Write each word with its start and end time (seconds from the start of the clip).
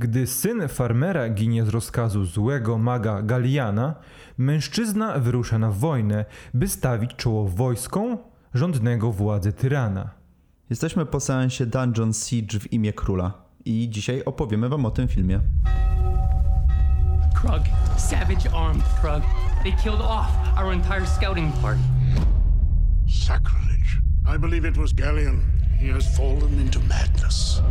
Gdy 0.00 0.26
syn 0.26 0.68
farmera 0.68 1.28
ginie 1.28 1.64
z 1.64 1.68
rozkazu 1.68 2.24
złego 2.24 2.78
maga 2.78 3.22
Galiana, 3.22 3.94
mężczyzna 4.38 5.18
wyrusza 5.18 5.58
na 5.58 5.70
wojnę, 5.70 6.24
by 6.54 6.68
stawić 6.68 7.14
czoło 7.16 7.48
wojskom 7.48 8.18
rządnego 8.54 9.12
władzy 9.12 9.52
tyrana. 9.52 10.10
Jesteśmy 10.70 11.06
po 11.06 11.20
seansie 11.20 11.66
Dungeon 11.66 12.12
Siege 12.12 12.60
w 12.60 12.72
imię 12.72 12.92
króla 12.92 13.32
i 13.64 13.88
dzisiaj 13.90 14.24
opowiemy 14.24 14.68
wam 14.68 14.86
o 14.86 14.90
tym 14.90 15.08
filmie. 15.08 15.40
Krug, 17.34 17.62
savage 17.96 18.50
armed 18.54 18.84
Krug. 19.00 19.22
They 19.62 19.72
killed 19.72 20.00
off 20.00 20.26
our 20.56 20.72
entire 20.72 21.06
scouting 21.06 21.52
party. 21.52 21.82
Sacrilege. 23.08 24.00
I 24.36 24.38
believe 24.38 24.68
it 24.68 24.76
was 24.76 24.92
Galleon. 24.92 25.40
He 25.80 25.92
has 25.92 26.16
fallen 26.16 26.60
into 26.60 26.80
madness. 26.80 27.62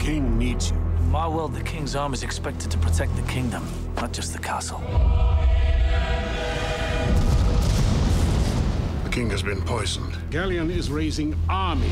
Your 0.00 0.14
king 0.14 0.38
needs 0.38 0.70
you. 0.70 0.76
In 0.78 1.10
my 1.10 1.28
world, 1.28 1.54
the 1.54 1.62
king's 1.62 1.94
arm 1.94 2.14
is 2.14 2.22
expected 2.22 2.70
to 2.70 2.78
protect 2.78 3.14
the 3.16 3.22
kingdom, 3.22 3.68
not 3.96 4.14
just 4.14 4.32
the 4.32 4.38
castle. 4.38 4.78
The 9.04 9.10
king 9.10 9.28
has 9.28 9.42
been 9.42 9.60
poisoned. 9.60 10.16
Galleon 10.30 10.70
is 10.70 10.90
raising 10.90 11.36
armies. 11.50 11.90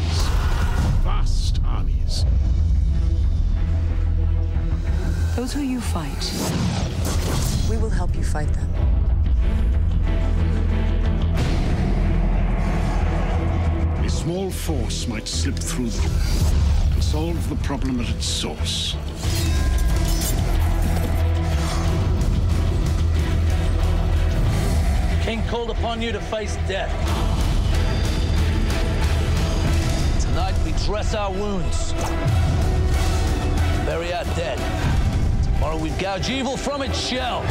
Vast 1.05 1.61
armies. 1.67 2.25
Those 5.37 5.53
who 5.53 5.61
you 5.61 5.79
fight, 5.79 6.33
we 7.69 7.77
will 7.77 7.91
help 7.91 8.17
you 8.17 8.23
fight 8.25 8.49
them. 8.55 8.71
A 14.03 14.09
small 14.09 14.51
force 14.51 15.07
might 15.07 15.29
slip 15.29 15.57
through 15.57 15.91
them 15.91 16.78
solve 17.01 17.49
the 17.49 17.57
problem 17.57 18.01
at 18.01 18.09
its 18.09 18.27
source. 18.27 18.97
King 25.23 25.43
called 25.49 25.71
upon 25.71 26.01
you 26.01 26.13
to 26.13 26.21
face 26.21 26.57
death. 26.67 26.91
Tonight 30.23 30.55
we 30.65 30.73
dress 30.87 31.15
our 31.15 31.31
wounds, 31.31 31.93
bury 33.85 34.13
our 34.13 34.25
dead. 34.37 34.59
Tomorrow 35.45 35.77
we 35.77 35.91
gouge 35.91 36.31
evil 36.31 36.57
from 36.57 36.83
its 36.83 36.99
shell. 36.99 37.43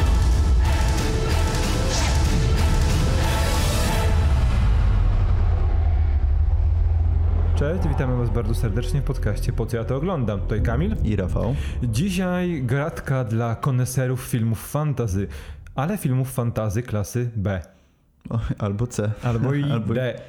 Cześć, 7.58 7.88
witamy 7.88 8.16
Was 8.16 8.30
bardzo 8.30 8.54
serdecznie 8.54 9.00
w 9.00 9.04
podcaście 9.04 9.52
Po 9.52 9.66
co 9.66 9.76
ja 9.76 9.84
to 9.84 9.96
oglądam? 9.96 10.40
Tutaj 10.40 10.62
Kamil. 10.62 10.96
I 11.04 11.16
Rafał. 11.16 11.54
Dzisiaj 11.82 12.62
gratka 12.62 13.24
dla 13.24 13.56
koneserów 13.56 14.20
filmów 14.20 14.70
fantazy, 14.70 15.26
ale 15.74 15.96
filmów 15.96 16.32
fantazy 16.32 16.82
klasy 16.82 17.30
B. 17.36 17.60
O, 18.30 18.40
albo 18.58 18.86
C. 18.86 19.12
Albo 19.22 19.54
i 19.54 19.64
Albo- 19.72 19.94
D. 19.94 20.20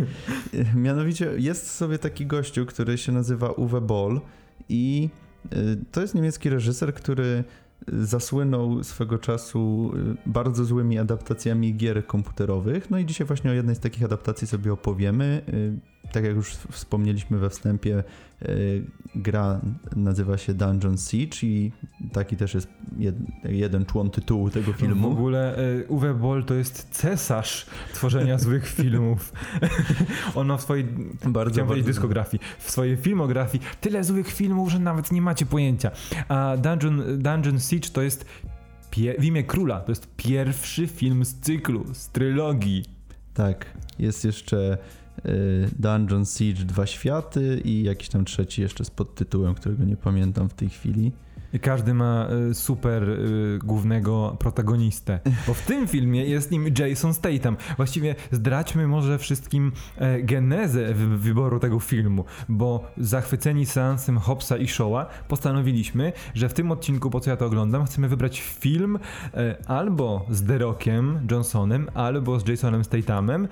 Mianowicie 0.84 1.30
jest 1.36 1.70
sobie 1.70 1.98
taki 1.98 2.26
gościu, 2.26 2.66
który 2.66 2.98
się 2.98 3.12
nazywa 3.12 3.50
Uwe 3.50 3.80
Boll 3.80 4.20
i 4.68 5.08
y, 5.52 5.76
to 5.92 6.00
jest 6.00 6.14
niemiecki 6.14 6.48
reżyser, 6.50 6.94
który 6.94 7.44
y, 7.92 8.06
zasłynął 8.06 8.84
swego 8.84 9.18
czasu 9.18 9.92
y, 10.26 10.30
bardzo 10.30 10.64
złymi 10.64 10.98
adaptacjami 10.98 11.74
gier 11.74 12.06
komputerowych. 12.06 12.90
No 12.90 12.98
i 12.98 13.06
dzisiaj 13.06 13.26
właśnie 13.26 13.50
o 13.50 13.54
jednej 13.54 13.76
z 13.76 13.80
takich 13.80 14.04
adaptacji 14.04 14.46
sobie 14.46 14.72
opowiemy. 14.72 15.42
Tak 16.12 16.24
jak 16.24 16.34
już 16.36 16.48
wspomnieliśmy 16.50 17.38
we 17.38 17.50
wstępie, 17.50 18.04
y, 18.42 18.84
gra 19.14 19.60
nazywa 19.96 20.38
się 20.38 20.54
Dungeon 20.54 20.96
Siege 20.98 21.36
i 21.42 21.72
taki 22.12 22.36
też 22.36 22.54
jest 22.54 22.68
jed, 22.98 23.16
jeden 23.44 23.84
człon 23.86 24.10
tytułu 24.10 24.50
tego 24.50 24.72
W 24.72 24.76
filmu. 24.76 25.10
ogóle 25.10 25.56
e, 25.56 25.86
Uwe 25.88 26.14
Boll 26.14 26.44
to 26.44 26.54
jest 26.54 26.88
cesarz 26.90 27.66
tworzenia 27.94 28.38
złych 28.38 28.68
filmów. 28.76 29.32
On 30.34 30.46
ma 30.46 30.56
w 30.56 30.62
swojej, 30.62 30.84
Bardzo, 31.26 31.64
bardzo- 31.64 31.84
dyskografii, 31.84 32.40
w 32.58 32.70
swojej 32.70 32.96
filmografii 32.96 33.64
tyle 33.80 34.04
złych 34.04 34.32
filmów, 34.32 34.70
że 34.72 34.78
nawet 34.78 35.12
nie 35.12 35.22
macie 35.22 35.46
pojęcia. 35.46 35.90
A 36.28 36.56
Dungeon, 36.56 37.02
Dungeon 37.22 37.60
Siege 37.60 37.88
to 37.88 38.02
jest 38.02 38.24
pie, 38.90 39.14
w 39.18 39.24
imię 39.24 39.44
króla, 39.44 39.80
to 39.80 39.92
jest 39.92 40.08
pierwszy 40.16 40.86
film 40.86 41.24
z 41.24 41.34
cyklu, 41.34 41.84
z 41.94 42.08
trylogii. 42.08 42.84
Tak, 43.34 43.66
jest 43.98 44.24
jeszcze 44.24 44.78
Dungeon 45.78 46.24
Siege 46.24 46.64
Dwa 46.64 46.86
Światy 46.86 47.60
i 47.64 47.82
jakiś 47.82 48.08
tam 48.08 48.24
trzeci 48.24 48.62
jeszcze 48.62 48.84
z 48.84 48.90
podtytułem, 48.90 49.54
którego 49.54 49.84
nie 49.84 49.96
pamiętam 49.96 50.48
w 50.48 50.54
tej 50.54 50.68
chwili. 50.68 51.12
Każdy 51.60 51.94
ma 51.94 52.28
e, 52.50 52.54
super 52.54 53.10
e, 53.10 53.16
głównego 53.58 54.36
protagonistę. 54.38 55.20
Bo 55.46 55.54
w 55.54 55.62
tym 55.62 55.88
filmie 55.88 56.24
jest 56.24 56.50
nim 56.50 56.64
Jason 56.78 57.14
Statham. 57.14 57.56
Właściwie 57.76 58.14
zdradźmy 58.32 58.88
może 58.88 59.18
wszystkim 59.18 59.72
e, 59.96 60.22
genezę 60.22 60.94
wy- 60.94 61.18
wyboru 61.18 61.60
tego 61.60 61.80
filmu, 61.80 62.24
bo 62.48 62.84
zachwyceni 62.98 63.66
seansem 63.66 64.18
Hobbsa 64.18 64.56
i 64.56 64.68
Shawa 64.68 65.06
postanowiliśmy, 65.28 66.12
że 66.34 66.48
w 66.48 66.54
tym 66.54 66.72
odcinku, 66.72 67.10
po 67.10 67.20
co 67.20 67.30
ja 67.30 67.36
to 67.36 67.46
oglądam, 67.46 67.84
chcemy 67.84 68.08
wybrać 68.08 68.40
film 68.40 68.98
e, 69.34 69.56
albo 69.66 70.26
z 70.30 70.46
The 70.46 70.58
Rockiem 70.58 71.26
Johnsonem, 71.30 71.88
albo 71.94 72.40
z 72.40 72.48
Jasonem 72.48 72.84
Stathamem 72.84 73.48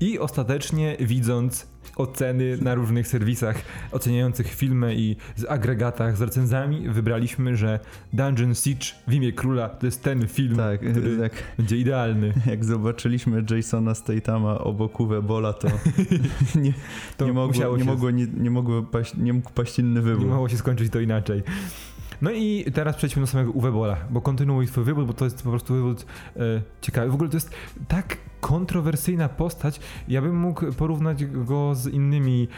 i 0.00 0.18
ostatecznie 0.18 0.96
widząc 1.00 1.74
oceny 1.96 2.58
na 2.60 2.74
różnych 2.74 3.08
serwisach 3.08 3.56
oceniających 3.92 4.46
filmy 4.54 4.94
i 4.94 5.16
z 5.36 5.44
agregatach 5.44 6.16
z 6.16 6.20
recenzjami, 6.20 6.88
wybraliśmy, 6.88 7.56
że 7.56 7.80
Dungeon 8.12 8.54
Siege 8.54 8.86
w 9.08 9.14
imię 9.14 9.32
króla 9.32 9.68
to 9.68 9.86
jest 9.86 10.02
ten 10.02 10.28
film, 10.28 10.56
Tak, 10.56 10.80
który 10.80 11.16
jak, 11.16 11.32
będzie 11.58 11.76
idealny. 11.76 12.32
jak 12.50 12.64
zobaczyliśmy 12.64 13.44
Jasona 13.50 13.94
Statama 13.94 14.58
obok 14.58 15.00
Uwe 15.00 15.22
Bola, 15.22 15.52
to 15.52 15.68
nie, 16.60 16.72
To 17.16 17.26
nie, 17.26 17.32
mogło, 17.32 17.76
nie, 17.76 17.84
mogło, 17.84 18.10
nie, 18.10 18.26
nie, 18.26 18.50
mogło 18.50 18.82
paść, 18.82 19.14
nie 19.16 19.32
mógł 19.32 19.50
paść 19.50 19.78
inny 19.78 20.00
Nie 20.00 20.06
wybór. 20.06 20.26
mogło 20.26 20.48
się 20.48 20.56
skończyć 20.56 20.92
to 20.92 21.00
inaczej. 21.00 21.42
No 22.22 22.30
i 22.30 22.64
teraz 22.74 22.96
przejdźmy 22.96 23.22
do 23.22 23.26
samego 23.26 23.50
Uwe 23.50 23.72
Bola, 23.72 23.96
bo 24.10 24.20
kontynuuj 24.20 24.66
swój 24.66 24.84
wybór, 24.84 25.06
bo 25.06 25.12
to 25.12 25.24
jest 25.24 25.42
po 25.42 25.50
prostu 25.50 25.74
wybór 25.74 25.94
e, 25.94 26.40
ciekawy. 26.80 27.10
W 27.10 27.14
ogóle 27.14 27.30
to 27.30 27.36
jest 27.36 27.50
tak 27.88 28.16
kontrowersyjna 28.40 29.28
postać, 29.28 29.80
ja 30.08 30.22
bym 30.22 30.36
mógł 30.36 30.72
porównać 30.72 31.24
go 31.24 31.74
z 31.74 31.86
innymi 31.86 32.48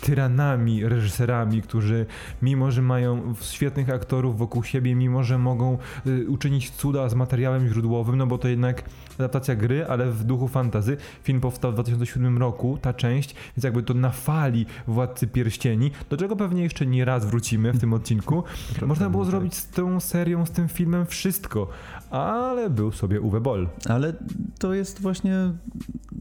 tyranami, 0.00 0.88
reżyserami, 0.88 1.62
którzy 1.62 2.06
mimo, 2.42 2.70
że 2.70 2.82
mają 2.82 3.34
świetnych 3.40 3.90
aktorów 3.90 4.38
wokół 4.38 4.62
siebie, 4.62 4.94
mimo, 4.94 5.24
że 5.24 5.38
mogą 5.38 5.78
y, 6.06 6.28
uczynić 6.28 6.70
cuda 6.70 7.08
z 7.08 7.14
materiałem 7.14 7.68
źródłowym, 7.68 8.16
no 8.16 8.26
bo 8.26 8.38
to 8.38 8.48
jednak 8.48 8.84
adaptacja 9.18 9.54
gry, 9.54 9.86
ale 9.86 10.10
w 10.10 10.24
duchu 10.24 10.48
fantazy. 10.48 10.96
Film 11.22 11.40
powstał 11.40 11.70
w 11.70 11.74
2007 11.74 12.38
roku, 12.38 12.78
ta 12.82 12.94
część, 12.94 13.34
więc 13.56 13.64
jakby 13.64 13.82
to 13.82 13.94
na 13.94 14.10
fali 14.10 14.66
Władcy 14.86 15.26
Pierścieni, 15.26 15.90
do 16.10 16.16
czego 16.16 16.36
pewnie 16.36 16.62
jeszcze 16.62 16.86
nie 16.86 17.04
raz 17.04 17.26
wrócimy 17.26 17.72
w 17.72 17.80
tym 17.80 17.92
odcinku. 17.92 18.44
Można 18.86 19.10
było 19.10 19.24
tak. 19.24 19.30
zrobić 19.30 19.54
z 19.54 19.68
tą 19.68 20.00
serią, 20.00 20.46
z 20.46 20.50
tym 20.50 20.68
filmem 20.68 21.06
wszystko, 21.06 21.68
ale 22.10 22.70
był 22.70 22.92
sobie 22.92 23.20
Uwe 23.20 23.40
Boll. 23.40 23.68
Ale 23.88 24.12
to 24.58 24.74
jest 24.74 25.02
właśnie 25.02 25.52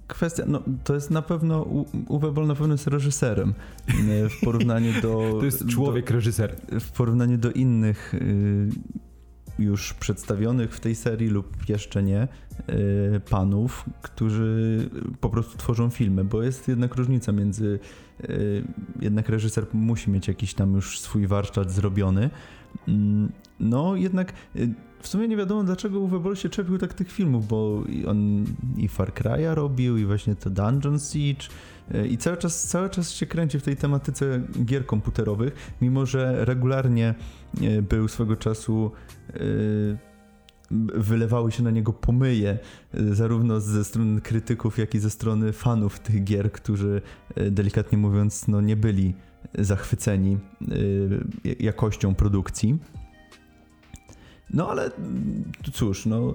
kwestia, 0.08 0.44
no 0.48 0.64
to 0.84 0.96
jest 0.96 1.12
na 1.12 1.22
pewno, 1.22 1.66
Uwe 2.08 2.32
Boll 2.32 2.48
na 2.48 2.56
pewno 2.56 2.74
jest 2.74 2.88
reżyserem 2.88 3.54
nie, 4.08 4.30
w 4.30 4.40
porównaniu 4.44 5.02
do... 5.02 5.28
To 5.40 5.46
jest 5.46 5.68
człowiek, 5.68 6.10
reżyser. 6.10 6.56
w 6.80 6.92
porównaniu 6.92 7.38
do 7.38 7.52
innych 7.52 8.14
y, 8.14 8.70
już 9.60 9.94
przedstawionych 9.94 10.76
w 10.76 10.80
tej 10.80 10.96
serii 10.96 11.30
lub 11.30 11.70
jeszcze 11.70 12.04
nie 12.04 12.28
y, 12.70 13.20
panów, 13.30 13.86
którzy 14.02 14.90
po 15.20 15.30
prostu 15.30 15.58
tworzą 15.58 15.90
filmy, 15.90 16.24
bo 16.24 16.44
jest 16.44 16.68
jednak 16.68 16.96
różnica 16.96 17.32
między 17.32 17.80
y, 18.24 18.64
jednak 19.02 19.30
reżyser 19.30 19.66
musi 19.74 20.10
mieć 20.12 20.28
jakiś 20.28 20.54
tam 20.54 20.74
już 20.74 21.00
swój 21.00 21.28
warsztat 21.28 21.72
zrobiony. 21.72 22.30
Mm, 22.88 23.32
No 23.60 23.96
jednak 23.96 24.34
w 25.00 25.08
sumie 25.08 25.28
nie 25.28 25.38
wiadomo 25.38 25.64
dlaczego 25.64 26.00
Uwe 26.00 26.20
Boll 26.20 26.36
się 26.36 26.50
czepił 26.50 26.78
tak 26.78 26.94
tych 26.94 27.12
filmów, 27.12 27.48
bo 27.48 27.84
on 28.08 28.46
i 28.78 28.88
Far 28.88 29.14
Cry'a 29.14 29.54
robił 29.54 29.98
i 29.98 30.06
właśnie 30.06 30.36
to 30.36 30.50
Dungeon 30.50 31.00
Siege 31.00 31.48
y, 31.96 32.08
i 32.08 32.18
cały 32.18 32.38
czas, 32.38 32.68
cały 32.68 32.90
czas 32.90 33.12
się 33.12 33.26
kręci 33.26 33.60
w 33.60 33.64
tej 33.64 33.76
tematyce 33.76 34.42
gier 34.66 34.86
komputerowych, 34.86 35.74
mimo 35.82 36.06
że 36.06 36.46
regularnie 36.46 37.16
y, 37.62 37.82
był 37.82 38.08
swego 38.08 38.36
czasu 38.36 38.92
y, 39.36 39.98
wylewały 40.96 41.52
się 41.52 41.64
na 41.64 41.72
niego 41.72 41.94
pomyje, 41.94 42.60
zarówno 42.94 43.62
ze 43.62 43.86
strony 43.86 44.22
krytyków, 44.22 44.78
jak 44.78 44.96
i 44.96 45.00
ze 45.00 45.10
strony 45.10 45.54
fanów 45.54 46.00
tych 46.00 46.24
gier, 46.24 46.52
którzy 46.52 47.02
delikatnie 47.52 47.98
mówiąc, 47.98 48.48
no 48.48 48.62
nie 48.62 48.76
byli 48.76 49.14
zachwyceni 49.54 50.38
jakością 51.60 52.16
produkcji. 52.16 52.80
No 54.54 54.70
ale 54.70 54.92
mm, 54.96 55.44
cóż, 55.74 56.06
no 56.06 56.34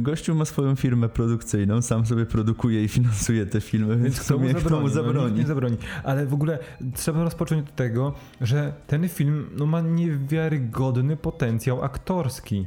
gościu 0.00 0.34
ma 0.34 0.44
swoją 0.44 0.76
firmę 0.76 1.08
produkcyjną, 1.08 1.82
sam 1.82 2.06
sobie 2.06 2.26
produkuje 2.26 2.84
i 2.84 2.88
finansuje 2.88 3.46
te 3.46 3.60
filmy, 3.60 3.96
więc 3.96 4.20
kto 4.20 4.38
mu 4.38 4.48
kto 4.54 4.80
mu 4.80 4.88
zabroni? 4.88 5.14
No, 5.14 5.22
zabroni. 5.22 5.38
nie 5.38 5.46
zabroni. 5.46 5.76
Ale 6.04 6.26
w 6.26 6.34
ogóle 6.34 6.58
trzeba 6.94 7.24
rozpocząć 7.24 7.68
od 7.68 7.74
tego, 7.74 8.14
że 8.40 8.72
ten 8.86 9.08
film 9.08 9.46
no, 9.56 9.66
ma 9.66 9.80
niewiarygodny 9.80 11.16
potencjał 11.16 11.82
aktorski, 11.82 12.66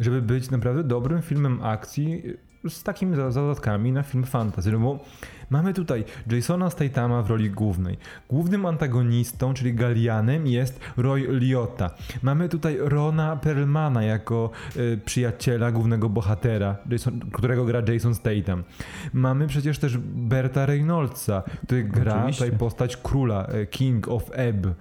żeby 0.00 0.22
być 0.22 0.50
naprawdę 0.50 0.84
dobrym 0.84 1.22
filmem 1.22 1.62
akcji 1.62 2.22
z 2.68 2.82
takimi 2.82 3.16
zadatkami 3.16 3.92
na 3.92 4.02
film 4.02 4.24
fantasy. 4.24 4.72
No 4.72 4.78
bo 4.78 5.04
mamy 5.50 5.74
tutaj 5.74 6.04
Jasona 6.30 6.70
Statama 6.70 7.22
w 7.22 7.30
roli 7.30 7.50
głównej. 7.50 7.98
Głównym 8.28 8.66
antagonistą, 8.66 9.54
czyli 9.54 9.74
Galianem 9.74 10.46
jest 10.46 10.80
Roy 10.96 11.26
Liotta. 11.30 11.90
Mamy 12.22 12.48
tutaj 12.48 12.76
Rona 12.80 13.36
Perlmana 13.36 14.02
jako 14.02 14.50
y, 14.76 15.00
przyjaciela 15.04 15.72
głównego 15.72 16.08
bohatera, 16.08 16.76
Jason, 16.90 17.20
którego 17.32 17.64
gra 17.64 17.82
Jason 17.92 18.14
Statham. 18.14 18.64
Mamy 19.12 19.46
przecież 19.46 19.78
też 19.78 19.98
Berta 19.98 20.66
Reynoldsa, 20.66 21.42
który 21.66 21.84
gra 21.84 22.16
Oczywiście. 22.16 22.44
tutaj 22.44 22.58
postać 22.58 22.96
króla, 22.96 23.46
e, 23.46 23.66
King 23.66 24.08
of 24.08 24.30
Ebb. 24.32 24.66
E, 24.66 24.72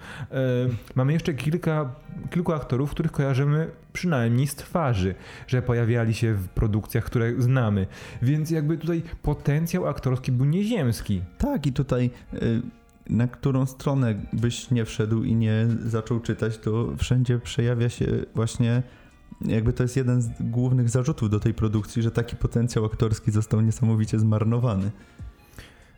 Mamy 0.96 1.14
jeszcze 1.14 1.34
kilka, 1.34 1.90
kilku 2.30 2.54
aktorów, 2.54 2.92
których 2.92 3.12
kojarzymy 3.12 3.68
przynajmniej 3.94 4.48
z 4.48 4.56
twarzy, 4.56 5.16
że 5.48 5.62
pojawiali 5.62 6.14
się 6.14 6.34
w 6.34 6.48
produkcjach, 6.48 7.04
które 7.04 7.34
znamy. 7.42 7.88
Więc 8.22 8.52
jakby 8.52 8.78
tutaj 8.78 9.02
potencjał 9.22 9.88
aktorski 9.88 10.32
był 10.32 10.46
nieziemski. 10.58 11.22
Tak, 11.38 11.68
i 11.68 11.74
tutaj 11.74 12.10
y, 12.34 12.62
na 13.10 13.28
którą 13.28 13.66
stronę 13.66 14.16
byś 14.34 14.72
nie 14.72 14.86
wszedł 14.86 15.24
i 15.24 15.36
nie 15.36 15.68
zaczął 15.86 16.20
czytać, 16.20 16.58
to 16.58 16.96
wszędzie 16.98 17.40
przejawia 17.40 17.90
się 17.90 18.06
właśnie. 18.36 18.84
Jakby 19.42 19.74
to 19.74 19.84
jest 19.84 19.98
jeden 19.98 20.22
z 20.22 20.30
głównych 20.40 20.90
zarzutów 20.90 21.30
do 21.30 21.40
tej 21.40 21.54
produkcji, 21.54 22.02
że 22.02 22.12
taki 22.12 22.36
potencjał 22.36 22.86
aktorski 22.86 23.32
został 23.32 23.62
niesamowicie 23.62 24.20
zmarnowany. 24.20 24.92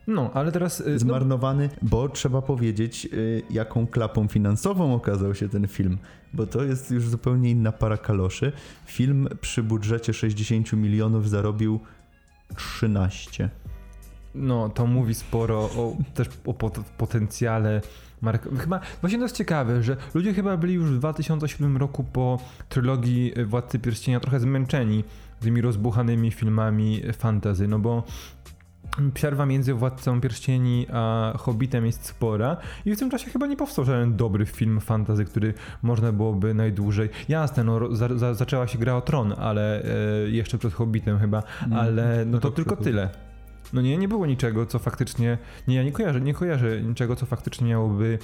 No, 0.07 0.31
ale 0.33 0.51
teraz... 0.51 0.81
e, 0.81 0.89
No, 0.89 0.99
Zmarnowany, 0.99 1.69
bo 1.81 2.09
trzeba 2.09 2.41
powiedzieć, 2.41 3.09
y, 3.13 3.43
jaką 3.49 3.87
klapą 3.87 4.27
finansową 4.27 4.95
okazał 4.95 5.35
się 5.35 5.49
ten 5.49 5.67
film, 5.67 5.97
bo 6.33 6.47
to 6.47 6.63
jest 6.63 6.91
już 6.91 7.09
zupełnie 7.09 7.51
inna 7.51 7.71
para 7.71 7.97
kaloszy. 7.97 8.51
Film 8.85 9.27
przy 9.41 9.63
budżecie 9.63 10.13
60 10.13 10.73
milionów 10.73 11.29
zarobił 11.29 11.79
13. 12.55 13.49
No, 14.35 14.69
to 14.69 14.85
mówi 14.87 15.15
sporo 15.15 15.59
o, 15.59 15.97
też 16.13 16.27
o 16.45 16.53
pot- 16.53 16.79
potencjale 16.97 17.81
mark. 18.21 18.47
Chyba, 18.59 18.79
właśnie 19.01 19.17
to 19.17 19.25
jest 19.25 19.35
ciekawe, 19.37 19.83
że 19.83 19.97
ludzie 20.13 20.33
chyba 20.33 20.57
byli 20.57 20.73
już 20.73 20.89
w 20.91 20.97
2007 20.97 21.77
roku 21.77 22.03
po 22.03 22.39
trylogii 22.69 23.33
Władcy 23.45 23.79
Pierścienia 23.79 24.19
trochę 24.19 24.39
zmęczeni 24.39 25.03
tymi 25.39 25.61
rozbuchanymi 25.61 26.31
filmami 26.31 27.01
fantasy, 27.13 27.67
no 27.67 27.79
bo 27.79 28.03
przerwa 29.13 29.45
między 29.45 29.73
Władcą 29.73 30.21
Pierścieni 30.21 30.87
a 30.93 31.33
Hobbitem 31.37 31.85
jest 31.85 32.05
spora 32.05 32.57
i 32.85 32.95
w 32.95 32.99
tym 32.99 33.09
czasie 33.09 33.31
chyba 33.31 33.47
nie 33.47 33.57
powstał 33.57 33.85
żaden 33.85 34.15
dobry 34.15 34.45
film 34.45 34.79
fantasy, 34.79 35.25
który 35.25 35.53
można 35.81 36.11
byłoby 36.11 36.53
najdłużej. 36.53 37.09
Jasne, 37.29 37.63
no 37.63 37.95
za, 37.95 38.17
za, 38.17 38.33
zaczęła 38.33 38.67
się 38.67 38.77
gra 38.77 38.95
o 38.95 39.01
Tron, 39.01 39.33
ale 39.37 39.83
e, 39.83 40.29
jeszcze 40.29 40.57
przed 40.57 40.73
Hobbitem 40.73 41.19
chyba, 41.19 41.43
ale 41.75 42.25
no 42.25 42.39
to 42.39 42.47
rok 42.47 42.55
tylko 42.55 42.75
tyle. 42.75 43.09
No 43.73 43.81
nie, 43.81 43.97
nie 43.97 44.07
było 44.07 44.25
niczego, 44.25 44.65
co 44.65 44.79
faktycznie. 44.79 45.37
Nie, 45.67 45.75
ja 45.75 45.83
nie 45.83 45.91
kojarzę, 45.91 46.21
nie 46.21 46.33
kojarzę 46.33 46.81
niczego, 46.81 47.15
co 47.15 47.25
faktycznie 47.25 47.67
miałoby 47.67 48.19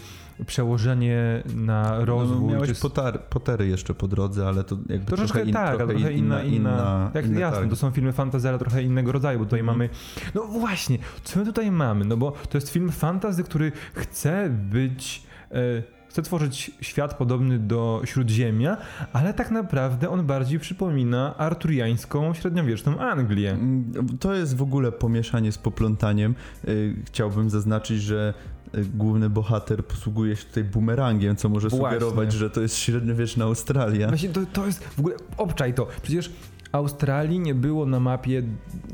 przełożenie 0.45 1.43
na 1.55 2.05
rozwój. 2.05 2.47
No, 2.47 2.53
miałeś 2.53 2.69
czy 2.73 2.81
potar, 2.81 3.19
potery 3.23 3.67
jeszcze 3.67 3.93
po 3.93 4.07
drodze, 4.07 4.47
ale 4.47 4.63
to 4.63 4.77
jakby 4.89 5.05
Troszeczkę 5.07 5.33
trochę, 5.33 5.47
in, 5.47 5.53
tak, 5.53 5.79
ale 5.81 5.87
trochę 5.93 6.13
inna, 6.13 6.43
inna, 6.43 7.11
jak, 7.13 7.25
inny 7.25 7.39
jasne, 7.39 7.55
target. 7.55 7.69
to 7.69 7.75
są 7.75 7.91
filmy 7.91 8.13
fantasy, 8.13 8.49
ale 8.49 8.59
trochę 8.59 8.83
innego 8.83 9.11
rodzaju, 9.11 9.39
bo 9.39 9.45
tutaj 9.45 9.59
Mhm. 9.59 9.77
mamy, 9.77 9.89
no 10.35 10.43
właśnie, 10.43 10.97
co 11.23 11.39
my 11.39 11.45
tutaj 11.45 11.71
mamy, 11.71 12.05
no 12.05 12.17
bo 12.17 12.31
to 12.49 12.57
jest 12.57 12.69
film 12.69 12.91
fantasy, 12.91 13.43
który 13.43 13.71
chce 13.93 14.49
być, 14.49 15.23
e, 15.51 15.94
chce 16.15 16.21
tworzyć 16.21 16.71
świat 16.81 17.13
podobny 17.17 17.59
do 17.59 18.01
Śródziemia, 18.05 18.77
ale 19.13 19.33
tak 19.33 19.51
naprawdę 19.51 20.09
on 20.09 20.25
bardziej 20.25 20.59
przypomina 20.59 21.37
arturiańską, 21.37 22.33
średniowieczną 22.33 22.99
Anglię. 22.99 23.51
Mm, 23.51 23.93
To 24.19 24.33
jest 24.33 24.57
w 24.57 24.61
ogóle 24.61 24.91
pomieszanie 24.91 25.51
z 25.51 25.57
poplątaniem. 25.57 26.35
Y, 26.67 26.95
Chciałbym 27.05 27.49
zaznaczyć, 27.49 28.01
że 28.01 28.33
y, 28.75 28.85
główny 28.85 29.29
bohater 29.29 29.85
posługuje 29.85 30.35
się 30.35 30.45
tutaj 30.45 30.63
bumerangiem, 30.63 31.35
co 31.35 31.49
może 31.49 31.69
Właśnie. 31.69 31.99
sugerować, 31.99 32.33
że 32.33 32.49
to 32.49 32.61
jest 32.61 32.77
średniowieczna 32.77 33.45
Australia. 33.45 34.07
Właśnie 34.07 34.29
to, 34.29 34.41
to 34.53 34.65
jest 34.65 34.83
w 34.83 34.99
ogóle, 34.99 35.15
obczaj 35.37 35.73
to, 35.73 35.87
przecież 36.01 36.31
Australii 36.71 37.39
nie 37.39 37.55
było 37.55 37.85
na 37.85 37.99
mapie 37.99 38.43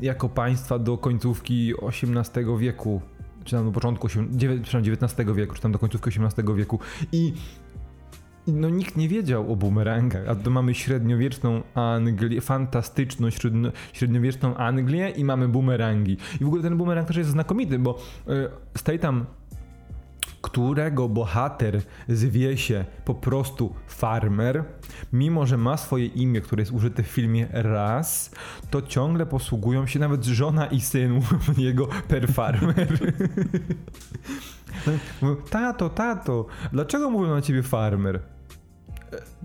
jako 0.00 0.28
państwa 0.28 0.78
do 0.78 0.98
końcówki 0.98 1.72
XVIII 1.82 2.58
wieku, 2.58 3.02
czy 3.44 3.56
tam 3.56 3.64
do 3.64 3.72
początku, 3.72 4.06
XIX 4.06 5.30
wieku, 5.34 5.54
czy 5.54 5.62
tam 5.62 5.72
do 5.72 5.78
końcówki 5.78 6.10
XVIII 6.10 6.56
wieku 6.56 6.78
i 7.12 7.32
no 8.46 8.70
nikt 8.70 8.96
nie 8.96 9.08
wiedział 9.08 9.52
o 9.52 9.56
bumerangach, 9.56 10.28
a 10.28 10.34
tu 10.34 10.50
mamy 10.50 10.74
średniowieczną 10.74 11.62
Anglię, 11.74 12.40
fantastyczną 12.40 13.30
średnio, 13.30 13.72
średniowieczną 13.92 14.56
Anglię 14.56 15.10
i 15.10 15.24
mamy 15.24 15.48
bumerangi. 15.48 16.16
I 16.40 16.44
w 16.44 16.46
ogóle 16.46 16.62
ten 16.62 16.76
bumerang 16.76 17.08
też 17.08 17.16
jest 17.16 17.30
znakomity, 17.30 17.78
bo 17.78 17.98
y, 18.28 18.48
Statham 18.78 19.26
którego 20.42 21.08
bohater 21.08 21.82
zwie 22.08 22.56
się 22.56 22.84
po 23.04 23.14
prostu 23.14 23.74
Farmer, 23.86 24.64
mimo 25.12 25.46
że 25.46 25.56
ma 25.56 25.76
swoje 25.76 26.06
imię, 26.06 26.40
które 26.40 26.62
jest 26.62 26.72
użyte 26.72 27.02
w 27.02 27.06
filmie 27.06 27.48
raz, 27.52 28.30
to 28.70 28.82
ciągle 28.82 29.26
posługują 29.26 29.86
się 29.86 29.98
nawet 29.98 30.24
żona 30.24 30.66
i 30.66 30.80
syn 30.80 31.20
jego 31.56 31.86
per 31.86 32.32
Farmer. 32.32 32.88
Tato, 35.50 35.90
tato, 35.90 36.46
dlaczego 36.72 37.10
mówią 37.10 37.30
na 37.30 37.42
ciebie 37.42 37.62
Farmer? 37.62 38.20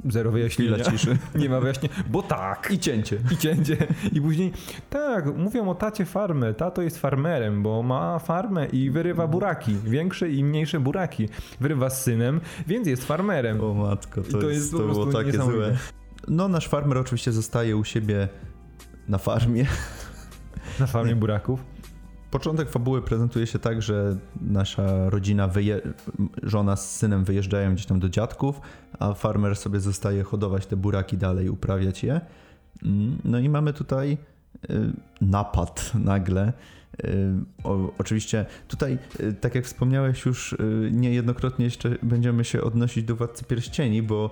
Zero 0.09 0.31
wyjaśnienia. 0.31 0.83
Ciszy. 0.83 1.17
Nie 1.35 1.49
ma 1.49 1.59
wyjaśnienia, 1.59 1.95
bo 2.09 2.23
tak. 2.23 2.69
I 2.71 2.79
cięcie. 2.79 3.17
I 3.31 3.37
cięcie. 3.37 3.77
I 4.11 4.21
później, 4.21 4.51
tak, 4.89 5.37
mówią 5.37 5.69
o 5.69 5.75
tacie 5.75 6.05
farmę. 6.05 6.53
Tato 6.53 6.81
jest 6.81 6.97
farmerem, 6.97 7.63
bo 7.63 7.83
ma 7.83 8.19
farmę 8.19 8.65
i 8.65 8.91
wyrywa 8.91 9.27
buraki. 9.27 9.75
Większe 9.83 10.29
i 10.29 10.43
mniejsze 10.43 10.79
buraki. 10.79 11.29
Wyrywa 11.59 11.89
z 11.89 12.03
synem, 12.03 12.41
więc 12.67 12.87
jest 12.87 13.05
farmerem. 13.05 13.61
O 13.61 13.73
matko, 13.73 14.21
to, 14.21 14.27
I 14.27 14.31
to 14.31 14.49
jest, 14.49 14.51
jest 14.51 14.71
to 14.71 14.77
było 14.77 14.93
prostu 14.93 15.11
takie 15.17 15.31
złe. 15.31 15.77
No 16.27 16.47
nasz 16.47 16.67
farmer 16.67 16.97
oczywiście 16.97 17.31
zostaje 17.31 17.77
u 17.77 17.83
siebie 17.83 18.27
na 19.07 19.17
farmie. 19.17 19.65
Na 20.79 20.87
farmie 20.87 21.15
buraków. 21.15 21.59
Początek 22.31 22.69
fabuły 22.69 23.01
prezentuje 23.01 23.47
się 23.47 23.59
tak, 23.59 23.81
że 23.81 24.17
nasza 24.41 25.09
rodzina, 25.09 25.47
wyje... 25.47 25.81
żona 26.43 26.75
z 26.75 26.95
synem 26.95 27.23
wyjeżdżają 27.23 27.73
gdzieś 27.73 27.85
tam 27.85 27.99
do 27.99 28.09
dziadków, 28.09 28.61
a 28.99 29.13
farmer 29.13 29.55
sobie 29.55 29.79
zostaje 29.79 30.23
hodować 30.23 30.65
te 30.65 30.75
buraki 30.77 31.17
dalej, 31.17 31.49
uprawiać 31.49 32.03
je. 32.03 32.21
Mm, 32.83 33.17
No 33.25 33.39
i 33.39 33.49
mamy 33.49 33.73
tutaj 33.73 34.17
y, 34.69 34.91
napad 35.21 35.91
nagle. 35.95 36.53
Y, 37.05 37.33
O, 37.63 37.91
oczywiście 37.97 38.45
tutaj, 38.67 38.97
y, 39.19 39.33
tak 39.33 39.55
jak 39.55 39.65
wspomniałeś 39.65 40.25
już 40.25 40.55
niejednokrotnie 40.91 41.65
jeszcze 41.65 41.89
będziemy 42.03 42.45
się 42.45 42.61
odnosić 42.61 43.03
do 43.03 43.15
Władcy 43.15 43.45
Pierścieni, 43.45 44.03
bo 44.03 44.29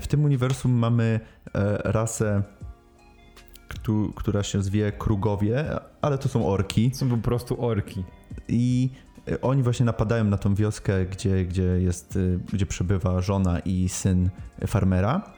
w 0.00 0.06
tym 0.06 0.24
uniwersum 0.24 0.72
mamy 0.72 1.20
e, 1.54 1.78
rasę, 1.92 2.42
któ- 3.74 4.12
która 4.16 4.42
się 4.42 4.62
zwie 4.62 4.92
Krugowie, 4.92 5.64
ale 6.02 6.18
to 6.18 6.28
są 6.28 6.46
orki. 6.46 6.90
Są 6.94 7.08
po 7.08 7.16
prostu 7.16 7.64
orki. 7.64 8.04
I 8.48 8.90
y, 9.28 9.40
oni 9.40 9.62
właśnie 9.62 9.86
napadają 9.86 10.24
na 10.24 10.38
tą 10.38 10.54
wioskę, 10.54 11.06
gdzie, 11.06 11.44
gdzie 11.44 11.62
jest, 11.62 12.16
y, 12.16 12.40
gdzie 12.52 12.66
przebywa 12.66 13.20
żona 13.20 13.58
i 13.58 13.88
syn 13.88 14.30
farmera. 14.66 15.32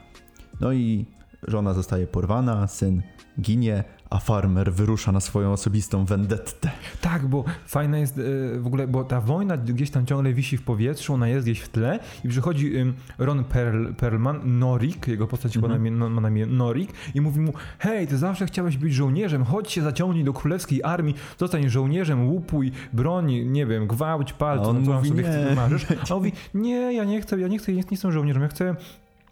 No 0.61 0.73
i 0.73 1.05
żona 1.47 1.73
zostaje 1.73 2.07
porwana, 2.07 2.67
syn 2.67 3.01
ginie, 3.41 3.83
a 4.09 4.19
farmer 4.19 4.73
wyrusza 4.73 5.11
na 5.11 5.19
swoją 5.19 5.51
osobistą 5.51 6.05
vendettę. 6.05 6.71
Tak, 7.01 7.27
bo 7.27 7.43
fajna 7.65 7.97
jest 7.97 8.17
e, 8.17 8.59
w 8.59 8.67
ogóle, 8.67 8.87
bo 8.87 9.03
ta 9.03 9.21
wojna 9.21 9.57
gdzieś 9.57 9.89
tam 9.91 10.05
ciągle 10.05 10.33
wisi 10.33 10.57
w 10.57 10.61
powietrzu, 10.61 11.13
ona 11.13 11.27
jest 11.27 11.45
gdzieś 11.45 11.59
w 11.59 11.69
tle 11.69 11.99
i 12.23 12.29
przychodzi 12.29 12.71
Ron 13.17 13.43
Perl, 13.43 13.93
Perlman, 13.93 14.59
Norik, 14.59 15.07
jego 15.07 15.27
postać 15.27 15.53
chyba 15.53 15.67
na 15.67 15.77
imię- 15.77 15.91
no, 15.91 16.09
ma 16.09 16.21
na 16.21 16.29
imię 16.29 16.45
Norik 16.45 16.89
i 17.15 17.21
mówi 17.21 17.39
mu, 17.39 17.53
hej, 17.79 18.07
ty 18.07 18.17
zawsze 18.17 18.45
chciałeś 18.45 18.77
być 18.77 18.93
żołnierzem, 18.93 19.43
chodź 19.45 19.71
się 19.71 19.81
zaciągnij 19.81 20.23
do 20.23 20.33
królewskiej 20.33 20.83
armii, 20.83 21.15
zostań 21.37 21.69
żołnierzem, 21.69 22.27
łupuj, 22.29 22.71
broń, 22.93 23.33
nie 23.33 23.65
wiem, 23.65 23.87
gwałć, 23.87 24.33
pal, 24.33 24.59
A 24.59 24.61
co, 24.63 24.73
tam 24.73 24.83
mówi, 24.83 25.09
sobie 25.09 25.23
nie. 25.23 25.29
chcesz, 25.29 25.55
marzysz. 25.55 25.85
A 26.09 26.13
on 26.13 26.17
mówi, 26.17 26.31
nie, 26.53 26.93
ja 26.93 27.03
nie 27.03 27.21
chcę, 27.21 27.39
ja 27.39 27.47
nie 27.47 27.57
chcę, 27.59 27.71
ja 27.71 27.75
nie, 27.77 27.81
nie 27.83 27.87
jestem 27.91 28.11
żołnierzem, 28.11 28.41
ja 28.43 28.47
chcę 28.47 28.75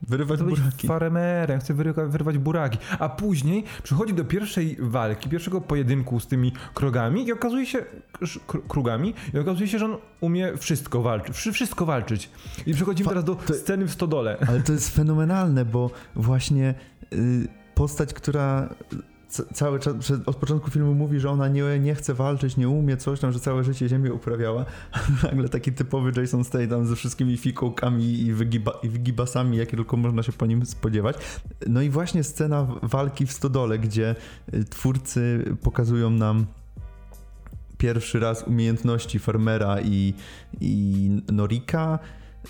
Wyrywać 0.07 0.39
Chcę 0.39 0.49
buraki. 0.49 0.87
farmerem, 0.87 1.59
chcę 1.59 1.73
wyrywa, 1.73 2.05
wyrwać 2.05 2.37
buraki. 2.37 2.77
A 2.99 3.09
później 3.09 3.63
przychodzi 3.83 4.13
do 4.13 4.25
pierwszej 4.25 4.77
walki, 4.79 5.29
pierwszego 5.29 5.61
pojedynku 5.61 6.19
z 6.19 6.27
tymi 6.27 6.51
krogami 6.73 7.27
i 7.27 7.31
okazuje 7.33 7.65
się, 7.65 7.85
krugami, 8.67 9.13
i 9.33 9.37
okazuje 9.39 9.67
się, 9.67 9.79
że 9.79 9.85
on 9.85 9.97
umie 10.21 10.57
wszystko 10.57 11.01
walczyć, 11.01 11.35
wszy- 11.35 11.51
wszystko 11.51 11.85
walczyć. 11.85 12.29
I 12.65 12.73
przechodzimy 12.73 13.05
Fa- 13.05 13.09
teraz 13.11 13.23
do 13.25 13.35
to- 13.35 13.53
sceny 13.53 13.85
w 13.85 13.91
stodole. 13.91 14.37
Ale 14.47 14.61
to 14.61 14.71
jest 14.73 14.95
fenomenalne, 14.95 15.65
bo 15.65 15.91
właśnie 16.15 16.75
y, 17.13 17.47
postać, 17.75 18.13
która 18.13 18.69
cały 19.53 19.79
czas, 19.79 19.95
od 20.25 20.35
początku 20.35 20.71
filmu 20.71 20.93
mówi, 20.93 21.19
że 21.19 21.29
ona 21.29 21.47
nie, 21.47 21.79
nie 21.79 21.95
chce 21.95 22.13
walczyć, 22.13 22.57
nie 22.57 22.69
umie 22.69 22.97
coś 22.97 23.19
tam, 23.19 23.31
że 23.31 23.39
całe 23.39 23.63
życie 23.63 23.89
ziemię 23.89 24.13
uprawiała. 24.13 24.65
Nagle 25.23 25.49
taki 25.49 25.73
typowy 25.73 26.21
Jason 26.21 26.43
Statham 26.43 26.85
ze 26.85 26.95
wszystkimi 26.95 27.37
fikołkami 27.37 28.19
i, 28.21 28.33
wygiba, 28.33 28.71
i 28.83 28.89
wygibasami, 28.89 29.57
jakie 29.57 29.77
tylko 29.77 29.97
można 29.97 30.23
się 30.23 30.31
po 30.31 30.45
nim 30.45 30.65
spodziewać. 30.65 31.15
No 31.67 31.81
i 31.81 31.89
właśnie 31.89 32.23
scena 32.23 32.67
walki 32.81 33.25
w 33.25 33.31
stodole, 33.31 33.79
gdzie 33.79 34.15
y, 34.53 34.63
twórcy 34.63 35.45
pokazują 35.61 36.09
nam 36.09 36.45
pierwszy 37.77 38.19
raz 38.19 38.43
umiejętności 38.47 39.19
farmera 39.19 39.81
i, 39.81 40.13
i 40.61 41.09
Norika. 41.31 41.99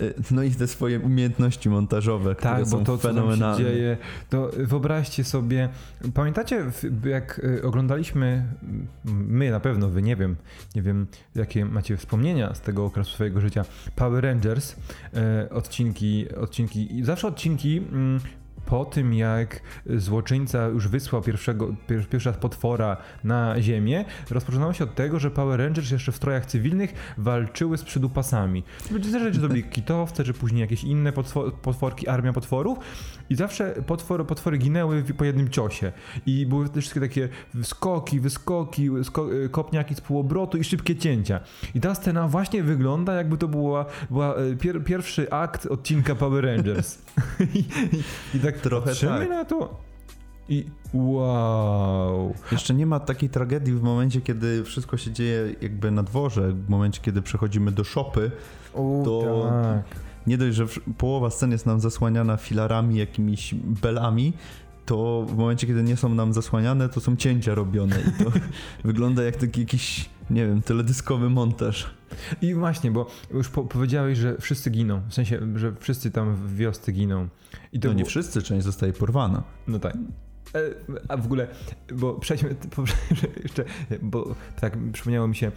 Y, 0.02 0.14
No 0.32 0.44
i 0.44 0.52
te 0.52 0.68
swoje 0.68 1.00
umiejętności 1.00 1.70
montażowe, 1.70 2.36
które 2.36 2.54
Tak, 2.56 2.68
są 2.68 2.78
bo 2.78 2.84
to, 2.86 2.98
co 2.98 3.08
fenomenalne. 3.08 3.58
dzieje, 3.66 3.98
to 4.30 4.52
wyobraźcie 4.58 5.24
sobie, 5.24 5.70
pamiętacie, 6.14 6.66
jak 7.06 7.40
y, 7.40 7.64
oglądaliśmy, 7.64 8.46
my 9.06 9.52
na 9.52 9.60
pewno, 9.60 9.90
wy 9.90 10.02
nie 10.02 10.16
wiem, 10.16 10.36
nie 10.76 10.82
wiem, 10.82 11.08
jakie 11.36 11.66
macie 11.66 11.98
wspomnienia 11.98 12.54
z 12.56 12.62
tego 12.62 12.86
okresu 12.86 13.12
swojego 13.12 13.42
życia, 13.42 13.66
Power 13.96 14.24
Rangers, 14.24 14.76
e, 15.14 15.48
odcinki, 15.50 16.26
odcinki, 16.36 16.98
i 16.98 17.04
zawsze 17.04 17.28
odcinki 17.28 17.78
mm, 17.78 18.20
po 18.66 18.86
tym, 18.86 19.14
jak 19.14 19.62
złoczyńca 19.86 20.68
już 20.68 20.88
wysłał 20.88 21.22
pierwszego, 21.22 21.76
pier, 21.88 22.10
pierwszy 22.10 22.30
raz 22.30 22.38
potwora 22.38 22.98
na 23.24 23.62
ziemię, 23.62 24.06
rozpoczynało 24.30 24.74
się 24.74 24.84
od 24.84 24.96
tego, 24.96 25.20
że 25.20 25.32
Power 25.32 25.60
Rangers 25.60 25.92
jeszcze 25.92 26.12
w 26.12 26.16
strojach 26.16 26.46
cywilnych 26.46 26.94
walczyły 27.18 27.78
z 27.78 27.84
przydupasami. 27.84 28.64
Zależy, 29.12 29.32
czy 29.32 29.42
to 29.42 29.48
byli 29.48 29.64
kitowce, 29.78 30.24
czy 30.24 30.34
później 30.34 30.62
jakieś 30.62 30.84
inne 30.84 31.12
potwo- 31.12 31.52
potworki, 31.52 32.08
armia 32.08 32.34
potworów. 32.34 32.78
I 33.30 33.36
zawsze 33.36 33.74
potwor, 33.88 34.28
potwory 34.28 34.58
ginęły 34.58 35.04
po 35.18 35.24
jednym 35.26 35.50
ciosie. 35.50 35.92
I 36.26 36.46
były 36.46 36.70
te 36.70 36.82
wszystkie 36.82 37.00
takie 37.02 37.30
skoki, 37.64 38.20
wyskoki, 38.20 38.90
sko- 38.90 39.34
y, 39.46 39.50
kopniaki 39.50 39.96
z 39.96 40.02
półobrotu 40.02 40.58
i 40.58 40.64
szybkie 40.64 40.96
cięcia. 40.96 41.40
I 41.76 41.80
ta 41.82 41.96
scena 41.96 42.28
właśnie 42.28 42.64
wygląda, 42.64 43.14
jakby 43.14 43.38
to 43.38 43.48
była, 43.48 43.86
była 44.10 44.40
y, 44.40 44.56
pier, 44.58 44.84
pierwszy 44.84 45.32
akt 45.32 45.66
odcinka 45.66 46.16
Power 46.16 46.46
Rangers. 46.46 46.98
I, 47.54 47.60
i, 47.98 48.38
I 48.38 48.40
tak 48.40 48.58
Trochę 48.58 48.96
tak. 48.96 49.30
na 49.30 49.46
to 49.46 49.82
i 50.50 50.66
wow. 50.94 52.34
Jeszcze 52.52 52.74
nie 52.74 52.86
ma 52.86 53.00
takiej 53.00 53.30
tragedii 53.30 53.74
w 53.74 53.82
momencie, 53.82 54.22
kiedy 54.22 54.64
wszystko 54.64 54.98
się 54.98 55.12
dzieje 55.12 55.56
jakby 55.62 55.92
na 55.92 56.04
dworze, 56.04 56.52
w 56.52 56.70
momencie, 56.70 57.02
kiedy 57.02 57.22
przechodzimy 57.22 57.72
do 57.72 57.84
szopy. 57.84 58.32
O, 58.74 59.02
To- 59.06 59.50
tak. 59.50 59.96
Nie 60.28 60.38
dość, 60.38 60.56
że 60.58 60.66
połowa 60.98 61.30
scen 61.30 61.52
jest 61.52 61.66
nam 61.66 61.80
zasłaniana 61.80 62.38
filarami, 62.38 62.98
jakimiś 62.98 63.56
belami, 63.56 64.34
to 64.86 65.26
w 65.30 65.38
momencie, 65.38 65.68
kiedy 65.68 65.84
nie 65.84 65.98
są 65.98 66.10
nam 66.16 66.34
zasłaniane, 66.34 66.90
to 66.90 67.00
są 67.02 67.16
cięcia 67.16 67.56
robione 67.56 67.96
i 68.02 68.24
to 68.24 68.32
wygląda 68.90 69.24
jak 69.24 69.36
taki 69.36 69.60
jakiś, 69.60 70.10
nie 70.30 70.48
wiem, 70.48 70.62
teledyskowy 70.62 71.30
montaż. 71.30 71.90
I 72.42 72.54
właśnie, 72.54 72.92
bo 72.92 73.08
już 73.34 73.50
po, 73.50 73.64
powiedziałeś, 73.64 74.18
że 74.18 74.38
wszyscy 74.40 74.70
giną. 74.70 75.02
W 75.10 75.14
sensie, 75.14 75.40
że 75.56 75.74
wszyscy 75.80 76.12
tam 76.12 76.36
w 76.36 76.56
wiosce 76.56 76.92
giną. 76.92 77.28
I 77.74 77.80
to 77.80 77.88
No 77.88 77.94
nie 77.94 77.98
było- 77.98 78.10
wszyscy, 78.10 78.42
część 78.42 78.64
zostaje 78.66 78.94
porwana. 78.94 79.44
No 79.68 79.80
tak. 79.80 79.94
E, 80.56 80.60
A 81.08 81.18
w 81.18 81.26
ogóle, 81.26 81.48
bo 81.96 82.14
przejdźmy, 82.14 82.56
po- 82.76 82.84
jeszcze, 83.44 83.64
bo 84.02 84.36
tak 84.62 84.78
przypomniało 84.94 85.28
mi 85.28 85.36
się, 85.36 85.52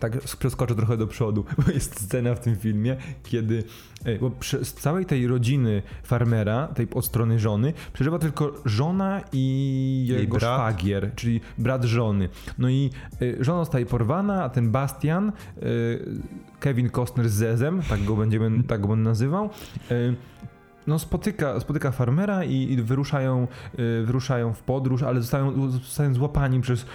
tak 0.00 0.20
przeskoczę 0.20 0.74
trochę 0.74 0.96
do 0.96 1.06
przodu, 1.06 1.44
bo 1.66 1.72
jest 1.72 2.00
scena 2.00 2.34
w 2.34 2.40
tym 2.40 2.56
filmie, 2.56 2.96
kiedy, 3.22 3.64
e, 4.04 4.18
bo 4.18 4.30
z 4.62 4.72
całej 4.72 5.06
tej 5.06 5.26
rodziny 5.26 5.82
farmera, 6.02 6.68
tej 6.68 6.88
od 6.94 7.04
strony 7.06 7.38
żony, 7.38 7.72
przeżywa 7.92 8.18
tylko 8.18 8.52
żona 8.64 9.20
i 9.32 10.04
Jej 10.08 10.20
jego 10.20 10.38
brat. 10.38 10.54
szwagier, 10.54 11.10
czyli 11.16 11.40
brat 11.58 11.84
żony. 11.84 12.28
No 12.58 12.68
i 12.68 12.90
e, 13.40 13.44
żona 13.44 13.58
zostaje 13.58 13.86
porwana, 13.86 14.44
a 14.44 14.48
ten 14.48 14.70
Bastian, 14.70 15.28
e, 15.28 15.62
Kevin 16.60 16.90
Costner 16.90 17.28
z 17.28 17.32
Zezem, 17.32 17.82
tak 17.88 18.04
go 18.04 18.16
będziemy, 18.16 18.62
tak 18.62 18.80
go 18.80 18.88
będę 18.88 19.04
nazywał, 19.04 19.50
no 20.90 20.98
spotyka, 20.98 21.60
spotyka 21.60 21.90
farmera 21.90 22.44
i, 22.44 22.72
i 22.72 22.82
wyruszają, 22.82 23.48
y, 23.78 24.02
wyruszają 24.06 24.52
w 24.52 24.62
podróż, 24.62 25.02
ale 25.02 25.20
zostają, 25.20 25.70
zostają 25.70 26.14
złapani 26.14 26.60
przez 26.60 26.86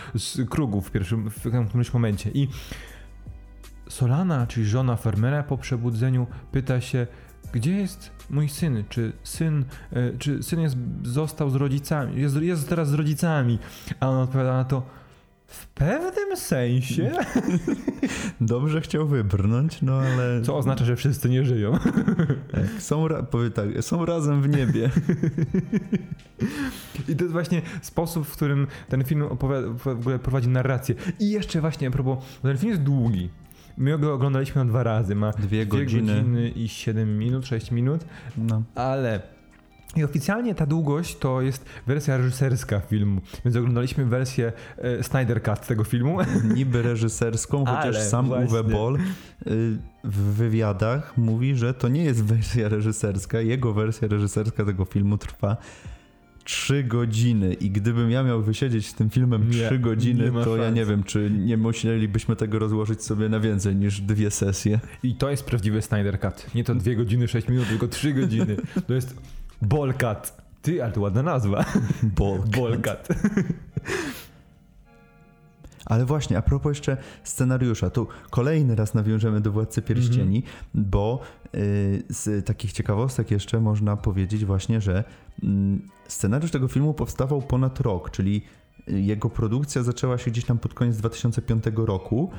krugów 0.50 0.88
w 0.88 0.92
pierwszym 0.92 1.30
w 1.30 1.40
którymś 1.68 1.94
momencie. 1.94 2.32
I 2.34 2.48
Solana, 3.90 4.48
czyli 4.48 4.66
żona 4.66 4.96
farmera 4.96 5.44
po 5.44 5.58
przebudzeniu 5.58 6.28
pyta 6.52 6.82
się, 6.82 7.08
gdzie 7.52 7.72
jest 7.72 8.12
mój 8.30 8.50
syn? 8.50 8.84
Czy 8.90 9.14
syn, 9.24 9.66
y, 9.94 10.16
czy 10.20 10.44
syn 10.44 10.62
jest, 10.62 10.78
został 11.04 11.50
z 11.50 11.56
rodzicami? 11.56 12.22
Jest, 12.22 12.36
jest 12.36 12.70
teraz 12.70 12.90
z 12.90 12.94
rodzicami. 12.94 13.60
A 14.00 14.10
on 14.10 14.18
odpowiada 14.18 14.54
na 14.54 14.64
to, 14.64 14.84
w 15.56 15.68
pewnym 15.68 16.38
sensie, 16.38 17.12
Dobrze 18.42 18.82
chciał 18.82 19.08
wybrnąć, 19.08 19.82
no 19.82 19.94
ale 19.94 20.42
co 20.42 20.58
oznacza, 20.58 20.86
że 20.86 20.96
wszyscy 20.96 21.30
nie 21.30 21.46
żyją. 21.46 21.78
tak, 22.52 22.82
są, 22.82 23.08
ra- 23.08 23.24
powie 23.24 23.52
tak, 23.52 23.68
są 23.82 24.06
razem 24.06 24.42
w 24.42 24.50
niebie. 24.50 24.90
I 27.10 27.16
to 27.16 27.24
jest 27.24 27.32
właśnie 27.32 27.62
sposób, 27.82 28.28
w 28.28 28.32
którym 28.32 28.68
ten 28.90 29.04
film 29.04 29.22
opowiada, 29.24 29.68
w 29.78 29.88
ogóle 29.88 30.20
prowadzi 30.20 30.50
narrację. 30.50 30.96
I 31.20 31.30
jeszcze 31.30 31.62
właśnie 31.62 31.88
a 31.88 31.92
propos, 31.92 32.18
ten 32.42 32.58
film 32.58 32.70
jest 32.72 32.84
długi. 32.84 33.30
My 33.78 34.00
go 34.00 34.14
oglądaliśmy 34.14 34.64
na 34.66 34.70
dwa 34.70 34.84
razy. 34.84 35.16
Ma 35.16 35.32
Dwie 35.32 35.48
dwie 35.48 35.66
godziny. 35.66 36.16
godziny 36.16 36.50
i 36.50 36.70
7 36.70 37.18
minut, 37.18 37.46
6 37.48 37.72
minut, 37.72 38.06
No. 38.38 38.64
ale 38.76 39.22
i 39.96 40.04
oficjalnie 40.04 40.56
ta 40.56 40.66
długość 40.66 41.18
to 41.18 41.42
jest 41.42 41.66
wersja 41.88 42.18
reżyserska 42.18 42.80
filmu, 42.80 43.22
więc 43.46 43.58
oglądaliśmy 43.58 44.06
wersję 44.06 44.54
e, 44.78 45.04
Snyder 45.04 45.44
Cut 45.44 45.68
tego 45.68 45.84
filmu. 45.84 46.18
Niby 46.56 46.82
reżyserską, 46.82 47.66
chociaż 47.66 47.96
Ale 47.96 48.06
sam 48.06 48.28
właśnie. 48.28 48.46
Uwe 48.46 48.64
Boll 48.64 48.96
y, 48.96 49.00
w 50.04 50.18
wywiadach 50.18 51.18
mówi, 51.18 51.56
że 51.56 51.74
to 51.74 51.88
nie 51.88 52.04
jest 52.04 52.24
wersja 52.24 52.70
reżyserska. 52.70 53.42
Jego 53.42 53.74
wersja 53.74 54.08
reżyserska 54.08 54.66
tego 54.66 54.86
filmu 54.86 55.18
trwa 55.18 55.58
3 56.44 56.84
godziny 56.84 57.54
i 57.54 57.70
gdybym 57.70 58.12
ja 58.12 58.24
miał 58.24 58.44
wysiedzieć 58.44 58.88
z 58.88 58.94
tym 58.94 59.10
filmem 59.10 59.50
Nie, 59.50 59.66
3 59.66 59.80
godziny, 59.80 60.32
to 60.44 60.58
ja 60.58 60.64
szans. 60.64 60.76
nie 60.76 60.86
wiem, 60.86 61.04
czy 61.04 61.32
nie 61.32 61.58
musielibyśmy 61.58 62.36
tego 62.36 62.60
rozłożyć 62.60 63.04
sobie 63.04 63.30
na 63.30 63.40
więcej 63.40 63.76
niż 63.76 64.02
dwie 64.02 64.32
sesje. 64.32 64.80
I 65.04 65.16
to 65.16 65.30
jest 65.30 65.46
prawdziwy 65.46 65.82
Snyder 65.82 66.20
Cut. 66.20 66.56
Nie 66.56 66.64
to 66.64 66.76
2 66.76 66.94
godziny, 66.96 67.28
6 67.28 67.48
minut, 67.48 67.68
tylko 67.70 67.88
3 67.88 68.14
godziny. 68.14 68.56
To 68.88 68.94
jest 68.94 69.16
Cut. 69.94 70.34
Ty, 70.62 70.84
ale 70.84 70.92
to 70.92 71.02
ładna 71.02 71.24
nazwa. 71.24 71.66
Ball 72.58 72.82
Cut. 72.82 73.08
Ale 75.86 76.06
właśnie, 76.06 76.38
a 76.38 76.42
propos 76.42 76.70
jeszcze 76.70 76.98
scenariusza, 77.24 77.90
tu 77.90 78.08
kolejny 78.30 78.76
raz 78.76 78.94
nawiążemy 78.94 79.42
do 79.42 79.52
Władcy 79.52 79.82
Pierścieni, 79.82 80.44
bo 80.74 81.20
y, 81.56 82.04
z 82.10 82.46
takich 82.46 82.74
ciekawostek 82.74 83.32
jeszcze 83.32 83.60
można 83.60 83.98
powiedzieć 83.98 84.46
właśnie, 84.46 84.82
że 84.82 85.04
mm, 85.44 85.82
scenariusz 86.08 86.52
tego 86.52 86.68
filmu 86.68 86.94
powstawał 86.94 87.42
ponad 87.42 87.80
rok, 87.80 88.12
czyli 88.12 88.42
y, 88.90 89.02
jego 89.02 89.30
produkcja 89.30 89.84
zaczęła 89.84 90.18
się 90.18 90.32
gdzieś 90.32 90.46
tam 90.46 90.58
pod 90.58 90.74
koniec 90.74 90.98
2005 90.98 91.64
roku. 91.76 92.32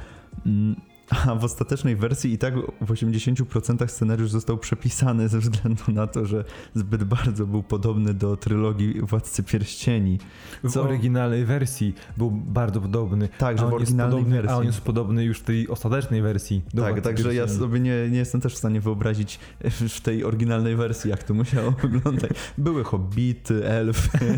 mm, 0.46 0.76
A 1.10 1.34
w 1.34 1.44
ostatecznej 1.44 1.96
wersji 1.96 2.32
i 2.32 2.38
tak 2.38 2.54
w 2.80 2.86
80% 2.92 3.88
scenariusz 3.88 4.30
został 4.30 4.58
przepisany 4.58 5.28
ze 5.28 5.38
względu 5.38 5.82
na 5.88 6.06
to, 6.06 6.26
że 6.26 6.44
zbyt 6.75 7.04
bardzo 7.04 7.46
był 7.46 7.62
podobny 7.62 8.14
do 8.14 8.36
trylogii 8.36 9.00
Władcy 9.00 9.42
Pierścieni. 9.42 10.18
W 10.64 10.72
Co- 10.72 10.82
oryginalnej 10.82 11.44
wersji 11.44 11.94
był 12.16 12.30
bardzo 12.30 12.80
podobny. 12.80 13.28
Tak, 13.38 13.58
że 13.58 13.66
w 13.66 13.75
oryginalnej 13.75 14.16
podobny, 14.18 14.36
wersji. 14.36 14.54
A 14.54 14.58
on 14.58 14.66
jest 14.66 14.80
podobny 14.80 15.25
już 15.25 15.38
w 15.38 15.42
tej 15.42 15.68
ostatecznej 15.68 16.22
wersji. 16.22 16.62
do 16.75 16.82
Tak, 16.82 16.92
Władcy 16.92 17.02
także 17.10 17.34
ja 17.34 17.48
sobie 17.48 17.80
nie, 17.80 18.10
nie 18.10 18.18
jestem 18.18 18.40
też 18.40 18.54
w 18.54 18.58
stanie 18.58 18.80
wyobrazić 18.80 19.38
w 19.70 20.00
tej 20.00 20.25
oryginalnej 20.25 20.76
wersji, 20.76 21.10
jak 21.10 21.22
to 21.22 21.34
musiało 21.34 21.70
wyglądać. 21.82 22.30
Były 22.58 22.84
hobbity, 22.84 23.68
elfy. 23.68 24.18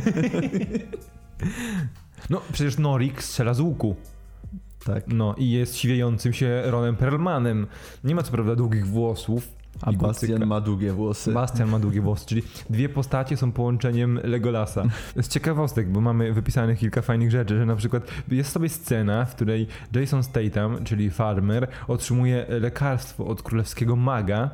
No, 2.31 2.41
przecież 2.53 2.79
Norik 2.79 3.23
strzela 3.23 3.55
z 3.55 3.61
łuku. 3.61 3.97
Tak. 4.95 5.05
No 5.09 5.35
i 5.39 5.51
jest 5.51 5.77
siwiejącym 5.77 6.33
się 6.33 6.63
Ronem 6.65 6.97
Perlmanem. 6.97 7.67
Nie 8.05 8.15
ma 8.15 8.23
co 8.23 8.33
prawda 8.33 8.57
długich 8.57 8.87
włosów. 8.87 9.59
A 9.83 9.93
Bastian 9.93 10.31
kucyka. 10.31 10.47
ma 10.47 10.61
długie 10.61 10.93
włosy. 10.93 11.33
Bastian 11.33 11.69
ma 11.69 11.79
długie 11.79 12.01
włosy, 12.01 12.27
czyli 12.27 12.43
dwie 12.71 12.89
postacie 12.89 13.37
są 13.37 13.53
połączeniem 13.53 14.21
Legolasa. 14.25 14.85
Z 15.17 15.29
ciekawostek, 15.29 15.93
bo 15.93 16.01
mamy 16.01 16.33
wypisanych 16.33 16.79
kilka 16.79 17.03
fajnych 17.03 17.31
rzeczy, 17.31 17.59
że 17.59 17.67
na 17.67 17.77
przykład 17.77 18.11
jest 18.31 18.53
sobie 18.53 18.69
scena, 18.69 19.25
w 19.25 19.35
której 19.35 19.67
Jason 19.93 20.23
Statham, 20.23 20.85
czyli 20.85 21.11
farmer, 21.11 21.69
otrzymuje 21.89 22.47
lekarstwo 22.49 23.27
od 23.27 23.43
królewskiego 23.43 23.97
maga 23.97 24.51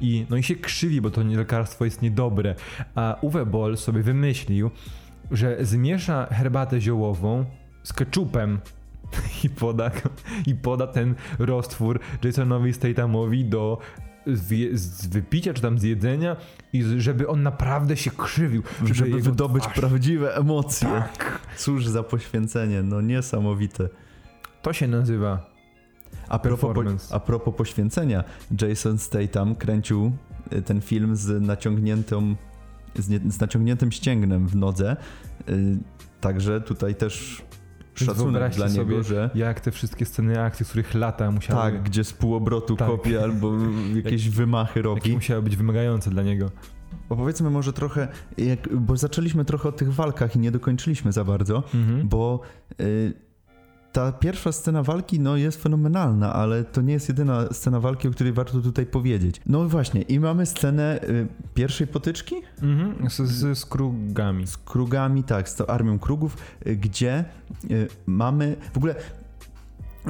i 0.00 0.26
no 0.30 0.36
i 0.36 0.42
się 0.42 0.54
krzywi, 0.54 1.00
bo 1.00 1.10
to 1.10 1.22
lekarstwo 1.22 1.84
jest 1.84 2.02
niedobre, 2.02 2.54
a 2.94 3.16
Uwe 3.20 3.46
Boll 3.46 3.76
sobie 3.76 4.02
wymyślił, 4.02 4.70
że 5.30 5.56
zmiesza 5.60 6.26
herbatę 6.30 6.80
ziołową 6.80 7.44
z 7.82 7.92
keczupem 7.92 8.60
i 9.44 9.48
poda, 9.50 9.90
i 10.46 10.54
poda 10.54 10.86
ten 10.86 11.14
roztwór 11.38 12.00
Jasonowi 12.24 12.72
Stathamowi 12.72 13.44
do 13.44 13.78
z, 14.26 15.06
wypicia 15.06 15.54
czy 15.54 15.62
tam 15.62 15.78
z 15.78 15.82
jedzenia 15.82 16.36
i 16.72 16.82
żeby 16.98 17.28
on 17.28 17.42
naprawdę 17.42 17.96
się 17.96 18.10
krzywił. 18.10 18.62
Żeby, 18.84 19.10
jego 19.10 19.22
wydobyć 19.22 19.64
twarz- 19.64 19.80
prawdziwe 19.80 20.36
emocje. 20.36 20.88
Tak. 20.88 21.40
Cóż 21.56 21.86
za 21.86 22.02
poświęcenie, 22.02 22.82
no 22.82 23.00
niesamowite. 23.00 23.88
To 24.62 24.72
się 24.72 24.88
nazywa 24.88 25.50
A 26.28 26.38
propos, 26.38 26.74
po, 26.74 27.14
a 27.14 27.20
propos 27.20 27.54
poświęcenia, 27.54 28.24
Jason 28.62 28.98
Statham 28.98 29.54
kręcił 29.54 30.12
y, 30.52 30.62
ten 30.62 30.80
film 30.80 31.16
z 31.16 31.42
naciągniętą, 31.42 32.34
z, 32.94 33.08
nie, 33.08 33.20
z 33.30 33.40
naciągniętym 33.40 33.92
ścięgnem 33.92 34.48
w 34.48 34.56
nodze. 34.56 34.96
y, 35.48 35.76
Także 36.20 36.60
tutaj 36.60 36.94
też 36.94 37.42
szacunek 38.04 38.54
dla 38.54 38.68
niego, 38.68 38.82
sobie, 38.82 39.02
że 39.02 39.30
jak 39.34 39.60
te 39.60 39.70
wszystkie 39.70 40.06
sceny 40.06 40.40
akcji, 40.42 40.66
których 40.66 40.94
lata 40.94 41.30
musiały, 41.30 41.60
tak, 41.60 41.82
gdzie 41.82 42.04
z 42.04 42.12
półobrotu 42.12 42.76
Tak. 42.76 42.88
kopie 42.88 43.22
albo 43.22 43.52
jakieś 44.04 44.28
wymachy 44.28 44.78
jakie 44.78 44.82
robi. 44.82 45.12
musiały 45.14 45.42
być 45.42 45.56
wymagające 45.56 46.10
dla 46.10 46.22
niego. 46.22 46.50
Opowiedzmy 47.08 47.50
może 47.50 47.72
trochę, 47.72 48.08
jak, 48.38 48.76
bo 48.76 48.96
zaczęliśmy 48.96 49.44
trochę 49.44 49.68
o 49.68 49.72
tych 49.72 49.92
walkach 49.94 50.36
i 50.36 50.38
nie 50.38 50.50
dokończyliśmy 50.50 51.12
za 51.12 51.24
bardzo, 51.24 51.62
Mhm. 51.74 52.08
bo 52.08 52.40
y, 52.80 53.12
ta 53.96 54.12
pierwsza 54.12 54.52
scena 54.52 54.82
walki 54.82 55.20
no, 55.20 55.36
jest 55.36 55.62
fenomenalna, 55.62 56.32
ale 56.32 56.64
to 56.64 56.82
nie 56.82 56.92
jest 56.92 57.08
jedyna 57.08 57.48
scena 57.52 57.80
walki, 57.80 58.08
o 58.08 58.10
której 58.10 58.32
warto 58.32 58.60
tutaj 58.60 58.86
powiedzieć. 58.86 59.40
No 59.46 59.68
właśnie, 59.68 60.02
i 60.02 60.20
mamy 60.20 60.46
scenę 60.46 61.00
y, 61.02 61.26
pierwszej 61.54 61.86
potyczki 61.86 62.34
Mhm. 62.62 63.10
Z, 63.10 63.16
z, 63.16 63.58
z 63.58 63.66
krugami. 63.66 64.46
z 64.46 64.56
krugami, 64.56 65.24
tak, 65.24 65.48
z 65.48 65.54
tą 65.54 65.66
armią 65.66 65.98
krugów, 65.98 66.36
y, 66.66 66.76
gdzie 66.76 67.24
y, 67.70 67.88
mamy 68.06 68.56
w 68.72 68.76
ogóle. 68.76 68.94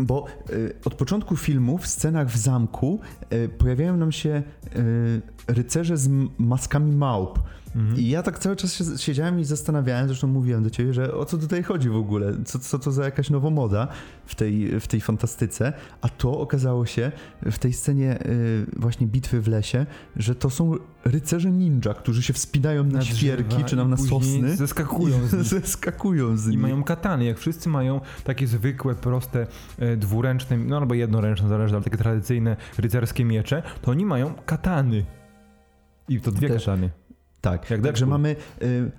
Bo 0.03 0.27
y, 0.51 0.75
od 0.85 0.95
początku 0.95 1.37
filmu 1.37 1.79
w 1.79 1.87
scenach 1.87 2.29
w 2.29 2.37
zamku 2.37 3.01
y, 3.33 3.49
pojawiają 3.49 3.97
nam 3.97 4.13
się 4.13 4.43
y, 4.77 5.23
rycerze 5.49 5.97
z 5.97 6.11
maskami 6.39 6.93
małp. 6.93 7.39
Mhm. 7.77 8.01
I 8.01 8.09
ja 8.09 8.23
tak 8.23 8.39
cały 8.39 8.57
czas 8.57 8.75
się, 8.75 8.85
siedziałem 8.99 9.41
i 9.41 9.45
zastanawiałem, 9.45 10.07
zresztą 10.09 10.27
mówiłem 10.27 10.63
do 10.63 10.71
ciebie, 10.71 10.93
że 10.93 11.15
o 11.15 11.25
co 11.25 11.39
tutaj 11.39 11.63
chodzi 11.63 11.89
w 11.89 11.97
ogóle, 11.97 12.33
co, 12.45 12.59
co 12.59 12.79
to 12.79 12.93
za 12.93 13.05
jakaś 13.05 13.31
nowomoda 13.31 13.89
w 14.27 14.35
tej, 14.35 14.81
w 14.81 14.87
tej 14.87 15.01
fantastyce, 15.01 15.73
a 16.01 16.09
to 16.09 16.39
okazało 16.41 16.87
się 16.87 17.13
w 17.43 17.59
tej 17.59 17.73
scenie 17.73 18.19
y, 18.27 18.67
właśnie 18.77 19.07
bitwy 19.07 19.41
w 19.41 19.49
lesie, 19.49 19.87
że 20.17 20.35
to 20.35 20.51
są 20.51 20.75
rycerze 21.05 21.51
ninja, 21.51 21.95
którzy 21.95 22.23
się 22.23 22.33
wspinają 22.33 22.85
na, 22.85 22.91
Na 22.93 23.03
świerki 23.05 23.65
czy 23.65 23.77
nam 23.77 23.87
i 23.89 23.91
na 23.91 23.97
sosny. 23.97 24.57
zeskakują 24.57 25.27
z 25.27 25.33
nich. 25.33 25.43
zeskakują 25.45 26.37
z 26.37 26.47
I 26.47 26.51
nich. 26.51 26.61
mają 26.61 26.83
katany, 26.83 27.25
jak 27.25 27.39
wszyscy 27.39 27.69
mają 27.69 28.01
takie 28.25 28.47
zwykłe, 28.47 28.95
proste, 28.95 29.47
e, 29.79 29.97
dwuręczne, 29.97 30.57
no 30.59 30.77
albo 30.77 30.95
jednoręczne, 30.95 31.49
zależy, 31.49 31.75
ale 31.75 31.85
takie 31.85 31.97
tradycyjne 31.97 32.57
rycerskie 32.79 33.25
miecze, 33.25 33.63
to 33.83 33.91
oni 33.91 34.07
mają 34.07 34.35
katany. 34.47 35.05
I 36.09 36.21
to 36.21 36.31
dwie 36.33 36.49
Też- 36.49 36.65
katany. 36.65 36.91
Tak, 37.41 37.71
Jak 37.71 37.83
także 37.83 38.07
mamy 38.07 38.37
y, 38.63 38.91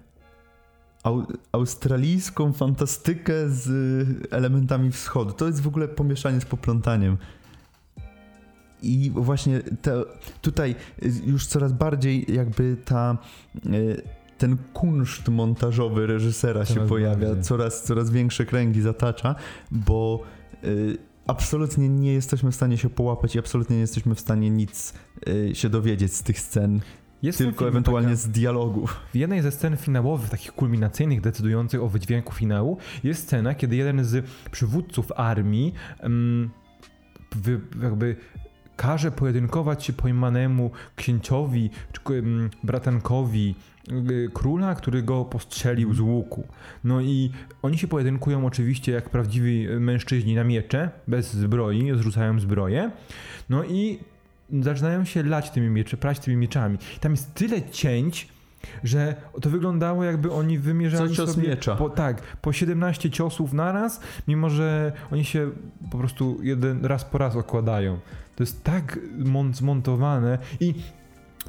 au, 1.04 1.24
australijską 1.52 2.54
fantastykę 2.54 3.50
z 3.50 3.68
y, 3.68 4.30
elementami 4.32 4.92
wschodu. 4.92 5.32
To 5.34 5.48
jest 5.48 5.62
w 5.62 5.68
ogóle 5.68 5.88
pomieszanie 5.88 6.42
z 6.42 6.46
poplątaniem. 6.46 7.18
I 8.82 9.12
właśnie 9.16 9.60
te, 9.82 10.04
tutaj 10.42 10.76
y, 11.04 11.12
już 11.26 11.46
coraz 11.46 11.74
bardziej 11.74 12.26
jakby 12.34 12.78
ta 12.86 13.18
y, 13.66 14.02
ten 14.38 14.58
kunszt 14.74 15.28
montażowy 15.30 16.08
reżysera 16.08 16.66
się 16.66 16.74
Coraz 16.74 16.90
pojawia, 16.90 17.28
bardziej. 17.28 17.44
coraz, 17.44 17.84
coraz 17.84 18.12
większe 18.12 18.46
kręgi 18.46 18.82
zatacza, 18.82 19.36
bo 19.72 20.24
y, 20.64 20.98
absolutnie 21.28 21.90
nie 21.90 22.14
jesteśmy 22.14 22.52
w 22.52 22.56
stanie 22.56 22.78
się 22.78 22.90
połapać 22.90 23.36
i 23.36 23.40
absolutnie 23.40 23.76
nie 23.76 23.82
jesteśmy 23.82 24.16
w 24.16 24.20
stanie 24.20 24.50
nic 24.50 24.94
y, 25.28 25.56
się 25.56 25.70
dowiedzieć 25.70 26.14
z 26.14 26.24
tych 26.24 26.40
scen, 26.40 26.82
Jest 27.22 27.38
tylko 27.38 27.68
ewentualnie 27.68 28.10
taka- 28.10 28.22
z 28.22 28.30
dialogów. 28.30 29.00
W 29.14 29.16
jednej 29.16 29.42
ze 29.42 29.52
scen 29.52 29.78
finałowych, 29.78 30.30
takich 30.30 30.52
kulminacyjnych, 30.52 31.22
decydujących 31.22 31.82
o 31.84 31.88
wydźwięku 31.88 32.34
finału, 32.34 32.78
jest 33.04 33.24
scena, 33.24 33.56
kiedy 33.56 33.76
jeden 33.76 34.04
z 34.04 34.26
przywódców 34.52 35.12
armii 35.16 35.74
wy, 37.36 37.60
jakby 37.84 38.16
każe 38.76 39.12
pojedynkować 39.12 39.86
się 39.86 39.94
pojmanemu 39.94 40.72
księciowi 40.96 41.70
czy 41.92 42.02
bratankowi 42.64 43.56
y, 44.10 44.30
króla, 44.34 44.76
który 44.76 45.04
go 45.04 45.26
postrzelił 45.26 45.94
z 45.94 46.00
łuku. 46.00 46.48
No 46.84 47.02
i 47.02 47.32
oni 47.62 47.78
się 47.78 47.88
pojedynkują 47.88 48.46
oczywiście 48.46 48.92
jak 48.92 49.10
prawdziwi 49.10 49.68
mężczyźni 49.80 50.36
na 50.36 50.44
miecze, 50.44 50.90
bez 51.08 51.34
zbroi, 51.34 51.92
zrzucają 51.98 52.40
zbroję. 52.40 52.92
No 53.50 53.64
i 53.64 54.00
zaczynają 54.62 55.06
się 55.06 55.24
lać 55.24 55.50
tymi 55.50 55.70
miecze, 55.70 55.98
prać 55.98 56.20
tymi 56.20 56.38
mieczami. 56.38 56.78
Tam 57.00 57.12
jest 57.12 57.34
tyle 57.34 57.62
cięć, 57.62 58.28
że 58.84 59.16
to 59.42 59.50
wyglądało 59.50 60.04
jakby 60.04 60.32
oni 60.32 60.60
wymierzali 60.60 61.10
Co 61.10 61.16
cios 61.16 61.36
sobie 61.36 61.48
miecza. 61.48 61.76
Po, 61.76 61.90
tak, 61.90 62.22
po 62.22 62.54
17 62.54 63.10
ciosów 63.10 63.54
naraz, 63.54 64.02
mimo 64.28 64.50
że 64.50 64.92
oni 65.12 65.26
się 65.26 65.52
po 65.92 65.98
prostu 65.98 66.38
jeden 66.42 66.86
raz 66.86 67.06
po 67.06 67.18
raz 67.18 67.36
okładają. 67.36 68.00
To 68.36 68.44
jest 68.44 68.64
tak 68.64 69.00
mon- 69.18 69.54
zmontowane 69.54 70.38
i 70.60 70.74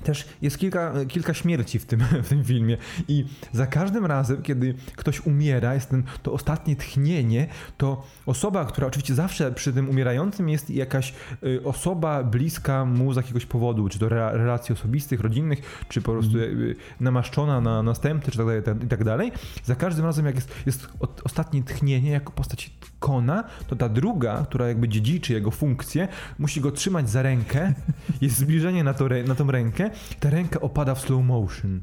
też 0.02 0.28
jest 0.42 0.58
kilka, 0.58 0.92
kilka 1.08 1.34
śmierci 1.34 1.78
w 1.78 1.86
tym, 1.86 2.00
w 2.24 2.28
tym 2.28 2.44
filmie 2.44 2.76
i 3.08 3.24
za 3.52 3.66
każdym 3.66 4.06
razem, 4.06 4.42
kiedy 4.42 4.74
ktoś 4.96 5.26
umiera, 5.26 5.74
jest 5.74 5.88
ten, 5.90 6.02
to 6.22 6.32
ostatnie 6.32 6.76
tchnienie, 6.76 7.46
to 7.76 8.06
osoba, 8.26 8.64
która 8.64 8.86
oczywiście 8.86 9.14
zawsze 9.14 9.52
przy 9.52 9.72
tym 9.72 9.88
umierającym 9.88 10.48
jest 10.48 10.70
jakaś 10.70 11.14
y, 11.42 11.64
osoba 11.64 12.24
bliska 12.24 12.84
mu 12.84 13.12
z 13.12 13.16
jakiegoś 13.16 13.46
powodu, 13.46 13.88
czy 13.88 13.98
to 13.98 14.06
re, 14.06 14.30
relacji 14.32 14.72
osobistych, 14.72 15.20
rodzinnych, 15.20 15.84
czy 15.88 16.02
po 16.02 16.12
prostu 16.12 16.38
y, 16.38 16.76
namaszczona 17.00 17.60
na 17.60 17.82
następny, 17.82 18.32
czy 18.32 18.38
tak 18.38 18.46
dalej, 18.46 18.62
tak- 18.62 18.84
i 18.84 18.86
tak 18.86 19.04
dalej. 19.04 19.32
Za 19.64 19.74
każdym 19.74 20.04
razem, 20.04 20.26
jak 20.26 20.34
jest, 20.34 20.54
jest 20.66 20.88
ostatnie 21.24 21.62
tchnienie 21.62 22.10
jako 22.10 22.32
postać 22.32 22.70
kona, 22.98 23.44
to 23.66 23.76
ta 23.76 23.88
druga, 23.88 24.46
która 24.48 24.68
jakby 24.68 24.88
dziedziczy 24.88 25.32
jego 25.32 25.50
funkcję, 25.50 26.08
musi 26.38 26.60
go 26.60 26.70
trzymać 26.70 27.10
za 27.10 27.22
rękę, 27.22 27.74
jest 28.20 28.36
zbliżenie 28.36 28.84
na, 28.84 28.94
to, 28.94 29.08
na 29.26 29.34
tą 29.34 29.50
rękę, 29.50 29.87
ta 30.20 30.30
ręka 30.30 30.60
opada 30.60 30.94
w 30.94 31.00
slow 31.00 31.24
motion. 31.24 31.80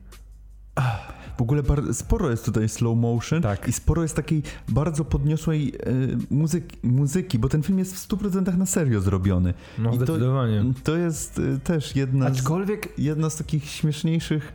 W 1.38 1.42
ogóle 1.42 1.64
sporo 1.94 2.30
jest 2.32 2.46
tutaj 2.46 2.70
slow 2.70 2.98
motion 2.98 3.42
Tak. 3.42 3.68
i 3.68 3.74
sporo 3.74 4.02
jest 4.02 4.16
takiej 4.16 4.44
bardzo 4.70 5.06
podniosłej 5.06 5.74
e, 5.76 5.92
muzyki, 6.30 6.78
muzyki, 6.84 7.40
bo 7.40 7.50
ten 7.50 7.64
film 7.64 7.80
jest 7.80 7.96
w 7.96 8.10
100% 8.10 8.58
na 8.58 8.66
serio 8.66 9.02
zrobiony. 9.02 9.54
No 9.78 9.90
I 9.90 9.98
to, 9.98 10.06
zdecydowanie. 10.06 10.64
to 10.84 10.98
jest 10.98 11.40
e, 11.40 11.60
też 11.60 11.96
jedna 11.96 12.30
z, 12.30 12.32
Aczkolwiek 12.32 13.00
jedna 13.00 13.30
z 13.30 13.36
takich 13.36 13.66
śmieszniejszych... 13.66 14.54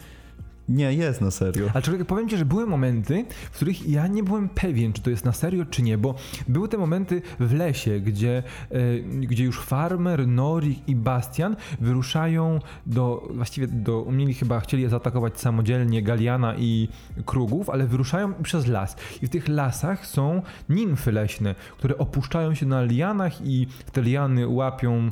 Nie, 0.71 0.95
jest 0.95 1.21
na 1.21 1.31
serio. 1.31 1.71
Aczkolwiek 1.75 2.07
powiem 2.07 2.29
ci, 2.29 2.37
że 2.37 2.45
były 2.45 2.67
momenty, 2.67 3.25
w 3.51 3.57
których 3.57 3.89
ja 3.89 4.07
nie 4.07 4.23
byłem 4.23 4.49
pewien, 4.49 4.93
czy 4.93 5.03
to 5.03 5.11
jest 5.11 5.25
na 5.25 5.33
serio, 5.33 5.65
czy 5.65 5.83
nie, 5.83 5.99
bo 5.99 6.15
były 6.49 6.69
te 6.69 6.79
momenty 6.79 7.23
w 7.41 7.53
lesie, 7.53 8.01
gdzie, 8.01 8.43
e, 8.71 9.01
gdzie 9.01 9.45
już 9.45 9.61
Farmer, 9.61 10.29
Norik 10.29 10.89
i 10.89 10.97
Bastian 10.97 11.57
wyruszają 11.81 12.61
do, 12.87 13.29
właściwie 13.35 13.67
do, 13.67 14.07
mieli 14.11 14.35
chyba, 14.35 14.61
chcieli 14.61 14.89
zaatakować 14.89 15.41
samodzielnie 15.41 16.03
Galiana 16.03 16.55
i 16.59 16.89
Krugów, 17.27 17.71
ale 17.71 17.87
wyruszają 17.87 18.35
przez 18.35 18.67
las. 18.67 18.97
I 19.23 19.27
w 19.27 19.31
tych 19.31 19.49
lasach 19.49 20.07
są 20.07 20.43
nimfy 20.69 21.13
leśne, 21.13 21.55
które 21.79 21.99
opuszczają 21.99 22.55
się 22.55 22.67
na 22.67 22.83
lianach 22.83 23.47
i 23.47 23.67
te 23.93 24.03
liany 24.03 24.49
łapią 24.49 25.11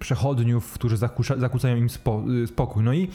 przechodniów, 0.00 0.72
którzy 0.72 0.96
zakusza, 0.96 1.38
zakłócają 1.38 1.76
im 1.76 1.90
spo, 1.90 2.24
spokój. 2.46 2.84
No 2.84 2.92
i 2.92 3.08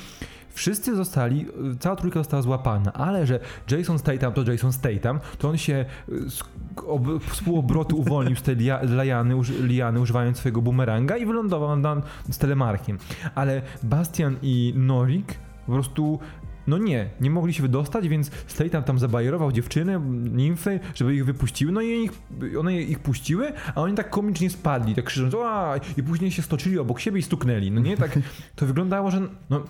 Wszyscy 0.54 0.96
zostali, 0.96 1.46
cała 1.80 1.96
trójka 1.96 2.20
została 2.20 2.42
złapana, 2.42 2.94
ale 2.94 3.28
że 3.28 3.40
Jason 3.72 4.00
Statham 4.00 4.34
to 4.34 4.52
Jason 4.52 4.74
Statham, 4.74 5.20
to 5.38 5.50
on 5.50 5.58
się 5.58 5.86
y, 6.10 6.30
z, 6.30 6.44
ob, 6.88 7.02
z 7.34 7.42
półobrotu 7.42 8.00
uwolnił 8.00 8.36
z 8.36 8.42
tej 8.42 8.56
lia, 8.56 8.80
liany, 9.04 9.36
uży, 9.36 9.68
liany, 9.68 10.00
używając 10.00 10.38
swojego 10.38 10.62
bumeranga 10.62 11.18
i 11.18 11.26
wylądował 11.26 11.78
na, 11.78 12.02
z 12.30 12.38
telemarkiem. 12.38 12.98
Ale 13.36 13.62
Bastian 13.84 14.36
i 14.42 14.74
Norik 14.76 15.36
po 15.66 15.72
prostu 15.72 16.20
no 16.68 16.78
nie, 16.78 17.10
nie 17.22 17.30
mogli 17.30 17.54
się 17.54 17.62
wydostać, 17.62 18.08
więc 18.08 18.32
Statham 18.48 18.84
tam 18.84 19.00
zabajerował 19.00 19.52
dziewczyny, 19.52 20.00
nimfy, 20.32 20.80
żeby 20.96 21.16
ich 21.16 21.26
wypuściły, 21.26 21.72
no 21.72 21.82
i 21.82 22.04
ich, 22.04 22.12
one 22.60 22.82
ich 22.82 23.00
puściły, 23.00 23.54
a 23.76 23.82
oni 23.82 23.96
tak 23.96 24.10
komicznie 24.10 24.50
spadli, 24.50 24.96
tak 24.96 25.06
krzycząc, 25.06 25.84
i 25.98 26.04
później 26.04 26.32
się 26.32 26.42
stoczyli 26.42 26.80
obok 26.80 27.00
siebie 27.00 27.20
i 27.20 27.24
stuknęli, 27.24 27.72
no 27.72 27.82
nie, 27.82 27.98
tak 27.98 28.20
to 28.56 28.66
wyglądało, 28.66 29.12
że 29.12 29.22
no 29.50 29.64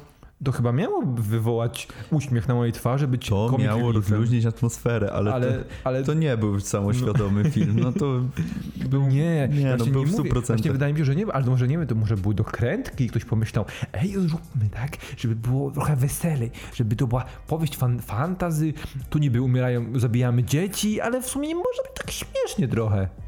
to 0.44 0.52
chyba 0.52 0.72
miało 0.72 1.02
wywołać 1.16 1.88
uśmiech 2.12 2.48
na 2.48 2.56
mojej 2.56 2.74
twarzy, 2.74 3.08
być 3.08 3.30
To 3.30 3.58
miało 3.60 3.92
rozluźnić 3.92 4.46
atmosferę, 4.46 5.12
ale, 5.12 5.34
ale, 5.34 5.54
to, 5.54 5.64
ale 5.84 6.04
to 6.04 6.14
nie 6.14 6.38
był 6.38 6.60
samoświadomy 6.60 7.52
film. 7.52 7.80
No 7.80 7.92
to 7.92 8.06
był... 8.92 9.08
nie, 9.08 9.50
nie, 9.54 9.76
no 9.80 9.86
był 9.86 10.06
w 10.06 10.12
mówię, 10.12 10.32
100%. 10.32 10.48
Właśnie 10.48 10.72
wydaje 10.72 10.94
mi 10.94 11.00
się, 11.00 11.06
że 11.06 11.16
nie, 11.16 11.34
ale 11.34 11.46
może 11.46 11.68
nie 11.68 11.78
wiem, 11.78 11.88
to 11.88 11.96
może 11.96 12.18
były 12.18 12.36
dokrętki 12.36 13.04
i 13.04 13.10
ktoś 13.10 13.26
pomyślał, 13.26 13.66
ej, 13.94 14.12
zróbmy 14.12 14.70
tak, 14.72 14.98
żeby 15.18 15.36
było 15.36 15.72
trochę 15.72 15.96
weselej, 15.96 16.52
żeby 16.74 16.96
to 16.96 17.08
była 17.08 17.26
powieść 17.48 17.78
fan, 17.78 18.00
fantazy, 18.00 18.74
tu 19.10 19.20
niby 19.20 19.42
umierają, 19.42 20.00
zabijamy 20.00 20.44
dzieci, 20.44 21.02
ale 21.02 21.22
w 21.22 21.28
sumie 21.28 21.56
może 21.56 21.84
być 21.84 21.94
tak 21.98 22.12
śmiesznie 22.12 22.68
trochę. 22.68 23.23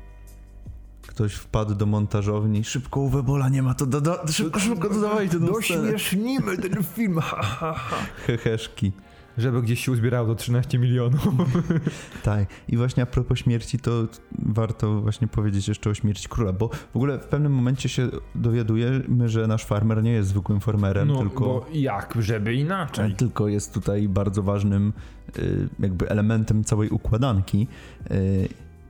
Ktoś 1.15 1.33
wpadł 1.33 1.75
do 1.75 1.85
montażowni, 1.85 2.63
szybko 2.63 2.99
u 2.99 3.09
Webola 3.09 3.49
nie 3.49 3.61
ma, 3.63 3.73
to 3.73 3.85
doda- 3.85 4.27
szybko, 4.31 4.59
szybko 4.59 4.89
dodawajcie 4.89 5.37
scenę. 5.37 5.51
Dośmiesznimy 5.51 6.57
ten 6.57 6.83
film, 6.83 7.17
ha, 7.19 7.41
ha, 7.43 7.73
ha. 7.73 7.95
Heheszki. 8.27 8.91
Żeby 9.37 9.61
gdzieś 9.61 9.85
się 9.85 9.91
uzbierało 9.91 10.27
do 10.27 10.35
13 10.35 10.79
milionów. 10.79 11.27
Tak, 12.23 12.45
i 12.67 12.77
właśnie 12.77 13.03
a 13.03 13.05
propos 13.05 13.39
śmierci, 13.39 13.79
to 13.79 13.91
warto 14.39 15.01
właśnie 15.01 15.27
powiedzieć 15.27 15.67
jeszcze 15.67 15.89
o 15.89 15.93
śmierci 15.93 16.27
króla, 16.29 16.53
bo 16.53 16.69
w 16.93 16.95
ogóle 16.95 17.19
w 17.19 17.25
pewnym 17.25 17.51
momencie 17.53 17.89
się 17.89 18.09
dowiadujemy, 18.35 19.29
że 19.29 19.47
nasz 19.47 19.65
farmer 19.65 20.03
nie 20.03 20.11
jest 20.11 20.29
zwykłym 20.29 20.59
farmerem, 20.61 21.07
No, 21.07 21.19
tylko, 21.19 21.45
bo 21.45 21.65
jak, 21.73 22.13
żeby 22.19 22.53
inaczej. 22.55 23.15
tylko 23.15 23.47
jest 23.47 23.73
tutaj 23.73 24.09
bardzo 24.09 24.43
ważnym 24.43 24.93
y, 25.39 25.69
jakby 25.79 26.09
elementem 26.09 26.63
całej 26.63 26.89
układanki. 26.89 27.67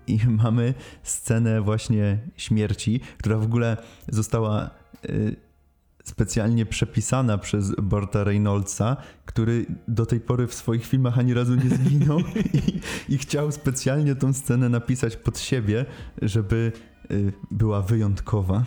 I 0.08 0.20
mamy 0.44 0.74
scenę 1.04 1.62
właśnie 1.62 2.18
śmierci, 2.38 3.00
która 3.18 3.38
w 3.38 3.44
ogóle 3.44 3.78
została 4.10 4.70
y, 5.10 5.36
specjalnie 6.04 6.66
przepisana 6.66 7.38
przez 7.38 7.76
Borta 7.84 8.24
Reynoldsa, 8.24 8.98
który 9.26 9.66
do 9.88 10.06
tej 10.06 10.20
pory 10.20 10.48
w 10.48 10.54
swoich 10.54 10.86
filmach 10.86 11.20
ani 11.20 11.34
razu 11.34 11.56
nie 11.56 11.70
zginął 11.70 12.20
i, 12.54 13.14
i 13.14 13.18
chciał 13.18 13.52
specjalnie 13.52 14.16
tą 14.16 14.34
scenę 14.34 14.70
napisać 14.70 15.16
pod 15.18 15.40
siebie, 15.40 15.86
żeby 16.22 16.72
y, 17.12 17.34
była 17.52 17.82
wyjątkowa. 17.82 18.64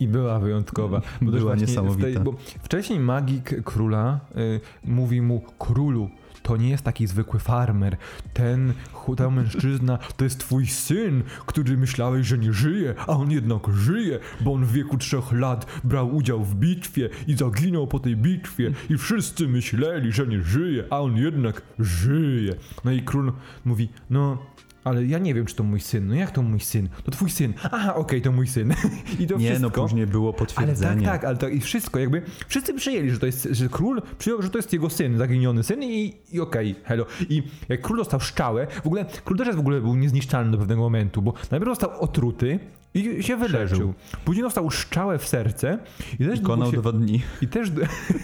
I 0.00 0.08
była 0.08 0.38
wyjątkowa. 0.40 1.02
Bo 1.22 1.30
Była 1.32 1.54
niesamowita. 1.56 2.06
tej- 2.06 2.18
bo 2.20 2.34
wcześniej 2.62 3.00
magik 3.00 3.62
króla 3.64 4.20
y, 4.36 4.60
mówi 4.84 5.22
mu 5.22 5.40
królu. 5.58 6.10
To 6.44 6.56
nie 6.56 6.70
jest 6.70 6.84
taki 6.84 7.06
zwykły 7.06 7.40
farmer. 7.40 7.96
Ten 8.32 8.72
chuda 8.92 9.30
mężczyzna 9.30 9.98
to 10.16 10.24
jest 10.24 10.38
twój 10.38 10.66
syn, 10.66 11.22
który 11.46 11.76
myślałeś, 11.76 12.26
że 12.26 12.38
nie 12.38 12.52
żyje, 12.52 12.94
a 12.98 13.06
on 13.06 13.30
jednak 13.30 13.68
żyje, 13.68 14.18
bo 14.40 14.52
on 14.52 14.64
w 14.64 14.72
wieku 14.72 14.98
trzech 14.98 15.32
lat 15.32 15.66
brał 15.84 16.16
udział 16.16 16.44
w 16.44 16.54
bitwie 16.54 17.08
i 17.26 17.36
zaginął 17.36 17.86
po 17.86 17.98
tej 17.98 18.16
bitwie 18.16 18.72
i 18.90 18.98
wszyscy 18.98 19.48
myśleli, 19.48 20.12
że 20.12 20.26
nie 20.26 20.42
żyje, 20.42 20.84
a 20.90 21.00
on 21.00 21.16
jednak 21.16 21.62
żyje. 21.78 22.54
No 22.84 22.92
i 22.92 23.02
król 23.02 23.32
mówi, 23.64 23.88
no 24.10 24.38
ale 24.84 25.04
ja 25.06 25.18
nie 25.18 25.34
wiem, 25.34 25.46
czy 25.46 25.54
to 25.54 25.64
mój 25.64 25.80
syn. 25.80 26.06
No 26.08 26.14
jak 26.14 26.30
to 26.30 26.42
mój 26.42 26.60
syn? 26.60 26.88
To 27.04 27.10
twój 27.10 27.30
syn. 27.30 27.52
Aha, 27.72 27.94
okej, 27.94 28.22
to 28.22 28.32
mój 28.32 28.46
syn. 28.46 28.74
I 29.20 29.26
to 29.26 29.36
Nie, 29.38 29.46
wszystko. 29.50 29.62
no 29.62 29.70
później 29.70 30.06
było 30.06 30.28
Ale 30.28 30.38
potwierdzenie. 30.38 31.02
tak, 31.06 31.12
tak, 31.12 31.24
ale 31.24 31.36
to 31.36 31.48
i 31.48 31.60
wszystko, 31.60 31.98
jakby 31.98 32.22
wszyscy 32.48 32.74
przyjęli, 32.74 33.10
że 33.10 33.18
to 33.18 33.26
jest, 33.26 33.48
że 33.50 33.68
król 33.68 34.02
przyjął, 34.18 34.42
że 34.42 34.50
to 34.50 34.58
jest 34.58 34.72
jego 34.72 34.90
syn, 34.90 35.18
zaginiony 35.18 35.62
syn 35.62 35.82
i, 35.82 36.14
i 36.32 36.40
okej, 36.40 36.74
hello. 36.84 37.06
I 37.28 37.42
jak 37.68 37.80
król 37.80 37.96
dostał 37.98 38.20
szczałę, 38.20 38.66
w 38.82 38.86
ogóle 38.86 39.04
król 39.24 39.38
też 39.38 39.56
w 39.56 39.58
ogóle 39.58 39.80
był 39.80 39.96
niezniszczalny 39.96 40.50
do 40.52 40.58
pewnego 40.58 40.80
momentu, 40.80 41.22
bo 41.22 41.34
najpierw 41.50 41.70
został 41.72 42.00
otruty 42.00 42.58
i 42.94 43.22
się 43.22 43.36
wyleczył. 43.36 43.94
Później 44.24 44.42
dostał 44.42 44.70
szczałę 44.70 45.18
w 45.18 45.28
serce 45.28 45.78
i 46.20 46.24
też 46.24 46.38
I 46.38 46.42
konał 46.42 46.70
się, 46.70 46.76
dwa 46.76 46.92
dni. 46.92 47.22
i 47.42 47.48
też, 47.48 47.68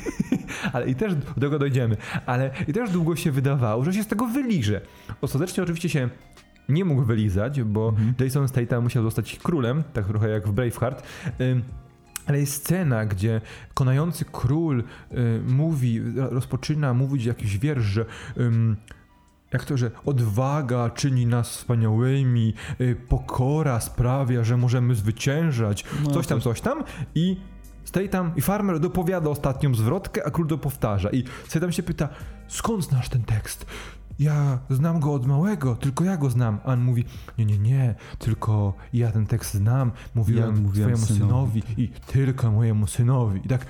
ale 0.73 0.89
i 0.91 0.95
też 0.95 1.15
do 1.15 1.41
tego 1.41 1.59
dojdziemy, 1.59 1.97
ale 2.27 2.51
i 2.69 2.73
też 2.73 2.91
długo 2.91 3.17
się 3.17 3.31
wydawało, 3.31 3.85
że 3.85 3.93
się 3.93 4.03
z 4.03 4.07
tego 4.07 4.27
wyliże. 4.27 4.81
Ostatecznie 5.21 5.63
oczywiście 5.63 5.89
się 5.89 6.09
nie 6.71 6.85
mógł 6.85 7.03
wylizać, 7.03 7.63
bo 7.63 7.89
Mhm. 7.89 8.15
Jason 8.21 8.49
Statham 8.49 8.83
musiał 8.83 9.03
zostać 9.03 9.39
królem, 9.43 9.83
tak 9.93 10.07
trochę 10.07 10.29
jak 10.29 10.49
w 10.49 10.53
Braveheart. 10.53 11.03
Ale 12.27 12.41
jest 12.41 12.53
scena, 12.53 13.07
gdzie 13.07 13.41
konający 13.75 14.25
król 14.33 14.81
y, 14.81 14.85
mówi, 15.49 16.01
rozpoczyna 16.17 16.95
mówić 16.95 17.25
jakiś 17.25 17.59
wiersz, 17.59 17.85
że 17.85 18.05
jak 19.53 19.65
to, 19.65 19.77
że 19.77 19.91
odwaga 20.05 20.91
czyni 20.91 21.27
nas 21.27 21.51
wspaniałymi, 21.51 22.55
y, 22.81 22.97
pokora 23.09 23.81
sprawia, 23.81 24.45
że 24.45 24.57
możemy 24.57 24.95
zwyciężać, 24.95 25.85
No, 26.05 26.11
coś 26.11 26.27
tam, 26.27 26.39
to- 26.39 26.45
coś 26.45 26.61
tam 26.61 26.85
i 27.15 27.37
Statham 27.85 28.33
i 28.37 28.41
Farmer 28.41 28.81
dopowiada 28.81 29.31
ostatnią 29.31 29.75
zwrotkę, 29.75 30.27
a 30.27 30.31
król 30.31 30.47
to 30.47 30.59
powtarza 30.59 31.11
i 31.11 31.25
Statham 31.49 31.73
się 31.73 31.83
pyta, 31.83 32.09
skąd 32.49 32.85
znasz 32.85 33.09
ten 33.09 33.23
tekst? 33.23 33.67
Ja 34.21 34.59
znam 34.71 35.01
go 35.01 35.13
od 35.15 35.27
małego, 35.27 35.75
tylko 35.75 36.05
ja 36.05 36.17
go 36.17 36.31
znam. 36.31 36.59
A 36.65 36.73
on 36.73 36.81
mówi, 36.81 37.05
nie, 37.39 37.45
nie, 37.47 37.59
nie, 37.59 37.95
tylko 38.19 38.75
ja 38.93 39.13
ten 39.13 39.27
tekst 39.27 39.55
znam, 39.55 39.91
mówiłem, 40.15 40.55
Ja 40.57 40.61
mówiłem 40.63 40.97
twojemu 40.97 41.07
synowi. 41.07 41.63
synowi 41.63 41.83
i 41.83 41.89
tylko 42.07 42.51
mojemu 42.51 42.87
synowi. 42.87 43.41
I 43.45 43.49
tak, 43.49 43.67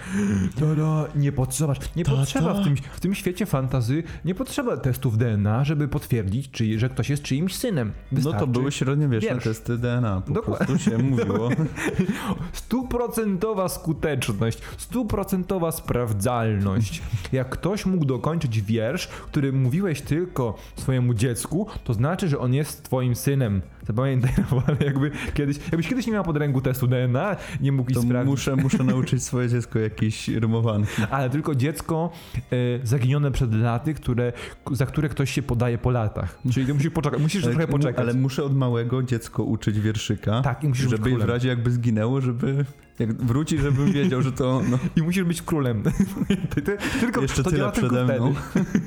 to, 0.61 0.75
to 0.77 1.09
nie 1.17 1.33
potrzeba, 1.33 1.75
nie 1.97 2.05
Tata? 2.05 2.17
potrzeba 2.17 2.55
w 2.55 2.65
tym, 2.65 2.77
w 2.77 3.01
tym 3.01 3.15
świecie 3.15 3.47
fantazy, 3.47 4.03
nie 4.25 4.35
potrzeba 4.35 4.77
testów 4.77 5.19
DNA, 5.19 5.65
żeby 5.65 5.89
potwierdzić, 5.89 6.51
czy, 6.51 6.79
że 6.79 6.89
ktoś 6.89 7.11
jest 7.11 7.23
czyimś 7.23 7.57
synem. 7.57 7.89
No 7.89 8.19
to 8.19 8.25
Wystarczy 8.31 8.47
były 8.47 8.73
średniowieczne 8.73 9.29
wiersz. 9.31 9.45
testy 9.45 9.79
DNA, 9.79 10.21
po 10.21 10.33
Dokładnie. 10.33 10.67
prostu 10.67 10.91
się 10.91 10.99
mówiło. 10.99 11.49
Stuprocentowa 12.53 13.69
skuteczność, 13.69 14.59
stuprocentowa 14.77 15.73
sprawdzalność. 15.73 17.03
Jak 17.33 17.49
ktoś 17.51 17.87
mógł 17.87 18.05
dokończyć 18.05 18.63
wiersz, 18.63 19.07
który 19.09 19.53
mówiłeś 19.53 20.01
tylko 20.03 20.40
swojemu 20.77 21.15
dziecku, 21.15 21.67
to 21.85 21.95
znaczy, 21.95 22.29
że 22.29 22.39
on 22.39 22.55
jest 22.55 22.83
twoim 22.83 23.17
synem. 23.17 23.63
Zapamiętaj, 23.87 24.31
no, 24.53 24.63
ale 24.67 24.77
jakby 24.85 25.11
kiedyś, 25.35 25.57
jakbyś 25.57 25.89
kiedyś 25.89 26.07
nie 26.07 26.13
miał 26.13 26.25
pod 26.25 26.37
ręku 26.37 26.61
testu 26.61 26.87
DNA, 26.87 27.37
nie 27.61 27.73
mógł 27.73 27.93
To 27.93 28.03
sprawdzić. 28.03 28.31
muszę, 28.31 28.57
muszę 28.57 28.85
nauczyć 28.85 29.23
swoje 29.23 29.49
dziecko 29.49 29.79
jakiejś 29.79 30.29
rymowanki. 30.29 31.03
Ale 31.11 31.31
tylko 31.31 31.55
dziecko 31.55 32.11
e, 32.37 32.87
zaginione 32.87 33.31
przed 33.31 33.55
laty, 33.55 33.95
które, 33.95 34.33
za 34.73 34.87
które 34.87 35.09
ktoś 35.09 35.31
się 35.31 35.43
podaje 35.43 35.79
po 35.79 35.91
latach. 35.91 36.39
Czyli 36.53 36.67
ty 36.67 36.75
musisz 36.75 36.91
poczekać, 36.91 37.21
musisz 37.21 37.43
trochę 37.43 37.67
mu- 37.67 37.73
poczekać. 37.73 38.01
Ale 38.05 38.15
muszę 38.15 38.45
od 38.45 38.57
małego 38.57 39.03
dziecko 39.03 39.45
uczyć 39.45 39.81
wierszyka. 39.81 40.41
Tak, 40.43 40.65
i 40.65 40.69
musisz 40.69 40.91
żeby 40.91 41.17
w 41.19 41.25
razie 41.25 41.49
jakby 41.49 41.71
zginęło, 41.71 42.21
żeby 42.21 42.65
jak 43.01 43.15
wróci, 43.15 43.59
żebym 43.59 43.93
wiedział, 43.93 44.23
że 44.23 44.33
to 44.33 44.63
no, 44.71 44.79
I 44.97 45.03
musisz 45.03 45.25
być 45.25 45.43
królem. 45.43 45.83
Ty, 46.55 46.63
ty, 46.63 46.79
tylko, 47.01 47.21
jeszcze 47.21 47.43
to 47.43 47.51
tyle 47.51 47.61
działa 47.61 47.73
przede 47.73 48.05
mną. 48.05 48.35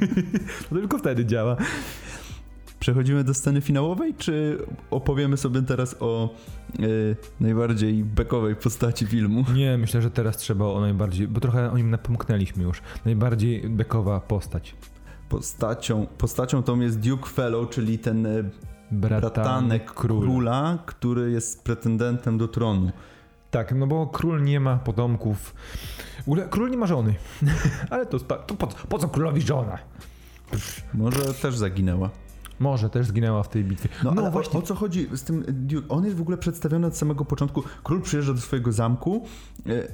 To 0.70 0.76
tylko 0.76 0.98
wtedy 0.98 1.26
działa. 1.26 1.58
Przechodzimy 2.80 3.24
do 3.24 3.34
sceny 3.34 3.62
finałowej, 3.62 4.14
czy 4.14 4.58
opowiemy 4.92 5.38
sobie 5.38 5.62
teraz 5.62 5.96
o 6.00 6.36
y, 6.80 7.16
najbardziej 7.40 8.04
bekowej 8.04 8.56
postaci 8.56 9.06
filmu? 9.06 9.46
Nie, 9.54 9.78
myślę, 9.78 10.02
że 10.02 10.12
teraz 10.12 10.38
trzeba 10.38 10.66
o 10.66 10.82
najbardziej, 10.82 11.28
bo 11.28 11.40
trochę 11.40 11.72
o 11.72 11.78
nim 11.78 11.90
napomknęliśmy 11.90 12.64
już. 12.64 12.82
Najbardziej 13.06 13.70
bekowa 13.70 14.20
postać. 14.20 14.76
Postacią, 15.30 16.08
postacią 16.18 16.64
tą 16.64 16.80
jest 16.80 17.00
Duke 17.00 17.30
Fellow, 17.30 17.70
czyli 17.70 18.00
ten 18.00 18.26
y, 18.26 18.50
Bratanek, 18.92 19.34
bratanek 19.34 19.94
króla. 19.94 20.22
króla, 20.22 20.78
który 20.86 21.32
jest 21.32 21.64
pretendentem 21.64 22.38
do 22.38 22.48
tronu. 22.48 22.92
Tak, 23.54 23.76
no 23.76 23.88
bo 23.88 24.08
król 24.08 24.44
nie 24.44 24.60
ma 24.60 24.78
potomków. 24.78 25.56
W 26.18 26.28
ogóle 26.28 26.48
król 26.50 26.70
nie 26.70 26.78
ma 26.78 26.88
żony. 26.88 27.16
Ale 27.90 28.06
to, 28.06 28.20
to 28.20 28.56
po, 28.56 28.68
po 28.68 29.00
co 29.00 29.08
królowi 29.10 29.42
żona? 29.42 29.78
Może 30.94 31.34
też 31.34 31.58
zaginęła. 31.58 32.10
Może 32.60 32.90
też 32.90 33.08
zginęła 33.08 33.44
w 33.44 33.50
tej 33.50 33.64
bitwie. 33.64 33.90
No, 34.04 34.12
No, 34.12 34.22
ale 34.22 34.32
właśnie. 34.32 34.60
o, 34.60 34.64
o 34.64 34.66
co 34.66 34.76
chodzi 34.76 35.10
z 35.14 35.24
tym 35.24 35.44
Duke? 35.48 35.88
On 35.90 36.06
jest 36.06 36.18
w 36.18 36.22
ogóle 36.22 36.38
przedstawiony 36.38 36.88
od 36.88 36.98
samego 36.98 37.26
początku. 37.26 37.64
Król 37.84 38.02
przyjeżdża 38.02 38.34
do 38.34 38.42
swojego 38.42 38.72
zamku, 38.72 39.26
y, 39.68 39.88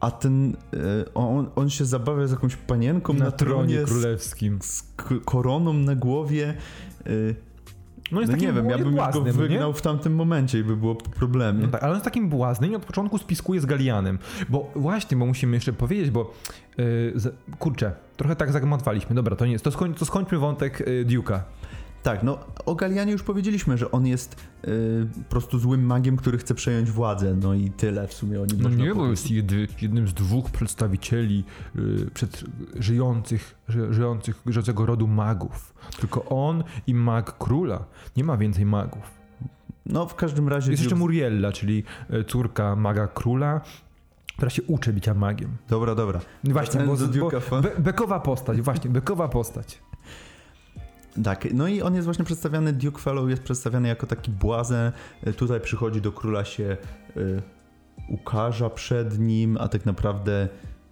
a 0.00 0.10
ten, 0.10 0.50
y, 0.74 1.14
on, 1.14 1.50
on 1.56 1.70
się 1.70 1.84
zabawia 1.84 2.26
z 2.26 2.30
jakąś 2.30 2.56
panienką 2.56 3.12
na, 3.12 3.24
na 3.24 3.30
tronie 3.30 3.82
z, 3.82 3.84
królewskim. 3.84 4.58
z 4.62 4.82
k- 4.96 5.14
koroną 5.24 5.72
na 5.72 5.94
głowie. 5.94 6.54
No 8.12 8.20
jest 8.20 8.32
no 8.32 8.36
takim 8.36 8.48
nie 8.48 8.54
wiem, 8.54 8.70
ja 8.70 8.78
bym 8.78 8.90
go 8.90 8.96
błaznem, 8.96 9.24
no 9.24 9.30
nie? 9.30 9.48
wygnał 9.48 9.72
w 9.72 9.82
tamtym 9.82 10.14
momencie 10.14 10.58
i 10.58 10.64
by 10.64 10.76
było 10.76 10.94
problemy. 10.94 11.62
No 11.62 11.68
tak, 11.68 11.82
ale 11.82 11.92
on 11.92 11.96
jest 11.96 12.04
takim 12.04 12.28
błaznym 12.28 12.72
i 12.72 12.76
od 12.76 12.84
początku 12.84 13.18
spiskuje 13.18 13.60
z 13.60 13.66
Galianem. 13.66 14.18
Bo 14.48 14.70
właśnie, 14.76 15.16
bo 15.16 15.26
musimy 15.26 15.56
jeszcze 15.56 15.72
powiedzieć, 15.72 16.10
bo 16.10 16.34
yy, 16.78 17.12
kurczę, 17.58 17.92
trochę 18.16 18.36
tak 18.36 18.52
zagmatwaliśmy. 18.52 19.14
Dobra, 19.14 19.36
to 19.36 19.46
nie 19.46 19.52
jest. 19.52 19.64
To, 19.64 19.70
skoń, 19.70 19.94
to 19.94 20.04
skończmy 20.04 20.38
wątek 20.38 20.80
yy, 20.86 21.04
Duke'a. 21.04 21.40
Tak, 22.06 22.22
no 22.22 22.38
o 22.66 22.74
Galianie 22.74 23.12
już 23.12 23.22
powiedzieliśmy, 23.22 23.78
że 23.78 23.90
on 23.90 24.06
jest 24.06 24.46
y, 24.64 25.06
po 25.24 25.30
prostu 25.30 25.58
złym 25.58 25.86
magiem, 25.86 26.16
który 26.16 26.38
chce 26.38 26.54
przejąć 26.54 26.90
władzę. 26.90 27.36
No 27.42 27.54
i 27.54 27.70
tyle 27.70 28.08
w 28.08 28.14
sumie 28.14 28.40
o 28.40 28.46
nim 28.46 28.56
No 28.62 28.68
można 28.68 28.84
nie, 28.84 28.94
bo 28.94 29.06
jest 29.06 29.30
jedy, 29.30 29.68
jednym 29.82 30.08
z 30.08 30.14
dwóch 30.14 30.50
przedstawicieli 30.50 31.44
yy, 31.74 32.10
przed, 32.14 32.44
żyjących, 32.80 33.54
ży, 33.68 33.94
żyjących, 33.94 34.42
żyjącego 34.46 34.86
rodu 34.86 35.06
magów. 35.06 35.74
Tylko 36.00 36.24
on 36.24 36.64
i 36.86 36.94
mag 36.94 37.38
króla. 37.38 37.84
Nie 38.16 38.24
ma 38.24 38.36
więcej 38.36 38.66
magów. 38.66 39.10
No 39.86 40.06
w 40.06 40.14
każdym 40.14 40.48
razie... 40.48 40.70
Jest 40.70 40.82
jeszcze 40.82 40.96
Muriella, 40.96 41.52
czyli 41.52 41.84
yy, 42.10 42.24
córka 42.24 42.76
maga 42.76 43.06
króla, 43.06 43.60
która 44.36 44.50
się 44.50 44.62
uczy 44.62 44.92
bycia 44.92 45.14
magiem. 45.14 45.56
Dobra, 45.68 45.94
dobra. 45.94 46.20
Właśnie, 46.44 46.80
bo, 46.80 46.96
bo 47.20 47.30
bekowa 47.78 48.20
postać, 48.20 48.60
właśnie, 48.60 48.90
bekowa 48.90 49.28
postać. 49.28 49.82
Tak, 51.24 51.48
no 51.54 51.68
i 51.68 51.82
on 51.82 51.94
jest 51.94 52.04
właśnie 52.04 52.24
przedstawiany, 52.24 52.72
Duke 52.72 52.98
Fellow 52.98 53.30
jest 53.30 53.42
przedstawiany 53.42 53.88
jako 53.88 54.06
taki 54.06 54.30
błazen. 54.30 54.92
Y, 55.26 55.32
Tutaj 55.32 55.60
przychodzi 55.60 56.00
do 56.00 56.12
króla 56.12 56.44
się 56.44 56.76
y, 57.16 57.42
ukarza 58.08 58.70
przed 58.70 59.18
nim, 59.18 59.56
a 59.60 59.68
tak 59.68 59.86
naprawdę 59.86 60.48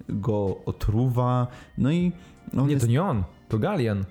go 0.08 0.56
otruwa. 0.66 1.46
No 1.78 1.90
i 1.90 2.12
on 2.58 2.66
Nie, 2.66 2.72
jest... 2.72 2.86
to 2.86 2.90
nie 2.92 3.02
on, 3.02 3.24
to 3.48 3.58
Galian. 3.58 4.04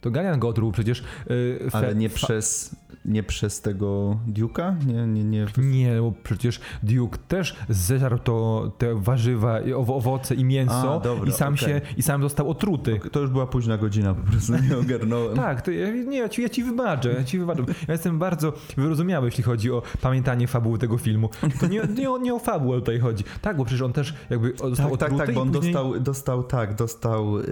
To 0.00 0.10
Galian 0.10 0.38
go 0.38 0.48
otruł 0.48 0.72
przecież. 0.72 1.04
Yy, 1.30 1.68
Ale 1.72 1.94
nie 1.94 2.08
przez, 2.08 2.76
nie 3.04 3.22
przez 3.22 3.60
tego 3.60 4.18
Duke'a? 4.32 4.86
Nie, 4.86 5.06
nie, 5.06 5.24
nie. 5.24 5.46
Nie, 5.58 6.00
bo 6.00 6.12
przecież 6.22 6.60
Duke 6.82 7.18
też 7.28 7.56
zeżarł 7.68 8.18
to, 8.18 8.72
te 8.78 8.94
warzywa, 8.94 9.58
owoce 9.76 10.34
i 10.34 10.44
mięso 10.44 10.94
A, 10.94 11.00
dobra, 11.00 11.28
i, 11.28 11.32
sam 11.32 11.54
okej. 11.54 11.68
się, 11.68 11.80
i 11.96 12.02
sam 12.02 12.22
został 12.22 12.50
otruty. 12.50 13.00
To 13.12 13.20
już 13.20 13.30
była 13.30 13.46
późna 13.46 13.78
godzina, 13.78 14.14
po 14.14 14.30
prostu 14.30 14.52
nie 14.70 14.78
ogarnąłem. 14.78 15.36
Tak, 15.46 15.62
to 15.62 15.70
ja, 15.70 15.90
nie, 15.90 16.18
ja 16.18 16.28
ci, 16.28 16.42
ja 16.42 16.48
ci 16.48 16.64
wybaczę, 16.64 17.12
ja 17.18 17.24
ci 17.24 17.38
wybaczę. 17.38 17.62
Ja 17.88 17.92
jestem 17.94 18.18
bardzo 18.18 18.52
wyrozumiały, 18.76 19.26
jeśli 19.26 19.44
chodzi 19.44 19.70
o 19.72 19.82
pamiętanie 20.00 20.46
fabuły 20.48 20.78
tego 20.78 20.98
filmu. 20.98 21.30
To 21.60 21.66
nie, 21.66 21.80
nie, 21.98 22.10
o- 22.10 22.18
nie 22.18 22.34
o 22.34 22.38
fabułę 22.38 22.78
tutaj 22.78 22.98
chodzi. 22.98 23.24
Tak, 23.42 23.56
bo 23.56 23.64
przecież 23.64 23.82
on 23.82 23.92
też 23.92 24.14
jakby 24.30 24.52
został 24.58 24.96
Tak, 24.96 24.98
tak, 24.98 25.12
otruty 25.12 25.26
tak, 25.26 25.34
bo 25.34 25.40
i 25.40 25.42
on 25.42 25.52
później... 25.52 25.72
dostał, 25.72 26.00
dostał, 26.00 26.42
tak, 26.42 26.74
dostał 26.74 27.38
y, 27.38 27.42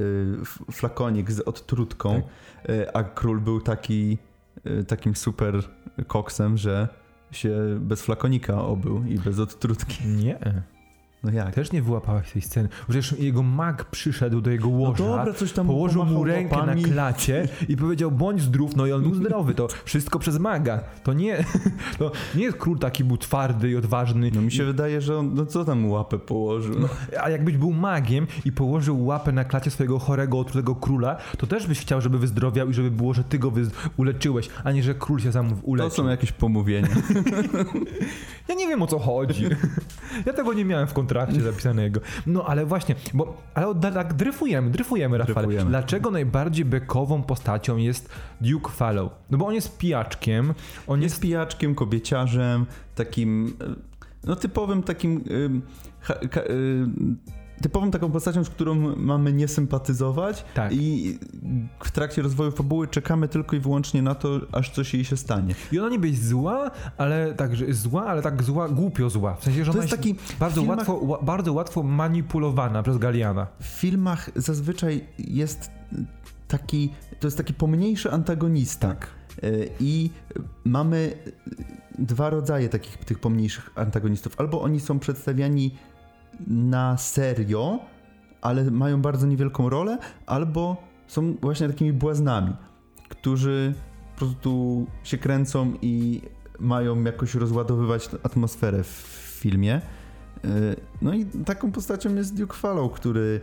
f- 0.43 0.59
flakonik 0.73 1.31
z 1.33 1.41
odtrutką, 1.41 2.15
Tak. 2.15 2.25
Y, 2.69 2.95
a 2.95 3.03
król 3.03 3.41
był 3.41 3.61
taki, 3.61 4.19
y, 4.67 4.85
takim 4.85 5.15
super 5.15 5.55
koksem, 6.07 6.59
że 6.59 6.89
się 7.31 7.79
bez 7.81 8.03
flakonika 8.03 8.63
obył 8.63 9.05
i 9.05 9.19
bez 9.19 9.39
odtrutki. 9.39 10.07
Nie, 10.07 10.63
No 11.25 11.31
jak? 11.31 11.55
też 11.55 11.73
nie 11.73 11.83
wyłapałeś 11.83 12.33
tej 12.33 12.43
sceny. 12.43 12.69
Przecież 12.89 13.19
jego 13.19 13.43
mag 13.43 13.85
przyszedł 13.85 14.41
do 14.41 14.51
jego 14.51 14.69
łoża, 14.69 15.05
No 15.05 15.17
dobra, 15.17 15.33
coś 15.35 15.53
tam 15.53 15.67
położył 15.67 16.05
mu 16.05 16.25
rękę 16.25 16.57
łapami. 16.57 16.83
na 16.83 16.89
klacie 16.89 17.49
i 17.69 17.77
powiedział 17.77 18.11
bądź 18.11 18.41
zdrów, 18.43 18.77
no 18.77 18.87
i 18.87 18.93
on 18.93 19.03
był 19.03 19.15
zdrowy. 19.25 19.55
To 19.55 19.69
wszystko 19.85 20.19
przez 20.19 20.39
maga. 20.39 20.81
To 21.03 21.13
nie, 21.13 21.45
to 21.99 22.13
nie 22.35 22.43
jest 22.45 22.57
król 22.59 22.79
taki 22.79 23.05
był 23.05 23.17
twardy 23.17 23.71
i 23.71 23.77
odważny. 23.77 24.31
No 24.35 24.43
mi 24.43 24.53
się 24.53 24.65
wydaje, 24.65 25.01
że 25.01 25.19
on, 25.19 25.35
no 25.35 25.47
co 25.47 25.65
tam 25.65 25.91
łapę 25.91 26.19
położył? 26.19 26.75
No. 26.81 26.89
A 27.23 27.31
jakbyś 27.31 27.57
był 27.57 27.73
magiem 27.73 28.27
i 28.45 28.53
położył 28.53 29.05
łapę 29.07 29.33
na 29.33 29.45
klacie 29.45 29.71
swojego 29.71 29.99
chorego, 29.99 30.39
otrutego 30.39 30.75
króla, 30.75 31.17
to 31.39 31.47
też 31.47 31.67
byś 31.67 31.81
chciał, 31.81 32.01
żeby 32.01 32.19
wyzdrowiał 32.19 32.71
i 32.71 32.75
żeby 32.75 32.91
było, 32.91 33.15
że 33.15 33.25
ty 33.25 33.39
go 33.39 33.51
wyz- 33.51 33.71
uleczyłeś, 33.97 34.49
a 34.65 34.73
nie, 34.73 34.83
że 34.83 34.95
król 34.95 35.21
się 35.21 35.33
sam 35.33 35.51
To 35.51 35.57
uleczył. 35.63 35.91
są 35.91 36.09
jakieś 36.09 36.33
pomówienia. 36.33 36.89
Ja 38.49 38.55
nie 38.55 38.67
wiem 38.69 38.83
o 38.83 38.87
co 38.87 38.99
chodzi. 38.99 39.45
Ja 40.27 40.33
tego 40.33 40.53
nie 40.53 40.65
miałem 40.65 40.87
w 40.87 40.93
kontrakcie 40.93 41.14
zapisanego. 41.43 42.01
No 42.27 42.45
ale 42.45 42.67
właśnie, 42.67 42.95
bo 43.15 43.43
ale 43.55 43.75
tak 43.81 44.15
dryfujemy, 44.15 44.71
dryfujemy, 44.71 45.19
Rafale. 45.19 45.35
Dryfujemy. 45.47 45.71
Dlaczego 45.71 46.11
najbardziej 46.11 46.65
bekową 46.65 47.23
postacią 47.23 47.77
jest 47.77 48.09
Duke 48.41 48.71
Fallow? 48.71 49.13
No 49.31 49.39
bo 49.39 49.47
on 49.47 49.55
jest 49.55 49.79
pijaczkiem, 49.79 50.55
on 50.87 51.03
Jest 51.03 51.15
jest... 51.15 51.23
pijaczkiem, 51.23 51.75
kobieciarzem, 51.75 52.67
takim, 52.95 53.57
e, 53.61 53.75
no 54.27 54.37
typowym 54.37 54.83
takim, 54.83 55.25
ha, 56.01 56.15
ka, 56.31 56.41
y, 56.41 56.87
typową 57.63 57.91
taką 57.91 58.11
postacią, 58.11 58.45
z 58.45 58.51
którą 58.51 58.97
mamy 58.97 59.33
nie 59.33 59.49
sympatyzować 59.49 60.45
Tak. 60.55 60.73
i 60.73 61.19
w 61.85 61.91
trakcie 61.91 62.23
rozwoju 62.23 62.51
fabuły 62.51 62.89
czekamy 62.89 63.29
tylko 63.29 63.57
i 63.57 63.61
wyłącznie 63.61 64.03
na 64.03 64.15
to, 64.15 64.41
aż 64.53 64.71
coś 64.71 64.95
jej 64.95 65.05
się 65.05 65.17
stanie. 65.17 65.55
I 65.73 65.79
ona 65.81 65.89
niby 65.89 66.09
jest 66.09 66.27
zła, 66.29 66.71
ale 66.99 67.35
tak, 67.35 67.61
jest 67.61 67.81
zła, 67.81 68.07
ale 68.07 68.23
tak 68.23 68.43
zła, 68.43 68.69
głupio 68.69 69.11
zła. 69.11 69.35
W 69.35 69.45
sensie, 69.45 69.65
że 69.65 69.73
To 69.73 69.79
ona 69.79 69.85
jest 69.85 69.97
taki 69.97 70.15
bardzo, 70.41 70.61
filmach- 70.63 70.77
łatwo, 70.79 70.95
ła, 70.95 71.19
bardzo 71.23 71.53
łatwo 71.53 71.83
manipulowana 71.83 72.83
przez 72.83 72.99
Galiana. 72.99 73.47
W 73.61 73.65
filmach 73.67 74.31
zazwyczaj 74.37 75.05
jest 75.19 75.71
taki, 76.49 76.91
to 77.21 77.27
jest 77.27 77.37
taki 77.37 77.55
pomniejszy 77.55 78.13
antagonista. 78.13 78.89
Tak. 78.89 79.07
Y, 79.45 79.69
I 79.81 80.11
mamy 80.65 81.13
dwa 81.99 82.31
rodzaje 82.31 82.69
takich 82.69 82.97
tych 82.97 83.19
pomniejszych 83.19 83.71
antagonistów. 83.75 84.41
Albo 84.41 84.63
oni 84.63 84.81
są 84.81 84.99
przedstawiani 84.99 85.75
na 86.47 86.97
serio, 86.97 87.79
ale 88.41 88.71
mają 88.71 89.03
bardzo 89.03 89.27
niewielką 89.27 89.69
rolę, 89.69 89.99
albo 90.27 90.77
są 91.07 91.35
właśnie 91.43 91.69
takimi 91.69 91.93
błaznami, 91.93 92.53
którzy 93.09 93.75
po 94.15 94.19
prostu 94.19 94.87
się 95.03 95.19
kręcą 95.19 95.73
i 95.83 96.23
mają 96.59 97.05
jakoś 97.05 97.35
rozładowywać 97.35 98.09
atmosferę 98.23 98.85
w 98.85 98.89
filmie. 99.41 99.81
Y, 100.45 100.77
No 101.03 101.15
i 101.15 101.25
taką 101.25 101.73
postacią 101.73 102.15
jest 102.15 102.37
Duke 102.37 102.57
Fallow, 102.57 102.93
który 102.93 103.41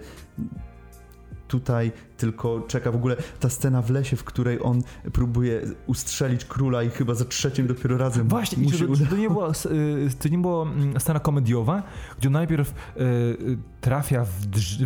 tutaj 1.52 1.92
tylko 2.18 2.62
czeka 2.68 2.92
w 2.92 2.96
ogóle 2.96 3.16
ta 3.40 3.50
scena 3.50 3.82
w 3.82 3.90
lesie, 3.90 4.16
w 4.16 4.24
której 4.24 4.60
on 4.64 4.82
próbuje 5.14 5.62
ustrzelić 5.88 6.46
króla 6.46 6.84
i 6.84 6.90
chyba 6.90 7.14
za 7.14 7.26
trzecim 7.26 7.68
dopiero 7.68 7.98
razem 7.98 8.28
Właśnie, 8.28 8.64
mu 8.64 8.72
się 8.72 8.86
to, 8.86 8.92
uda. 8.92 9.06
to, 9.06 9.18
nie 9.18 9.30
była, 9.30 9.50
y, 9.50 10.10
to 10.22 10.30
nie 10.30 10.38
była 10.38 10.66
scena 11.00 11.20
komediowa, 11.20 11.84
gdzie 12.20 12.30
on 12.30 12.34
najpierw 12.34 12.70
y, 12.70 13.02
y, 13.02 13.58
trafia 13.82 14.26
w, 14.26 14.32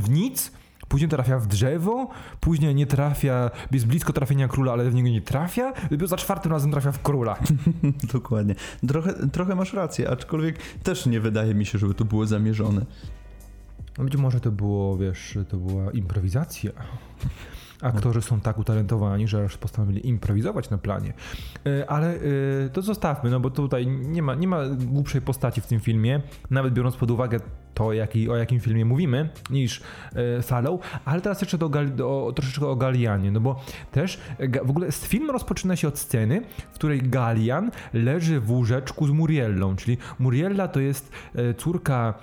w 0.02 0.10
nic, 0.10 0.52
później 0.88 1.10
trafia 1.10 1.40
w 1.40 1.48
drzewo, 1.48 2.10
później 2.40 2.76
nie 2.76 2.86
trafia, 2.86 3.52
jest 3.72 3.88
blisko 3.88 4.14
trafienia 4.14 4.48
króla, 4.48 4.74
ale 4.74 4.90
w 4.90 4.94
niego 4.94 5.10
nie 5.10 5.22
trafia, 5.22 5.74
dopiero 5.82 6.08
za 6.08 6.18
czwartym 6.18 6.52
razem 6.52 6.72
trafia 6.72 6.92
w 6.92 7.02
króla. 7.02 7.38
Dokładnie. 8.14 8.56
Trochę, 8.88 9.30
trochę 9.30 9.56
masz 9.56 9.74
rację, 9.74 10.10
aczkolwiek 10.10 10.60
też 10.84 11.06
nie 11.06 11.20
wydaje 11.20 11.56
mi 11.56 11.66
się, 11.66 11.78
żeby 11.78 11.94
to 11.94 12.06
było 12.06 12.26
zamierzone. 12.26 12.86
No 13.98 14.04
Być 14.04 14.16
może 14.16 14.40
to 14.40 14.52
było, 14.52 14.98
wiesz, 14.98 15.38
to 15.50 15.58
była 15.58 15.92
improwizacja. 15.92 16.72
Aktorzy 17.82 18.22
są 18.22 18.40
tak 18.40 18.60
utalentowani, 18.60 19.28
że 19.28 19.44
aż 19.44 19.58
postanowili 19.58 20.08
improwizować 20.08 20.70
na 20.70 20.78
planie. 20.78 21.14
E, 21.66 21.90
Ale 21.90 22.16
e, 22.16 22.20
to 22.74 22.82
zostawmy, 22.82 23.30
no 23.30 23.40
bo 23.40 23.50
tutaj 23.50 23.88
nie 23.88 24.22
ma, 24.22 24.36
nie 24.36 24.48
ma 24.48 24.70
głupszej 24.70 25.22
postaci 25.22 25.62
w 25.62 25.68
tym 25.68 25.80
filmie, 25.80 26.22
nawet 26.50 26.74
biorąc 26.74 26.96
pod 26.96 27.12
uwagę 27.12 27.40
to, 27.74 27.94
jaki, 27.94 28.30
o 28.30 28.36
jakim 28.36 28.60
filmie 28.60 28.86
mówimy, 28.86 29.30
niż 29.50 29.82
e, 30.16 30.42
Fallow. 30.42 30.82
Ale 31.06 31.22
teraz 31.22 31.42
jeszcze 31.42 31.58
do, 31.58 31.70
do, 31.70 32.34
troszeczkę 32.36 32.68
o 32.68 32.76
Galianie, 32.76 33.32
no 33.32 33.40
bo 33.40 33.64
też 33.92 34.20
e, 34.38 34.66
w 34.66 34.70
ogóle 34.70 34.92
film 34.92 35.32
rozpoczyna 35.32 35.76
się 35.76 35.88
od 35.88 36.00
sceny, 36.00 36.42
w 36.72 36.76
której 36.76 37.02
Galian 37.02 37.72
leży 37.94 38.40
w 38.40 38.52
łóżeczku 38.52 39.08
z 39.08 39.12
Muriellą, 39.12 39.76
czyli 39.76 39.98
Muriella 40.20 40.68
to 40.68 40.80
jest 40.80 41.12
e, 41.36 41.54
córka 41.54 42.14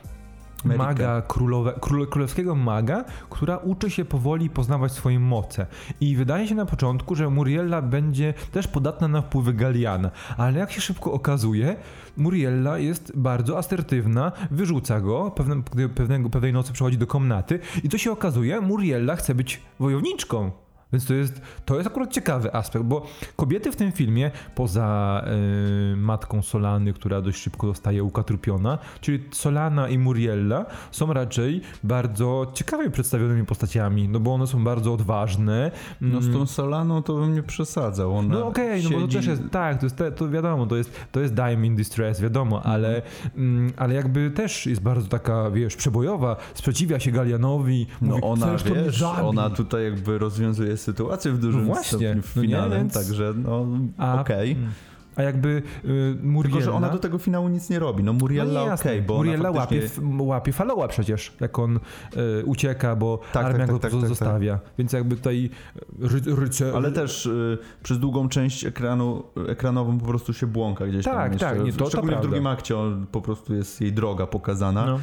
Merika. 0.65 0.85
maga 0.85 1.23
królowe, 1.23 1.75
król, 1.81 2.07
królewskiego 2.07 2.55
maga, 2.55 3.05
która 3.31 3.57
uczy 3.57 3.91
się 3.91 4.05
powoli 4.05 4.51
poznawać 4.51 4.93
swoje 4.93 5.21
moce. 5.21 5.67
I 6.01 6.17
wydaje 6.17 6.49
się 6.49 6.55
na 6.55 6.67
początku, 6.67 7.15
że 7.15 7.31
Muriella 7.31 7.83
będzie 7.83 8.35
też 8.53 8.69
podatna 8.69 9.09
na 9.09 9.23
wpływy 9.23 9.53
Galiana, 9.53 10.11
ale 10.37 10.59
jak 10.59 10.73
się 10.73 10.81
szybko 10.81 11.13
okazuje, 11.13 11.77
Muriella 12.17 12.79
jest 12.79 13.13
bardzo 13.17 13.59
asertywna, 13.59 14.33
wyrzuca 14.51 15.01
go, 15.01 15.31
pewne, 15.31 15.63
pewnego, 15.95 16.31
pewnej 16.31 16.53
nocy 16.53 16.73
przychodzi 16.73 16.99
do 16.99 17.07
komnaty 17.07 17.59
i 17.85 17.89
to 17.89 17.99
się 17.99 18.13
okazuje, 18.13 18.61
Muriella 18.61 19.17
chce 19.17 19.35
być 19.35 19.61
wojowniczką. 19.79 20.51
Więc 20.93 21.07
to 21.07 21.15
jest, 21.15 21.43
to 21.65 21.75
jest 21.77 21.87
akurat 21.87 22.11
ciekawy 22.13 22.55
aspekt, 22.55 22.85
bo 22.85 23.07
kobiety 23.37 23.73
w 23.73 23.77
tym 23.77 23.93
filmie, 23.93 24.31
poza 24.55 25.25
y, 25.93 25.97
matką 25.97 26.43
Solany, 26.43 26.93
która 26.93 27.21
dość 27.23 27.43
szybko 27.43 27.67
zostaje 27.67 28.05
ukatrupiona, 28.05 28.79
czyli 29.01 29.25
Solana 29.33 29.89
i 29.89 29.99
Muriella, 29.99 30.67
są 30.91 31.13
raczej 31.13 31.61
bardzo 31.85 32.51
ciekawie 32.55 32.91
przedstawionymi 32.91 33.47
postaciami, 33.47 34.09
no 34.09 34.21
bo 34.21 34.35
one 34.35 34.47
są 34.47 34.65
bardzo 34.65 34.93
odważne. 34.93 35.71
No 36.01 36.21
z 36.21 36.27
Mm, 36.27 36.39
tą 36.39 36.47
Solaną 36.47 37.03
to 37.03 37.15
bym 37.15 37.35
nie 37.35 37.43
przesadzał. 37.43 38.17
Ona 38.17 38.35
no 38.35 38.47
okej, 38.47 38.85
no 38.85 38.91
bo 38.91 39.01
to 39.07 39.13
też 39.13 39.27
jest, 39.27 39.43
tak, 39.51 39.79
to, 39.81 39.87
jest, 39.87 40.03
to 40.17 40.29
wiadomo, 40.29 40.67
to 40.67 40.77
jest, 40.77 40.91
to 41.13 41.21
jest 41.21 41.35
Dime 41.35 41.67
in 41.67 41.77
Distress, 41.77 42.21
wiadomo, 42.21 42.63
ale, 42.63 43.03
mm, 43.37 43.73
ale 43.77 43.95
jakby 43.95 44.31
też 44.31 44.67
jest 44.67 44.83
bardzo 44.83 45.09
taka, 45.09 45.51
wiesz, 45.51 45.77
przebojowa, 45.77 46.37
sprzeciwia 46.55 47.01
się 47.01 47.11
Galianowi, 47.11 47.87
No 48.03 48.09
mówi, 48.09 48.23
ona, 48.25 48.47
"Chcesz, 48.47 48.63
to 48.63 48.71
mnie 48.75 48.85
wiesz, 48.85 48.99
zabij". 48.99 49.25
ona 49.25 49.51
tutaj 49.51 49.85
jakby 49.85 50.19
rozwiązuje 50.19 50.77
sytuację 50.83 51.33
w 51.33 51.39
dużym 51.39 51.61
No 51.61 51.67
właśnie, 51.67 51.99
stopniu 51.99 52.23
w 52.23 52.37
no 52.37 52.43
nie, 52.43 52.49
finale, 52.49 52.77
więc- 52.77 52.95
także 52.95 53.35
no 53.37 53.67
okej. 54.21 54.53
mm, 54.53 54.71
A 55.17 55.23
jakby 55.23 55.63
y, 55.85 56.17
Muriella... 56.23 56.57
Tylko, 56.59 56.71
że 56.73 56.77
ona 56.77 56.89
do 56.89 56.99
tego 56.99 57.19
finału 57.19 57.49
nic 57.49 57.71
nie 57.71 57.79
robi. 57.79 58.05
No 58.05 58.13
Muriella 58.13 58.53
no 58.61 58.67
nie, 58.67 58.73
okej, 58.75 58.97
jasne. 58.97 59.03
bo 59.07 59.17
Muriella 59.17 59.51
ona 59.51 59.61
faktycznie... 59.61 60.05
łapie, 60.23 60.53
łapie 60.77 60.93
przecież, 60.93 61.33
jak 61.41 61.59
on 61.59 61.77
y, 62.41 62.45
ucieka, 62.45 62.97
bo 62.97 63.21
Tak, 63.33 63.47
armia 63.47 63.59
tak, 63.59 63.71
go 63.71 63.79
tak, 63.79 63.91
po 63.93 63.99
tak, 64.01 64.09
zostawia. 64.09 64.59
Więc 64.79 64.93
jakby 64.93 65.17
tutaj 65.17 65.51
ry, 66.01 66.21
ryce... 66.37 66.73
Ale 66.77 66.93
też 66.93 67.27
y, 67.27 67.59
przez 67.83 67.99
długą 67.99 68.29
część 68.29 68.65
ekranu, 68.65 69.23
ekranową 69.49 69.99
po 69.99 70.07
prostu 70.07 70.33
się 70.33 70.47
błąka 70.47 70.87
gdzieś 70.87 71.05
tam 71.05 71.15
Tak, 71.15 71.37
tak, 71.37 71.65
nie, 71.65 71.73
to- 71.73 71.79
to 71.79 71.87
Szczególnie 71.87 72.17
w 72.17 72.19
prawda. 72.21 72.29
drugim 72.29 72.47
akcie 72.47 72.79
on, 72.79 73.07
po 73.13 73.21
prostu 73.21 73.55
jest 73.55 73.81
jej 73.81 73.93
droga 73.93 74.27
pokazana. 74.27 74.87
No. 74.87 75.01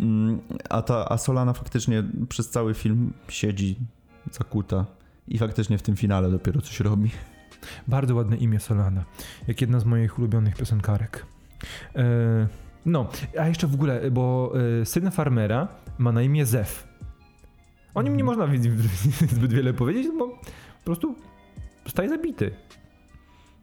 Mm, 0.00 0.40
A 0.70 0.82
ta 0.82 1.08
a 1.08 1.18
Solana 1.18 1.52
faktycznie 1.52 2.04
przez 2.28 2.50
cały 2.50 2.74
film 2.74 3.12
siedzi 3.28 3.76
zakuta 4.32 4.86
i 5.28 5.38
faktycznie 5.38 5.78
w 5.78 5.82
tym 5.82 5.96
finale 5.96 6.30
dopiero 6.30 6.60
coś 6.60 6.80
robi. 6.80 7.10
Bardzo 7.88 8.14
ładne 8.14 8.36
imię 8.36 8.60
Solana. 8.60 9.04
Jak 9.48 9.60
jedna 9.60 9.80
z 9.80 9.84
moich 9.84 10.18
ulubionych 10.18 10.56
piosenkarek. 10.56 11.26
E, 11.96 12.48
no, 12.86 13.08
a 13.40 13.46
jeszcze 13.48 13.66
w 13.66 13.74
ogóle, 13.74 14.10
bo 14.10 14.52
e, 14.80 14.86
syn 14.86 15.10
farmera 15.10 15.68
ma 15.98 16.12
na 16.12 16.22
imię 16.22 16.46
Zef. 16.46 16.88
O 17.94 18.02
nim 18.02 18.16
nie 18.16 18.24
można 18.24 18.46
wi- 18.46 18.58
zbyt 19.36 19.52
wiele 19.52 19.74
powiedzieć, 19.74 20.06
bo 20.18 20.28
po 20.28 20.84
prostu 20.84 21.14
zostaje 21.84 22.08
zabity. 22.08 22.50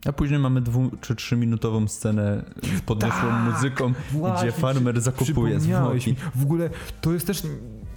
A 0.06 0.12
później 0.14 0.40
mamy 0.40 0.62
dwu 0.62 0.92
czy 1.02 1.16
trzyminutową 1.16 1.88
scenę 1.88 2.44
z 2.78 2.82
podniosłą 2.82 3.30
Tak, 3.30 3.54
muzyką, 3.54 3.94
gdzie 4.38 4.52
farmer 4.52 5.02
zakupuje 5.02 5.60
zwłoki. 5.60 6.16
W 6.36 6.44
ogóle 6.44 6.70
to 7.02 7.14
jest 7.14 7.28
też 7.28 7.44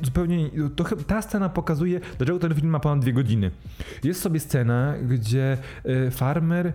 zupełnie. 0.03 0.51
To, 0.77 0.85
chy- 0.85 0.97
ta 0.97 1.23
scena 1.23 1.49
pokazuje, 1.49 2.01
dlaczego 2.19 2.39
ten 2.39 2.55
film 2.55 2.69
ma 2.69 2.81
ponad 2.81 3.01
dwie 3.01 3.13
godziny. 3.13 3.51
Jest 4.05 4.21
sobie 4.21 4.41
scena, 4.41 4.95
gdzie 5.03 5.59
y, 5.87 6.11
farmer 6.11 6.73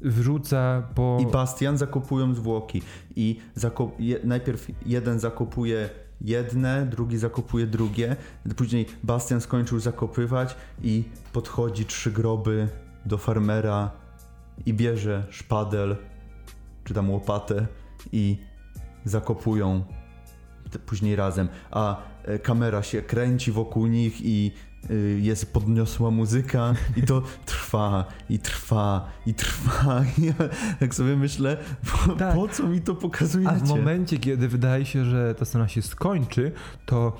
wrzuca 0.00 0.82
po. 0.94 1.18
I 1.20 1.26
Bastian 1.26 1.78
zakupują 1.78 2.34
zwłoki. 2.34 2.82
I 3.16 3.40
zakup, 3.54 4.00
je, 4.00 4.20
najpierw 4.24 4.66
jeden 4.86 5.18
zakupuje 5.20 5.90
jedne, 6.20 6.86
drugi 6.90 7.18
zakupuje 7.18 7.66
drugie. 7.66 8.16
Później 8.56 8.86
Bastian 9.02 9.40
skończył 9.40 9.80
zakopywać 9.80 10.56
i 10.82 11.04
podchodzi 11.32 11.84
trzy 11.84 12.12
groby 12.12 12.68
do 13.06 13.18
farmera 13.18 13.90
i 14.66 14.74
bierze 14.74 15.26
szpadel, 15.30 15.96
czy 16.84 16.94
tam 16.94 17.10
łopatę 17.10 17.66
i 18.12 18.38
zakopują 19.04 19.84
później 20.86 21.16
razem. 21.16 21.48
A 21.70 21.96
e, 21.96 22.19
kamera 22.38 22.82
się 22.82 23.02
kręci 23.02 23.52
wokół 23.52 23.86
nich 23.86 24.20
i 24.20 24.52
y, 24.90 25.18
jest 25.22 25.52
podniosła 25.52 26.10
muzyka 26.10 26.74
i 26.96 27.02
to 27.02 27.22
trwa 27.46 28.04
i 28.28 28.38
trwa 28.38 29.08
i 29.26 29.34
trwa. 29.34 30.04
I 30.18 30.24
ja 30.26 30.34
tak 30.80 30.94
sobie 30.94 31.16
myślę, 31.16 31.56
po, 31.92 32.12
Tak. 32.12 32.34
po 32.34 32.48
co 32.48 32.68
mi 32.68 32.80
to 32.80 32.94
pokazujecie? 32.94 33.52
A 33.52 33.54
w 33.54 33.68
momencie, 33.68 34.18
kiedy 34.18 34.48
wydaje 34.48 34.86
się, 34.86 35.04
że 35.04 35.34
ta 35.34 35.44
scena 35.44 35.68
się 35.68 35.82
skończy, 35.82 36.52
to 36.86 37.16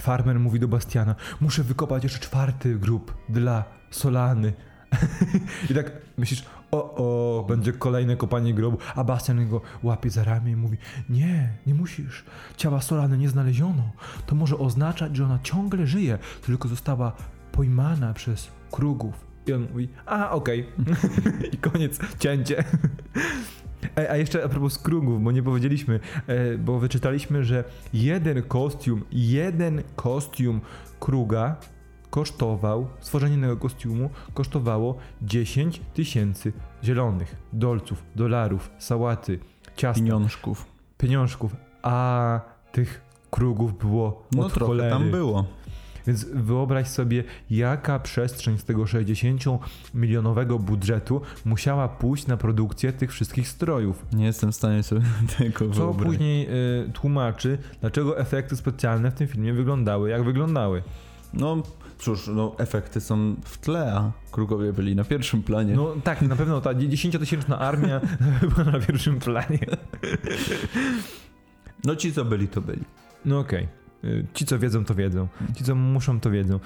farmer 0.00 0.40
mówi 0.40 0.60
do 0.60 0.68
Bastiana: 0.68 1.14
Muszę 1.40 1.62
wykopać 1.62 2.02
jeszcze 2.04 2.18
czwarty 2.18 2.74
grób 2.74 3.14
dla 3.28 3.64
Solany. 3.90 4.52
I 5.70 5.74
tak 5.74 5.92
myślisz, 6.16 6.44
o, 6.70 6.94
o, 6.94 7.44
będzie 7.48 7.72
kolejne 7.72 8.16
kopanie 8.16 8.54
grobu, 8.54 8.78
a 8.94 9.04
Bastian 9.04 9.48
go 9.48 9.60
łapie 9.82 10.10
za 10.10 10.24
ramię 10.24 10.52
i 10.52 10.56
mówi, 10.56 10.78
nie, 11.08 11.52
nie 11.66 11.74
musisz, 11.74 12.24
ciała 12.56 12.80
Solany 12.80 13.18
nie 13.18 13.28
znaleziono, 13.28 13.90
to 14.26 14.34
może 14.34 14.58
oznaczać, 14.58 15.16
że 15.16 15.24
ona 15.24 15.38
ciągle 15.42 15.86
żyje, 15.86 16.18
tylko 16.46 16.68
została 16.68 17.12
pojmana 17.52 18.14
przez 18.14 18.48
krugów. 18.70 19.28
I 19.46 19.52
on 19.52 19.66
mówi, 19.72 19.88
a, 20.06 20.30
okej. 20.30 20.66
I 21.52 21.56
koniec, 21.56 21.98
cięcie. 22.18 22.64
A 24.10 24.16
jeszcze 24.16 24.44
a 24.44 24.48
propos 24.48 24.78
krugów, 24.78 25.22
bo 25.22 25.32
nie 25.32 25.42
powiedzieliśmy, 25.42 26.00
e, 26.26 26.58
bo 26.58 26.78
wyczytaliśmy, 26.78 27.44
że 27.44 27.64
jeden 27.92 28.42
kostium, 28.42 29.04
jeden 29.12 29.82
kostium 29.96 30.60
kruga 31.00 31.56
kosztował, 32.18 32.86
stworzenie 33.00 33.42
tego 33.42 33.56
kostiumu 33.56 34.10
kosztowało 34.34 34.96
10 35.22 35.80
tysięcy 35.94 36.52
zielonych, 36.84 37.36
dolców, 37.52 38.02
dolarów, 38.16 38.70
sałaty, 38.78 39.38
ciasta, 39.76 40.00
Pieniążków. 40.04 40.66
pieniążków, 40.98 41.56
a 41.82 42.40
tych 42.72 43.02
krugów 43.30 43.78
było 43.78 44.26
No 44.32 44.46
od 44.46 44.52
trochę 44.54 44.66
cholery. 44.72 44.90
tam 44.90 45.10
było. 45.10 45.44
Więc 46.06 46.24
wyobraź 46.24 46.88
sobie, 46.88 47.24
jaka 47.50 47.98
przestrzeń 47.98 48.58
z 48.58 48.64
tego 48.64 48.82
60-milionowego 48.82 50.58
budżetu 50.60 51.20
musiała 51.44 51.88
pójść 51.88 52.26
na 52.26 52.36
produkcję 52.36 52.92
tych 52.92 53.12
wszystkich 53.12 53.48
strojów. 53.48 54.06
Nie 54.12 54.24
jestem 54.24 54.52
w 54.52 54.54
stanie 54.54 54.82
sobie 54.82 55.00
tego 55.38 55.58
Co 55.58 55.66
wyobrazić. 55.74 56.04
później 56.04 56.48
y, 56.86 56.92
tłumaczy, 56.92 57.58
dlaczego 57.80 58.18
efekty 58.18 58.56
specjalne 58.56 59.10
w 59.10 59.14
tym 59.14 59.26
filmie 59.28 59.52
wyglądały 59.52 60.10
jak 60.10 60.24
wyglądały. 60.24 60.82
No 61.32 61.62
cóż, 61.98 62.26
no 62.34 62.54
efekty 62.58 63.00
są 63.00 63.36
w 63.44 63.58
tle, 63.58 63.92
a 63.92 64.12
krugowie 64.30 64.72
byli 64.72 64.96
na 64.96 65.04
pierwszym 65.04 65.42
planie. 65.42 65.74
No 65.74 65.94
tak, 66.04 66.22
na 66.22 66.36
pewno 66.36 66.60
ta 66.60 66.74
10-tysięczna 66.74 67.58
armia 67.58 68.00
była 68.56 68.70
na 68.70 68.80
pierwszym 68.80 69.18
planie. 69.18 69.58
no 71.84 71.96
ci 71.96 72.12
co 72.12 72.24
byli, 72.24 72.48
to 72.48 72.60
byli. 72.60 72.82
No 73.24 73.38
okej. 73.38 73.68
Y, 74.04 74.26
Ci, 74.34 74.46
co 74.46 74.58
wiedzą, 74.58 74.84
to 74.84 74.94
wiedzą. 74.94 75.28
Ci, 75.56 75.64
co 75.64 75.74
muszą, 75.74 76.20
to 76.20 76.30
wiedzą. 76.30 76.60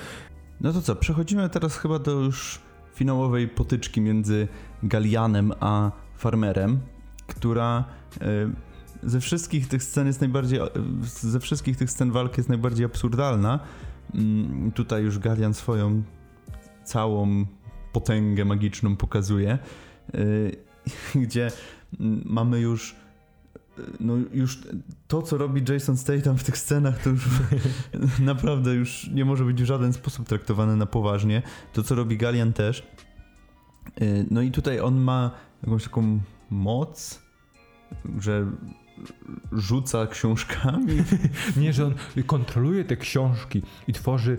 No 0.61 0.73
to 0.73 0.83
co, 0.83 0.97
przechodzimy 0.97 1.49
teraz 1.49 1.77
chyba 1.77 1.99
do 1.99 2.13
już 2.13 2.59
finałowej 2.95 3.49
potyczki 3.49 4.01
między 4.01 4.49
Galianem 4.83 5.53
a 5.61 5.91
Farmerem, 6.17 6.81
która 7.27 7.85
e, 8.21 8.27
ze 9.03 9.21
wszystkich 9.21 9.69
tych 9.69 9.83
scen 9.83 10.07
jest 10.07 10.21
najbardziej, 10.21 10.59
e, 10.59 10.69
ze 11.03 11.41
wszystkich 11.41 11.77
tych 11.77 11.91
scen 11.91 12.13
walki 12.13 12.35
jest 12.37 12.49
najbardziej 12.49 12.87
absurdalna. 12.87 13.61
Mm, 14.15 14.73
Tutaj 14.73 15.03
już 15.03 15.19
Galian 15.19 15.55
swoją 15.55 16.03
całą 16.85 17.47
potęgę 17.93 18.45
magiczną 18.45 18.97
pokazuje, 18.97 19.59
e, 20.15 20.19
gdzie 21.25 21.51
mm, 22.01 22.23
mamy 22.27 22.61
już 22.61 22.95
e, 23.79 23.83
no 24.01 24.15
już 24.33 24.59
to, 25.09 25.23
co 25.23 25.39
robi 25.39 25.73
Jason 25.73 25.97
Statham 25.97 26.39
w 26.39 26.45
tych 26.45 26.59
scenach, 26.59 27.03
to 27.03 27.11
już 27.11 27.29
naprawdę 28.21 28.75
już 28.75 29.11
nie 29.15 29.25
może 29.25 29.45
być 29.45 29.63
w 29.63 29.67
żaden 29.67 29.93
sposób 29.93 30.29
traktowane 30.29 30.77
na 30.77 30.87
poważnie. 30.87 31.43
To, 31.73 31.83
co 31.83 31.95
robi 31.95 32.17
Galian 32.17 32.53
też. 32.53 32.87
Yy, 34.01 34.27
No 34.31 34.43
i 34.43 34.51
tutaj 34.51 34.81
on 34.81 35.01
ma 35.01 35.31
jakąś 35.63 35.85
taką 35.85 36.21
moc, 36.51 37.23
że 38.21 38.47
rzuca 39.53 40.07
książkami. 40.07 41.03
Nie, 41.57 41.73
że 41.73 41.87
on 41.87 41.95
kontroluje 42.27 42.85
te 42.85 42.97
książki 42.97 43.63
i 43.89 43.93
tworzy... 43.93 44.39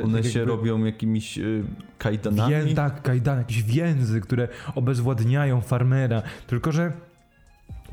e, 0.00 0.04
One 0.04 0.22
tak 0.22 0.32
się 0.32 0.44
robią 0.44 0.84
jakimiś 0.84 1.36
yy, 1.36 1.64
kajdanami. 1.98 2.54
Wię, 2.54 2.74
tak, 2.74 3.02
kajdany, 3.02 3.40
jakieś 3.40 3.62
więzy, 3.62 4.20
które 4.20 4.48
obezwładniają 4.74 5.60
farmera. 5.60 6.22
Tylko, 6.46 6.72
że 6.72 6.92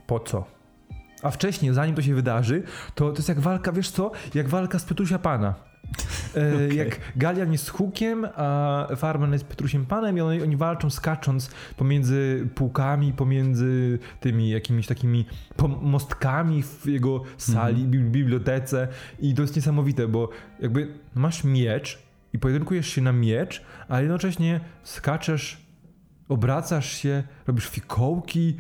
po 0.07 0.19
co? 0.19 0.45
A 1.23 1.31
wcześniej, 1.31 1.73
zanim 1.73 1.95
to 1.95 2.01
się 2.01 2.15
wydarzy, 2.15 2.63
to, 2.95 3.11
to 3.11 3.17
jest 3.17 3.29
jak 3.29 3.39
walka, 3.39 3.71
wiesz 3.71 3.89
co? 3.89 4.11
Jak 4.33 4.49
walka 4.49 4.79
z 4.79 4.85
Petrusia 4.85 5.19
Pana. 5.19 5.55
E, 6.35 6.73
Jak 6.75 6.99
Galian 7.15 7.51
jest 7.51 7.69
hukiem, 7.69 8.25
a 8.35 8.87
Farmer 8.95 9.29
jest 9.31 9.45
Petrusiem 9.45 9.85
Panem 9.85 10.17
i 10.17 10.21
oni, 10.21 10.41
oni 10.41 10.57
walczą 10.57 10.89
skacząc 10.89 11.49
pomiędzy 11.77 12.47
półkami, 12.55 13.13
pomiędzy 13.13 13.99
tymi 14.19 14.49
jakimiś 14.49 14.87
takimi 14.87 15.25
mostkami 15.81 16.63
w 16.63 16.85
jego 16.85 17.21
sali, 17.37 17.83
Mhm. 17.83 17.91
bib- 17.91 18.11
bibliotece 18.11 18.87
i 19.19 19.33
to 19.33 19.41
jest 19.41 19.55
niesamowite, 19.55 20.07
bo 20.07 20.29
jakby 20.59 20.87
masz 21.15 21.43
miecz 21.43 21.99
i 22.33 22.39
pojedynkujesz 22.39 22.87
się 22.87 23.01
na 23.01 23.11
miecz, 23.11 23.61
a 23.89 24.01
jednocześnie 24.01 24.59
skaczesz, 24.83 25.65
obracasz 26.29 26.91
się, 26.91 27.23
robisz 27.47 27.67
fikołki. 27.69 28.57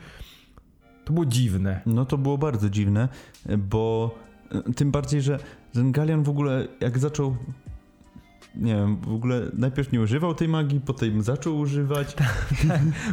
To 1.05 1.13
było 1.13 1.25
dziwne. 1.25 1.81
No 1.85 2.05
to 2.05 2.17
było 2.17 2.37
bardzo 2.37 2.69
dziwne, 2.69 3.07
bo 3.57 4.15
e, 4.51 4.73
tym 4.73 4.91
bardziej, 4.91 5.21
że 5.21 5.39
ten 5.75 5.91
Galian 5.91 6.23
w 6.23 6.29
ogóle 6.29 6.67
jak 6.81 6.99
zaczął 6.99 7.35
nie 8.55 8.75
wiem, 8.75 8.97
w 8.97 9.13
ogóle 9.13 9.41
najpierw 9.53 9.91
nie 9.91 10.01
używał 10.01 10.35
tej 10.35 10.47
magii, 10.47 10.81
potem 10.85 11.21
zaczął 11.21 11.57
używać. 11.57 12.15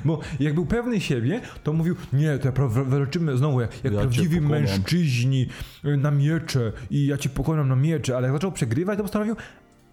Bo 0.05 0.21
jak 0.41 0.55
był 0.55 0.67
pewny 0.67 1.01
siebie, 1.01 1.41
to 1.63 1.73
mówił, 1.73 1.95
nie, 2.13 2.39
to 2.39 2.47
ja 2.49 2.53
pra- 2.53 2.89
walczymy 2.89 3.37
znowu 3.37 3.61
jak, 3.61 3.85
jak 3.85 3.93
Ja 3.93 4.01
prawdziwi 4.01 4.41
mężczyźni 4.41 5.47
y, 5.85 5.97
na 5.97 6.11
miecze 6.11 6.73
i 6.91 7.07
ja 7.07 7.17
cię 7.17 7.29
pokonam 7.29 7.69
na 7.69 7.77
miecze, 7.77 8.17
ale 8.17 8.27
jak 8.27 8.37
zaczął 8.37 8.53
przegrywać, 8.53 8.97
to 8.97 9.03
postanowił, 9.03 9.37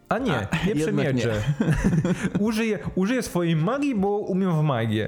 a 0.10 0.18
nie, 0.18 0.48
nie 0.66 0.74
jednak 0.82 0.96
przemiecze. 0.96 1.42
użyję, 2.40 2.80
użyję 2.96 3.22
swojej 3.24 3.56
magii, 3.56 3.96
bo 3.96 4.18
umiem 4.18 4.60
w 4.60 4.64
magię. 4.64 5.08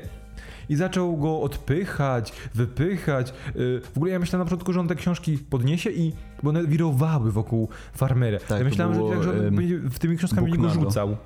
I 0.69 0.75
zaczął 0.75 1.17
go 1.17 1.41
odpychać, 1.41 2.33
wypychać. 2.55 3.33
Y, 3.55 3.81
W 3.93 3.97
ogóle 3.97 4.11
ja 4.11 4.19
myślałem 4.19 4.45
na 4.45 4.45
początku, 4.45 4.73
że 4.73 4.79
on 4.79 4.87
te 4.87 4.95
książki 4.95 5.37
podniesie 5.37 5.89
i 5.89 6.13
bo 6.43 6.49
one 6.49 6.67
wirowały 6.67 7.31
wokół 7.31 7.69
farmera. 7.93 8.39
Tak, 8.39 8.59
ja 8.59 8.65
myślałem, 8.65 8.97
było, 8.97 9.09
że, 9.09 9.15
tak, 9.15 9.23
że 9.23 9.47
on 9.47 9.55
będzie 9.55 9.77
w 9.77 9.99
tymi 9.99 10.17
książkami 10.17 10.51
będzie 10.51 10.67
go 10.67 10.73
rzucał. 10.73 11.17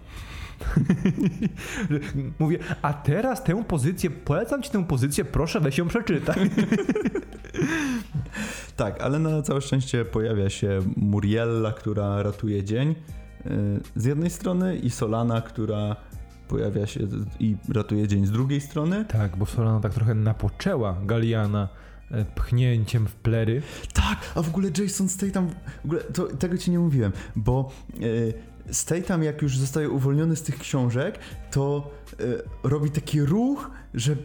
Mówię, 2.40 2.60
a 2.82 2.94
teraz 2.94 3.44
tę 3.44 3.64
pozycję, 3.64 4.10
polecam 4.10 4.62
ci 4.62 4.70
tę 4.70 4.86
pozycję, 4.86 5.26
proszę 5.26 5.60
weź 5.60 5.78
ją 5.78 5.88
przeczytaj. 5.88 6.36
Tak, 8.76 9.02
ale 9.02 9.20
na 9.20 9.42
całe 9.42 9.62
szczęście 9.62 10.06
pojawia 10.06 10.50
się 10.50 10.80
Muriella, 10.98 11.72
która 11.72 12.24
ratuje 12.24 12.64
dzień 12.64 12.96
yy, 13.46 13.52
z 13.96 14.06
jednej 14.06 14.30
strony 14.30 14.78
i 14.78 14.90
Solana, 14.90 15.42
która 15.42 15.96
pojawia 16.48 16.88
się 16.88 17.00
i 17.40 17.56
ratuje 17.74 18.08
dzień 18.08 18.26
z 18.26 18.32
drugiej 18.32 18.62
strony. 18.62 19.06
Tak, 19.06 19.38
bo 19.38 19.46
Solana 19.46 19.80
tak 19.80 19.94
trochę 19.94 20.14
napoczęła 20.14 20.96
Galiana 21.06 21.64
e, 21.64 21.85
pchnięciem 22.36 23.08
w 23.08 23.16
plery. 23.16 23.62
Tak, 23.94 24.18
a 24.36 24.42
w 24.42 24.48
ogóle 24.50 24.70
Jason 24.78 25.10
Statham, 25.10 25.50
w 25.82 25.86
ogóle 25.86 26.02
to, 26.02 26.28
tego 26.28 26.58
ci 26.58 26.72
nie 26.72 26.80
mówiłem, 26.80 27.12
bo 27.36 27.72
yy, 28.00 28.34
Statham 28.72 29.24
jak 29.24 29.42
już 29.42 29.58
zostaje 29.58 29.90
uwolniony 29.90 30.36
z 30.36 30.42
tych 30.42 30.60
książek, 30.60 31.20
to 31.52 31.92
yy, 32.20 32.44
robi 32.64 32.92
taki 32.92 33.22
ruch, 33.22 33.72
że 33.94 34.16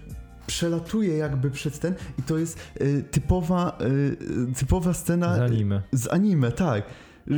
przelatuje 0.46 1.16
jakby 1.16 1.50
przez 1.50 1.78
ten 1.78 1.94
i 2.18 2.22
to 2.22 2.38
jest 2.38 2.58
yy, 2.80 3.02
typowa, 3.02 3.78
yy, 3.80 4.54
typowa 4.54 4.94
scena 4.94 5.36
Z 5.36 5.40
anime. 5.40 5.82
z 5.92 6.08
anime, 6.08 6.52
tak. 6.52 6.84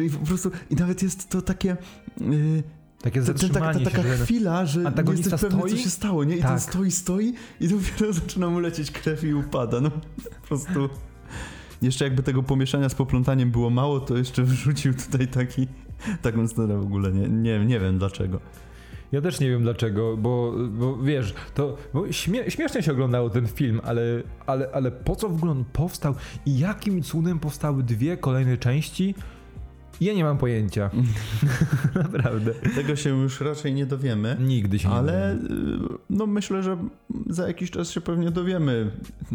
I 0.06 0.10
po 0.10 0.26
prostu, 0.26 0.50
i 0.70 0.74
nawet 0.74 1.02
jest 1.02 1.28
to 1.28 1.42
takie. 1.42 1.76
Yy, 2.20 2.62
Takie 3.02 3.20
To, 3.20 3.26
to, 3.26 3.32
taka, 3.32 3.48
zatrzymanie 3.48 3.84
ta, 3.84 3.90
taka 3.90 4.02
się, 4.02 4.16
że... 4.16 4.24
chwila, 4.24 4.66
że 4.66 4.80
nie 4.80 5.12
jesteś 5.12 5.40
pewny, 5.40 5.62
co 5.62 5.68
stoi? 5.68 5.78
się 5.78 5.90
stało, 5.90 6.24
nie? 6.24 6.36
I 6.36 6.40
Tak. 6.40 6.50
ten 6.50 6.60
stoi, 6.60 6.90
stoi 6.90 7.34
i 7.60 7.68
dopiero 7.68 8.12
zaczyna 8.22 8.50
mu 8.50 8.60
lecieć 8.60 8.90
krew 8.90 9.24
i 9.24 9.34
upada. 9.34 9.80
No 9.80 9.90
po 9.90 10.46
prostu... 10.48 10.88
Jeszcze 11.82 12.04
jakby 12.04 12.22
tego 12.22 12.42
pomieszania 12.42 12.88
z 12.88 12.94
poplątaniem 12.94 13.50
było 13.50 13.70
mało, 13.70 14.00
to 14.00 14.16
jeszcze 14.16 14.42
wrzucił 14.52 14.94
tutaj 14.94 15.28
taki, 15.28 15.66
taką 16.22 16.48
scenę 16.48 16.78
w 16.78 16.82
ogóle. 16.82 17.12
Nie, 17.12 17.28
nie, 17.28 17.66
nie 17.66 17.80
wiem 17.80 17.98
dlaczego. 17.98 18.40
Ja 19.12 19.20
też 19.20 19.40
nie 19.40 19.50
wiem 19.50 19.62
dlaczego, 19.62 20.16
bo, 20.16 20.54
bo 20.70 20.96
wiesz, 20.96 21.34
to 21.54 21.76
bo 21.94 22.12
śmie 22.12 22.50
śmiesznie 22.50 22.82
się 22.82 22.92
oglądało 22.92 23.30
ten 23.30 23.46
film, 23.46 23.80
ale, 23.84 24.02
ale, 24.46 24.68
ale 24.72 24.90
po 24.90 25.16
co 25.16 25.28
w 25.28 25.34
ogóle 25.34 25.52
on 25.52 25.64
powstał 25.64 26.14
i 26.46 26.58
jakim 26.58 27.02
cudem 27.02 27.38
powstały 27.38 27.82
dwie 27.82 28.16
kolejne 28.16 28.58
części? 28.58 29.14
Ja 30.00 30.14
nie 30.14 30.24
mam 30.24 30.38
pojęcia. 30.38 30.90
Naprawdę. 31.94 32.54
Tego 32.54 32.96
się 32.96 33.10
już 33.10 33.40
raczej 33.40 33.74
nie 33.74 33.86
dowiemy. 33.86 34.36
Nigdy 34.40 34.78
się 34.78 34.88
nie 34.88 34.94
Ale 34.94 35.34
y, 35.34 35.38
no 36.10 36.26
myślę, 36.26 36.62
że 36.62 36.76
za 37.26 37.46
jakiś 37.48 37.70
czas 37.70 37.90
się 37.90 38.00
pewnie 38.00 38.30
dowiemy, 38.30 38.90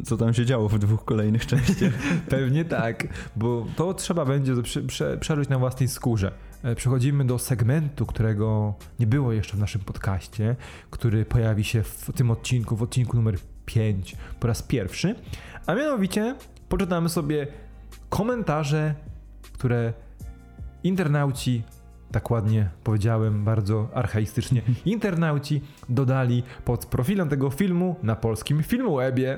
co 0.05 0.17
tam 0.17 0.33
się 0.33 0.45
działo 0.45 0.69
w 0.69 0.79
dwóch 0.79 1.05
kolejnych 1.05 1.45
częściach. 1.45 1.93
Pewnie 2.29 2.65
tak, 2.65 3.07
bo 3.35 3.65
to 3.75 3.93
trzeba 3.93 4.25
będzie 4.25 4.61
prze, 4.63 4.81
prze, 4.81 5.17
przeżyć 5.17 5.49
na 5.49 5.59
własnej 5.59 5.89
skórze. 5.89 6.31
E, 6.63 6.75
Przechodzimy 6.75 7.25
do 7.25 7.39
segmentu, 7.39 8.05
którego 8.05 8.73
nie 8.99 9.07
było 9.07 9.33
jeszcze 9.33 9.57
w 9.57 9.59
naszym 9.59 9.81
podcaście, 9.81 10.55
który 10.89 11.25
pojawi 11.25 11.63
się 11.63 11.83
w 11.83 12.11
tym 12.15 12.31
odcinku, 12.31 12.75
w 12.75 12.83
odcinku 12.83 13.17
numer 13.17 13.37
5 13.65 14.15
po 14.39 14.47
raz 14.47 14.63
pierwszy, 14.63 15.15
a 15.65 15.75
mianowicie 15.75 16.35
poczytamy 16.69 17.09
sobie 17.09 17.47
komentarze, 18.09 18.95
które 19.53 19.93
internauci, 20.88 21.63
tak 22.11 22.31
ładnie 22.31 22.69
powiedziałem, 22.83 23.43
bardzo 23.43 23.89
archaistycznie, 23.93 24.61
internauci 24.85 25.61
dodali 25.89 26.43
pod 26.65 26.85
profilem 26.85 27.29
tego 27.29 27.49
filmu 27.49 27.95
na 28.03 28.15
polskim 28.15 28.63
Filmwebie. 28.63 29.38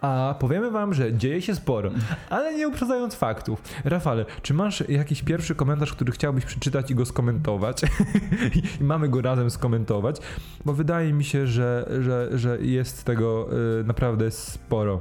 A 0.00 0.34
powiemy 0.40 0.70
wam, 0.70 0.94
że 0.94 1.12
dzieje 1.12 1.42
się 1.42 1.54
sporo, 1.54 1.90
ale 2.30 2.54
nie 2.54 2.68
uprzedzając 2.68 3.14
faktów. 3.14 3.62
Rafale, 3.84 4.26
czy 4.42 4.54
masz 4.54 4.88
jakiś 4.88 5.22
pierwszy 5.22 5.54
komentarz, 5.54 5.92
który 5.92 6.12
chciałbyś 6.12 6.44
przeczytać 6.44 6.90
i 6.90 6.94
go 6.94 7.06
skomentować? 7.06 7.82
I 8.80 8.84
mamy 8.84 9.08
go 9.08 9.22
razem 9.22 9.50
skomentować, 9.50 10.16
bo 10.64 10.72
wydaje 10.72 11.12
mi 11.12 11.24
się, 11.24 11.46
że, 11.46 11.90
że, 12.00 12.38
że 12.38 12.58
jest 12.60 13.04
tego 13.04 13.48
y, 13.80 13.84
naprawdę 13.84 14.30
sporo. 14.30 15.00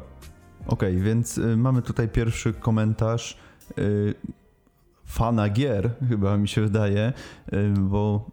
Okej, 0.68 0.98
więc 0.98 1.38
y, 1.38 1.58
mamy 1.58 1.82
tutaj 1.82 2.10
pierwszy 2.10 2.54
komentarz 2.54 3.38
y, 3.78 4.14
fana 5.14 5.50
gier, 5.50 5.90
chyba 6.10 6.38
mi 6.38 6.48
się 6.48 6.62
wydaje, 6.62 7.14
y, 7.54 7.74
bo, 7.80 8.32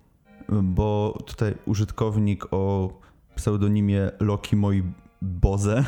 bo 0.49 1.19
tutaj 1.27 1.55
użytkownik 1.67 2.45
o 2.51 2.93
pseudonimie 3.35 4.11
Loki 4.21 4.57
Moi 4.57 4.83
Boze 5.23 5.85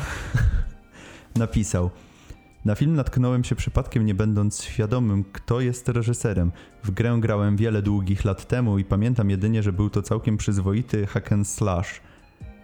napisał. 1.35 1.89
Na 2.65 2.75
film 2.75 2.95
natknąłem 2.95 3.43
się 3.43 3.55
przypadkiem, 3.55 4.05
nie 4.05 4.15
będąc 4.15 4.63
świadomym, 4.63 5.23
kto 5.23 5.61
jest 5.61 5.89
reżyserem. 5.89 6.51
W 6.83 6.91
grę 6.91 7.17
grałem 7.19 7.57
wiele 7.57 7.81
długich 7.81 8.25
lat 8.25 8.47
temu 8.47 8.79
i 8.79 8.83
pamiętam 8.85 9.29
jedynie, 9.29 9.63
że 9.63 9.73
był 9.73 9.89
to 9.89 10.01
całkiem 10.01 10.37
przyzwoity 10.37 11.07
hack 11.07 11.31
and 11.31 11.47
slash. 11.47 12.01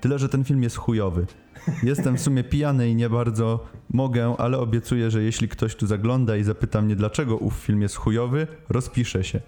Tyle, 0.02 0.20
że 0.20 0.30
ten 0.30 0.44
film 0.44 0.64
jest 0.64 0.78
chujowy. 0.78 1.28
Jestem 1.84 2.18
w 2.18 2.22
sumie 2.22 2.43
pijany 2.43 2.89
i 2.89 2.95
nie 2.95 3.10
bardzo 3.10 3.66
mogę, 3.93 4.36
ale 4.38 4.57
obiecuję, 4.57 5.12
że 5.12 5.24
jeśli 5.24 5.47
ktoś 5.47 5.76
tu 5.76 5.88
zagląda 5.88 6.38
i 6.38 6.43
zapyta 6.43 6.82
mnie, 6.82 6.95
dlaczego 6.95 7.38
ów 7.38 7.53
film 7.53 7.82
jest 7.82 7.95
chujowy, 7.95 8.47
rozpiszę 8.70 9.24
się. 9.24 9.39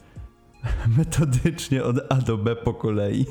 Metodycznie 0.97 1.83
od 1.83 1.95
A 2.09 2.15
do 2.15 2.37
B 2.37 2.55
po 2.55 2.73
kolei. 2.73 3.25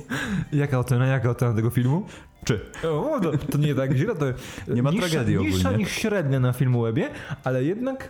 Jaka 0.53 0.79
ocena, 0.79 1.07
jaka 1.07 1.31
ocena 1.31 1.55
tego 1.55 1.71
filmu? 1.71 2.07
Czy? 2.45 2.61
O, 2.89 3.21
to, 3.23 3.33
to 3.39 3.59
nie 3.59 3.75
tak 3.75 3.93
źle, 3.93 4.15
to 4.15 4.27
Nie 4.75 4.83
ma 4.83 4.91
niższa, 4.91 5.09
tragedii 5.09 5.37
niższa 5.37 5.69
ogólnie. 5.69 5.85
niż 5.85 5.93
średnia 5.93 6.41
na 6.41 6.53
Filmwebie, 6.53 7.11
ale 7.45 7.65
jednak 7.65 8.09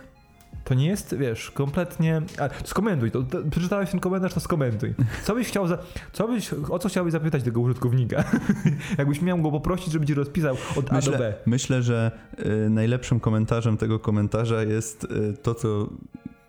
to 0.63 0.73
nie 0.73 0.87
jest, 0.87 1.15
wiesz, 1.17 1.51
kompletnie... 1.51 2.21
A, 2.39 2.67
skomentuj 2.67 3.11
to, 3.11 3.23
to, 3.23 3.37
przeczytałeś 3.51 3.91
ten 3.91 3.99
komentarz, 3.99 4.33
to 4.33 4.39
skomentuj. 4.39 4.93
Co 5.23 5.35
byś 5.35 5.47
chciał, 5.47 5.67
za, 5.67 5.77
co 6.13 6.27
byś, 6.27 6.53
o 6.69 6.79
co 6.79 6.89
chciałbyś 6.89 7.11
zapytać 7.11 7.43
tego 7.43 7.59
użytkownika? 7.59 8.23
Jakbyś 8.97 9.21
miał 9.21 9.37
go 9.37 9.51
poprosić, 9.51 9.93
żeby 9.93 10.05
ci 10.05 10.13
rozpisał 10.13 10.55
od 10.75 10.93
A 10.93 11.01
do 11.01 11.11
B. 11.11 11.17
Myślę, 11.17 11.33
myślę 11.45 11.83
że 11.83 12.11
y, 12.39 12.69
najlepszym 12.69 13.19
komentarzem 13.19 13.77
tego 13.77 13.99
komentarza 13.99 14.63
jest 14.63 15.03
y, 15.03 15.37
to, 15.41 15.55
co 15.55 15.89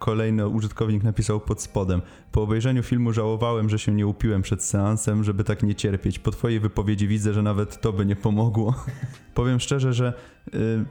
kolejny 0.03 0.49
użytkownik 0.49 1.03
napisał 1.03 1.41
pod 1.41 1.63
spodem. 1.63 2.03
Po 2.33 2.43
obejrzeniu 2.43 2.83
filmu 2.83 3.13
żałowałem, 3.13 3.69
że 3.69 3.79
się 3.79 3.93
nie 3.93 4.07
upiłem 4.07 4.43
przed 4.43 4.65
seansem, 4.65 5.25
żeby 5.25 5.45
tak 5.45 5.63
nie 5.63 5.75
cierpieć. 5.75 6.19
Po 6.19 6.31
twojej 6.31 6.61
wypowiedzi 6.61 7.09
widzę, 7.09 7.33
że 7.33 7.43
nawet 7.43 7.81
to 7.81 7.93
by 7.93 8.07
nie 8.07 8.17
pomogło. 8.17 8.75
Powiem 9.35 9.61
szczerze, 9.61 9.93
że 9.93 10.13
y, 10.55 10.85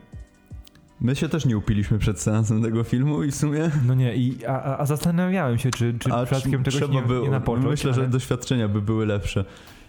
my 1.02 1.16
się 1.16 1.30
też 1.30 1.46
nie 1.46 1.58
upiliśmy 1.58 2.00
przed 2.00 2.20
seansem 2.20 2.62
tego 2.64 2.84
filmu 2.84 3.24
i 3.24 3.32
w 3.32 3.36
sumie... 3.36 3.72
No 3.88 3.94
nie, 3.94 4.16
i, 4.16 4.46
a, 4.46 4.78
a- 4.78 4.86
zastanawiałem 4.86 5.58
się, 5.58 5.72
czy, 5.72 5.94
czy 6.00 6.14
A 6.14 6.26
przypadkiem 6.26 6.64
czegoś 6.64 6.76
trzeba 6.76 6.94
nie, 6.94 7.02
było, 7.02 7.24
nie 7.26 7.32
napocząć. 7.32 7.66
Myślę, 7.70 7.94
że 7.94 8.02
ale- 8.02 8.10
doświadczenia 8.10 8.68
by 8.68 8.82
były 8.82 9.06
lepsze. 9.06 9.46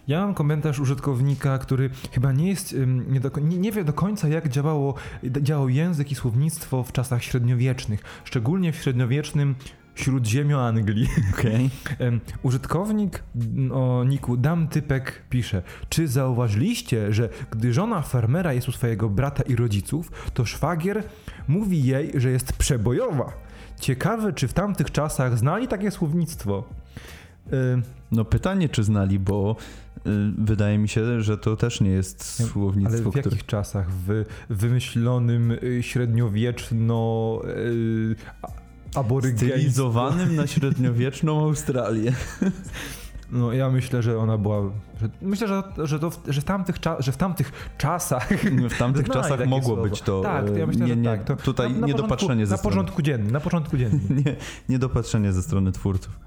Ja 0.08 0.20
mam 0.20 0.34
komentarz 0.34 0.80
użytkownika, 0.80 1.58
który 1.58 1.90
chyba 2.12 2.32
nie 2.32 2.48
jest, 2.48 2.76
nie, 3.08 3.20
do, 3.20 3.30
nie, 3.40 3.58
nie 3.58 3.72
wie 3.72 3.84
do 3.84 3.92
końca, 3.92 4.28
jak 4.28 4.48
działało, 4.48 4.94
działał 5.24 5.68
język 5.68 6.12
i 6.12 6.14
słownictwo 6.14 6.82
w 6.82 6.92
czasach 6.92 7.22
średniowiecznych, 7.24 8.00
szczególnie 8.24 8.72
w 8.72 8.76
średniowiecznym 8.76 9.54
śródziemiu 9.94 10.58
Anglii. 10.58 11.08
Em, 11.98 12.20
Użytkownik 12.42 13.22
o 13.72 14.04
niku 14.04 14.36
Dam 14.36 14.68
Typek 14.68 15.22
pisze, 15.30 15.62
czy 15.88 16.08
zauważyliście, 16.08 17.12
że 17.12 17.28
gdy 17.50 17.72
żona 17.72 18.02
farmera 18.02 18.52
jest 18.52 18.68
u 18.68 18.72
swojego 18.72 19.08
brata 19.08 19.42
i 19.42 19.56
rodziców, 19.56 20.30
to 20.34 20.44
szwagier 20.44 21.04
mówi 21.48 21.84
jej, 21.84 22.12
że 22.14 22.30
jest 22.30 22.52
przebojowa. 22.52 23.32
Ciekawe, 23.80 24.32
czy 24.32 24.48
w 24.48 24.52
tamtych 24.52 24.90
czasach 24.90 25.38
znali 25.38 25.68
takie 25.68 25.90
słownictwo. 25.90 26.64
Ym, 27.52 27.82
No 28.12 28.24
pytanie, 28.24 28.68
czy 28.68 28.82
znali, 28.82 29.18
bo 29.18 29.56
y, 29.96 30.10
wydaje 30.38 30.78
mi 30.78 30.88
się, 30.88 31.22
że 31.22 31.38
to 31.38 31.56
też 31.56 31.80
nie 31.80 31.90
jest 31.90 32.36
Ale 32.40 32.48
słownictwo, 32.48 33.10
w 33.10 33.16
jakich 33.16 33.46
czasach? 33.46 33.90
W 33.90 34.24
wymyślonym 34.50 35.50
y, 35.50 35.82
średniowieczno 35.82 37.40
y, 37.46 38.16
Stylizowanym 39.36 40.36
na 40.36 40.46
średniowieczną 40.56 41.44
Australię. 41.44 42.12
No 43.32 43.52
ja 43.52 43.70
myślę, 43.70 44.02
że 44.02 44.18
ona 44.18 44.38
była. 44.38 44.62
Że, 45.00 45.08
myślę, 45.22 45.48
że, 45.48 45.62
że, 45.78 45.98
to 45.98 46.10
w, 46.10 46.18
że, 46.28 46.40
w 46.40 46.44
tamtych 46.44 46.76
że 46.98 47.12
w 47.12 47.16
tamtych 47.16 47.52
czasach. 47.78 48.28
W 48.74 48.78
tamtych 48.78 49.08
czasach 49.08 49.46
mogło 49.46 49.74
słowo. 49.74 49.82
być 49.82 50.02
to 50.02 50.20
Tak, 50.20 50.46
to 50.46 50.56
e, 50.56 50.58
ja 50.58 50.66
myślę, 50.66 50.82
nie, 50.86 50.88
że 50.88 50.96
nie, 50.96 51.04
tak. 51.18 51.24
To 51.24 51.36
tutaj 51.36 51.72
na, 51.72 51.78
na 51.78 51.86
niedopatrzenie 51.86 52.28
porządku, 52.28 52.46
ze 52.46 52.52
Na 52.52 52.56
strony. 52.56 52.74
porządku 52.74 53.02
dziennym, 53.02 53.30
na 53.30 53.40
porządku 53.40 53.76
dziennym. 53.80 54.22
Nie, 54.26 54.36
niedopatrzenie 54.68 55.32
ze 55.32 55.42
strony 55.42 55.72
twórców. 55.72 56.18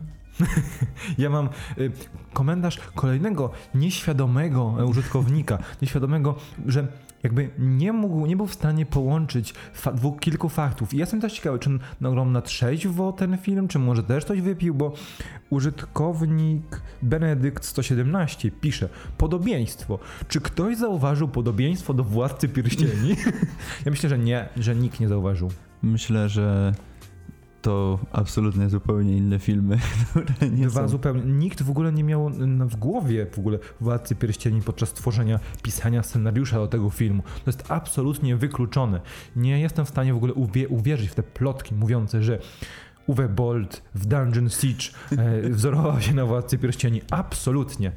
Ja 1.18 1.30
mam 1.30 1.49
y, 1.78 1.91
komentarz 2.34 2.80
kolejnego 2.95 3.51
nieświadomego 3.76 4.76
e, 4.80 4.86
użytkownika, 4.86 5.57
nieświadomego, 5.82 6.36
że 6.66 6.88
jakby 7.26 7.49
nie 7.59 7.93
mógł, 7.93 8.26
nie 8.26 8.36
był 8.36 8.47
w 8.47 8.53
stanie 8.53 8.86
połączyć 8.86 9.53
fa- 9.73 9.91
dwóch, 9.93 10.19
kilku 10.19 10.49
faktów. 10.49 10.93
I 10.93 10.97
jestem 10.97 11.21
też 11.21 11.34
ciekawy, 11.34 11.59
czy 11.59 11.69
nagrał 12.01 12.26
na 12.26 12.41
trzeźwo 12.41 13.11
ten 13.13 13.38
film, 13.38 13.67
czy 13.67 13.80
może 13.80 14.03
też 14.03 14.23
coś 14.23 14.41
wypił, 14.41 14.76
bo 14.76 14.93
użytkownik 15.49 16.82
Benedykt 17.01 17.65
117 17.65 18.51
pisze 18.51 18.89
podobieństwo. 19.17 19.99
Czy 20.28 20.41
ktoś 20.41 20.78
zauważył 20.78 21.28
podobieństwo 21.28 21.93
do 21.93 22.03
Władcy 22.03 22.49
Pierścieni? 22.49 23.09
ja 23.86 23.91
myślę, 23.91 24.09
że 24.09 24.17
nie, 24.17 24.49
że 24.57 24.76
nikt 24.76 24.99
nie 24.99 25.07
zauważył. 25.07 25.51
Myślę, 25.82 26.30
że 26.30 26.73
to 27.66 27.99
absolutnie 28.11 28.70
zupełnie 28.70 29.18
inne 29.18 29.39
filmy, 29.39 29.78
które 30.09 30.49
nie 30.49 30.68
Dwa 30.68 30.82
są... 30.82 30.88
zupełnie. 30.88 31.22
Nikt 31.22 31.61
w 31.61 31.70
ogóle 31.70 31.91
nie 31.91 32.03
miał 32.03 32.30
w 32.59 32.76
głowie 32.76 33.28
w 33.32 33.39
ogóle 33.39 33.59
Władcy 33.82 34.16
Pierścieni 34.16 34.61
podczas 34.61 34.93
tworzenia, 34.93 35.39
pisania 35.63 36.03
scenariusza 36.03 36.57
do 36.57 36.68
tego 36.68 36.89
filmu. 36.89 37.24
To 37.24 37.43
jest 37.45 37.72
absolutnie 37.72 38.36
wykluczone. 38.36 39.01
Nie 39.36 39.59
jestem 39.59 39.86
w 39.86 39.89
stanie 39.89 40.13
w 40.13 40.18
ogóle 40.18 40.34
uwie- 40.34 40.68
uwierzyć 40.70 41.09
w 41.09 41.16
te 41.16 41.24
plotki 41.24 41.76
mówiące, 41.76 42.24
że 42.24 42.39
Uwe 43.07 43.30
Boll 43.30 43.68
w 43.95 44.05
Dungeon 44.05 44.49
Siege 44.49 44.86
e, 45.18 45.49
wzorował 45.57 46.01
się 46.01 46.13
na 46.13 46.26
Władcy 46.26 46.57
Pierścieni. 46.57 47.01
Absolutnie. 47.11 47.91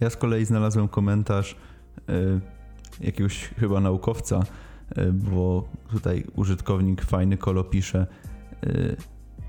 Ja 0.00 0.10
z 0.10 0.16
kolei 0.16 0.44
znalazłem 0.44 0.88
komentarz 0.88 1.56
y, 2.10 2.40
jakiegoś 3.00 3.48
chyba 3.48 3.80
naukowca, 3.80 4.42
bo 5.12 5.68
tutaj 5.90 6.24
użytkownik 6.36 7.02
fajny 7.02 7.36
kolo 7.36 7.64
pisze, 7.64 8.06
y, 8.66 8.96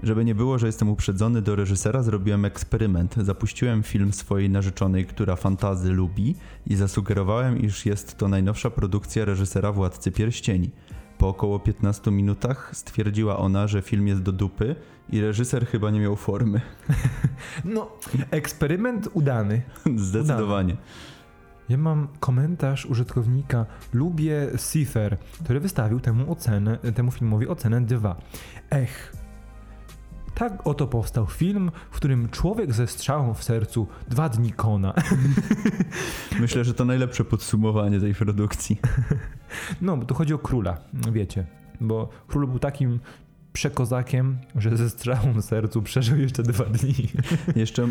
żeby 0.03 0.25
nie 0.25 0.35
było, 0.35 0.59
że 0.59 0.67
jestem 0.67 0.89
uprzedzony 0.89 1.41
do 1.41 1.55
reżysera, 1.55 2.03
zrobiłem 2.03 2.45
eksperyment. 2.45 3.15
Zapuściłem 3.15 3.83
film 3.83 4.13
swojej 4.13 4.49
narzeczonej, 4.49 5.05
która 5.05 5.35
fantazy 5.35 5.91
lubi 5.91 6.35
i 6.67 6.75
zasugerowałem, 6.75 7.61
iż 7.61 7.85
jest 7.85 8.17
to 8.17 8.27
najnowsza 8.27 8.69
produkcja 8.69 9.25
reżysera 9.25 9.71
Władcy 9.71 10.11
Pierścieni. 10.11 10.71
Po 11.17 11.27
około 11.27 11.59
15 11.59 12.11
minutach 12.11 12.71
stwierdziła 12.73 13.37
ona, 13.37 13.67
że 13.67 13.81
film 13.81 14.07
jest 14.07 14.21
do 14.21 14.31
dupy 14.31 14.75
i 15.09 15.21
reżyser 15.21 15.67
chyba 15.67 15.91
nie 15.91 15.99
miał 15.99 16.15
formy. 16.15 16.61
No, 17.65 17.91
eksperyment 18.31 19.09
udany. 19.13 19.61
Zdecydowanie. 19.95 20.77
Ja 21.69 21.77
mam 21.77 22.07
komentarz 22.19 22.85
użytkownika 22.85 23.65
Lubię 23.93 24.47
Cifer, 24.71 25.17
który 25.43 25.59
wystawił 25.59 25.99
temu 25.99 26.31
ocenę, 26.31 26.77
temu 26.77 27.11
filmowi 27.11 27.47
ocenę 27.47 27.81
2. 27.81 28.15
Ech. 28.69 29.15
Tak 30.35 30.67
oto 30.67 30.87
powstał 30.87 31.25
film, 31.25 31.71
w 31.91 31.95
którym 31.95 32.29
człowiek 32.29 32.73
ze 32.73 32.87
strzałą 32.87 33.33
w 33.33 33.43
sercu 33.43 33.87
dwa 34.07 34.29
dni 34.29 34.51
kona. 34.51 34.93
Myślę, 36.39 36.63
że 36.63 36.73
to 36.73 36.85
najlepsze 36.85 37.25
podsumowanie 37.25 37.99
tej 37.99 38.13
produkcji. 38.15 38.79
No, 39.81 39.97
bo 39.97 40.05
tu 40.05 40.13
chodzi 40.13 40.33
o 40.33 40.37
króla, 40.37 40.77
wiecie. 41.11 41.45
Bo 41.81 42.09
król 42.27 42.47
był 42.47 42.59
takim 42.59 42.99
przekozakiem, 43.55 44.37
że 44.55 44.77
ze 44.77 44.89
strzałą 44.89 45.41
sercu 45.41 45.81
przeżył 45.81 46.17
jeszcze 46.17 46.43
dwa 46.43 46.65
dni. 46.65 46.95
Jeszcze 47.55 47.87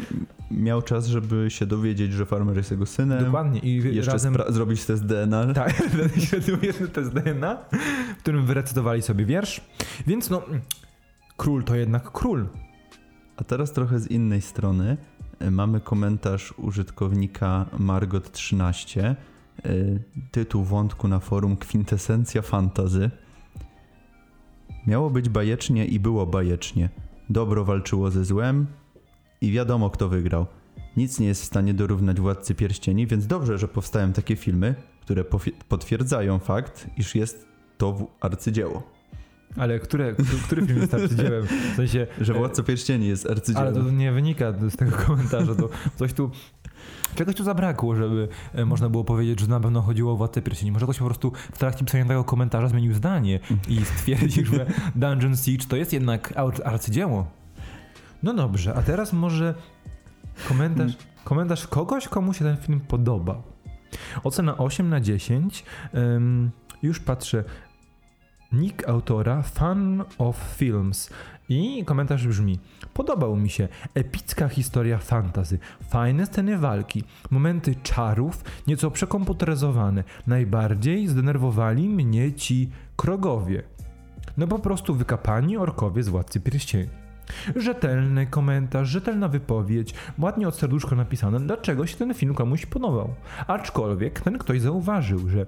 miał 0.50 0.82
czas, 0.82 1.06
żeby 1.06 1.46
się 1.50 1.66
dowiedzieć, 1.66 2.12
że 2.12 2.26
farmer 2.26 2.56
jest 2.56 2.70
jego 2.70 2.86
synem. 2.86 3.24
Dokładnie. 3.24 3.60
I 3.60 3.96
Jeszcze 3.96 4.12
razem... 4.12 4.36
zrobić 4.48 4.84
test 4.84 5.06
DNA. 5.06 5.46
Tak, 5.54 5.82
świetny 6.26 6.88
test 6.88 7.12
DNA, 7.12 7.56
w 8.18 8.22
którym 8.22 8.46
wyrecytowali 8.46 9.02
sobie 9.02 9.24
wiersz. 9.24 9.60
Więc 10.06 10.30
no, 10.30 10.42
król 11.36 11.64
to 11.64 11.76
jednak 11.76 12.12
król. 12.12 12.48
A 13.36 13.44
teraz 13.44 13.72
trochę 13.72 13.98
z 13.98 14.06
innej 14.06 14.42
strony. 14.42 14.96
E, 15.38 15.50
Mamy 15.50 15.80
komentarz 15.80 16.54
użytkownika 16.58 17.66
Margot13. 17.78 19.00
E, 19.00 19.14
Tytuł 20.30 20.64
wątku 20.64 21.08
na 21.08 21.20
forum 21.20 21.56
Kwintesencja 21.56 22.42
Fantazy. 22.42 23.10
Miało 24.86 25.10
być 25.10 25.28
bajecznie 25.28 25.86
i 25.86 26.00
było 26.00 26.26
bajecznie. 26.26 26.88
Dobro 27.30 27.64
walczyło 27.64 28.10
ze 28.10 28.24
złem 28.24 28.66
i 29.40 29.52
wiadomo 29.52 29.90
kto 29.90 30.08
wygrał. 30.08 30.46
Nic 30.96 31.20
nie 31.20 31.26
jest 31.26 31.42
w 31.42 31.44
stanie 31.44 31.74
dorównać 31.74 32.20
Władcy 32.20 32.54
Pierścieni, 32.54 33.06
więc 33.06 33.26
dobrze, 33.26 33.58
że 33.58 33.68
powstają 33.68 34.12
takie 34.12 34.36
filmy, 34.36 34.74
które 35.00 35.24
potwierdzają 35.68 36.38
fakt, 36.38 36.86
iż 36.96 37.14
jest 37.14 37.46
to 37.78 38.06
arcydzieło. 38.20 38.93
Ale 39.56 39.78
które, 39.78 40.14
który, 40.46 40.66
film 40.66 40.80
jest 40.80 40.94
arcydziełem? 40.94 41.46
W 41.46 41.76
sensie, 41.76 42.06
Że 42.20 42.34
Władca 42.34 42.62
Pierścieni 42.62 43.06
jest 43.08 43.30
arcydziełem. 43.30 43.68
ale 43.74 43.84
to 43.84 43.90
nie 43.90 44.12
wynika 44.12 44.52
z 44.68 44.76
tego 44.76 44.96
komentarza, 45.06 45.54
to 45.54 45.68
coś 45.96 46.12
tu... 46.12 46.30
Czegoś 47.14 47.34
tu 47.34 47.44
zabrakło, 47.44 47.96
żeby 47.96 48.28
e, 48.54 48.64
można 48.64 48.88
było 48.88 49.04
powiedzieć, 49.04 49.40
że 49.40 49.46
na 49.46 49.60
pewno 49.60 49.82
chodziło 49.82 50.12
o 50.12 50.16
Władcę 50.16 50.42
Pierścieni. 50.42 50.72
Może 50.72 50.86
ktoś 50.86 50.98
po 50.98 51.04
prostu 51.04 51.32
w 51.52 51.58
trakcie 51.58 51.84
pisania 51.84 52.04
tego 52.04 52.24
komentarza 52.24 52.68
zmienił 52.68 52.94
zdanie 52.94 53.40
i 53.68 53.84
stwierdził, 53.84 54.44
że 54.46 54.66
Dungeon 54.94 55.36
Siege 55.36 55.64
to 55.68 55.76
jest 55.76 55.92
jednak 55.92 56.32
ar- 56.36 56.62
arcydzieło. 56.64 57.26
No 58.22 58.34
dobrze, 58.34 58.74
a 58.74 58.82
teraz 58.82 59.12
może 59.12 59.54
komentarz, 60.48 60.92
komentarz 61.24 61.66
kogoś, 61.68 62.08
komu 62.08 62.32
się 62.34 62.44
ten 62.44 62.56
film 62.56 62.80
podobał. 62.80 63.42
Ocena 64.24 64.58
8 64.58 64.88
na 64.88 65.00
10. 65.00 65.64
Ym, 65.94 66.50
już 66.82 67.00
patrzę. 67.00 67.44
Nick 68.54 68.88
autora 68.88 69.42
Fan 69.42 70.04
of 70.18 70.54
Films. 70.56 71.10
I 71.48 71.84
komentarz 71.84 72.26
brzmi: 72.26 72.58
Podobał 72.94 73.36
mi 73.36 73.50
się 73.50 73.68
epicka 73.94 74.48
historia 74.48 74.98
fantazy, 74.98 75.58
fajne 75.88 76.26
sceny 76.26 76.58
walki, 76.58 77.04
momenty 77.30 77.74
czarów, 77.82 78.44
nieco 78.66 78.90
przekomputeryzowane. 78.90 80.04
Najbardziej 80.26 81.08
zdenerwowali 81.08 81.88
mnie 81.88 82.32
ci 82.32 82.70
krogowie. 82.96 83.62
No 84.36 84.46
po 84.46 84.58
prostu 84.58 84.94
wykapani 84.94 85.56
orkowie 85.56 86.02
z 86.02 86.08
Władcy 86.08 86.40
Pierścieni. 86.40 86.88
Rzetelny 87.56 88.26
komentarz, 88.26 88.88
rzetelna 88.88 89.28
wypowiedź, 89.28 89.94
ładnie 90.18 90.48
od 90.48 90.56
serduszka 90.56 90.96
napisane, 90.96 91.40
dlaczego 91.40 91.86
się 91.86 91.96
ten 91.96 92.14
film 92.14 92.34
komuś 92.34 92.66
podobał. 92.66 93.14
Aczkolwiek 93.46 94.20
ten 94.20 94.38
ktoś 94.38 94.60
zauważył, 94.60 95.28
że 95.28 95.46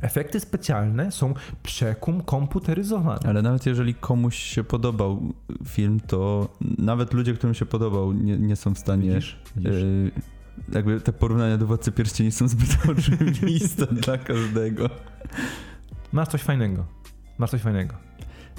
efekty 0.00 0.40
specjalne 0.40 1.12
są 1.12 1.34
przekum 1.62 2.22
komputeryzowane. 2.22 3.20
Ale 3.28 3.42
nawet 3.42 3.66
jeżeli 3.66 3.94
komuś 3.94 4.38
się 4.38 4.64
podobał 4.64 5.34
film, 5.68 6.00
to 6.00 6.48
nawet 6.78 7.14
ludzie, 7.14 7.34
którym 7.34 7.54
się 7.54 7.66
podobał, 7.66 8.12
nie, 8.12 8.38
nie 8.38 8.56
są 8.56 8.74
w 8.74 8.78
stanie. 8.78 9.08
Widzisz? 9.08 9.36
Widzisz? 9.56 9.72
y, 9.72 10.10
jakby 10.72 11.00
te 11.00 11.12
porównania 11.12 11.58
do 11.58 11.66
Władcy 11.66 11.92
Pierścieni 11.92 12.32
są 12.32 12.48
zbyt 12.48 12.78
oczywiste 12.98 13.86
dla 13.86 14.18
każdego. 14.18 14.90
Masz 16.12 16.28
coś 16.28 16.42
fajnego. 16.42 16.86
Masz 17.38 17.50
coś 17.50 17.60
fajnego. 17.60 17.94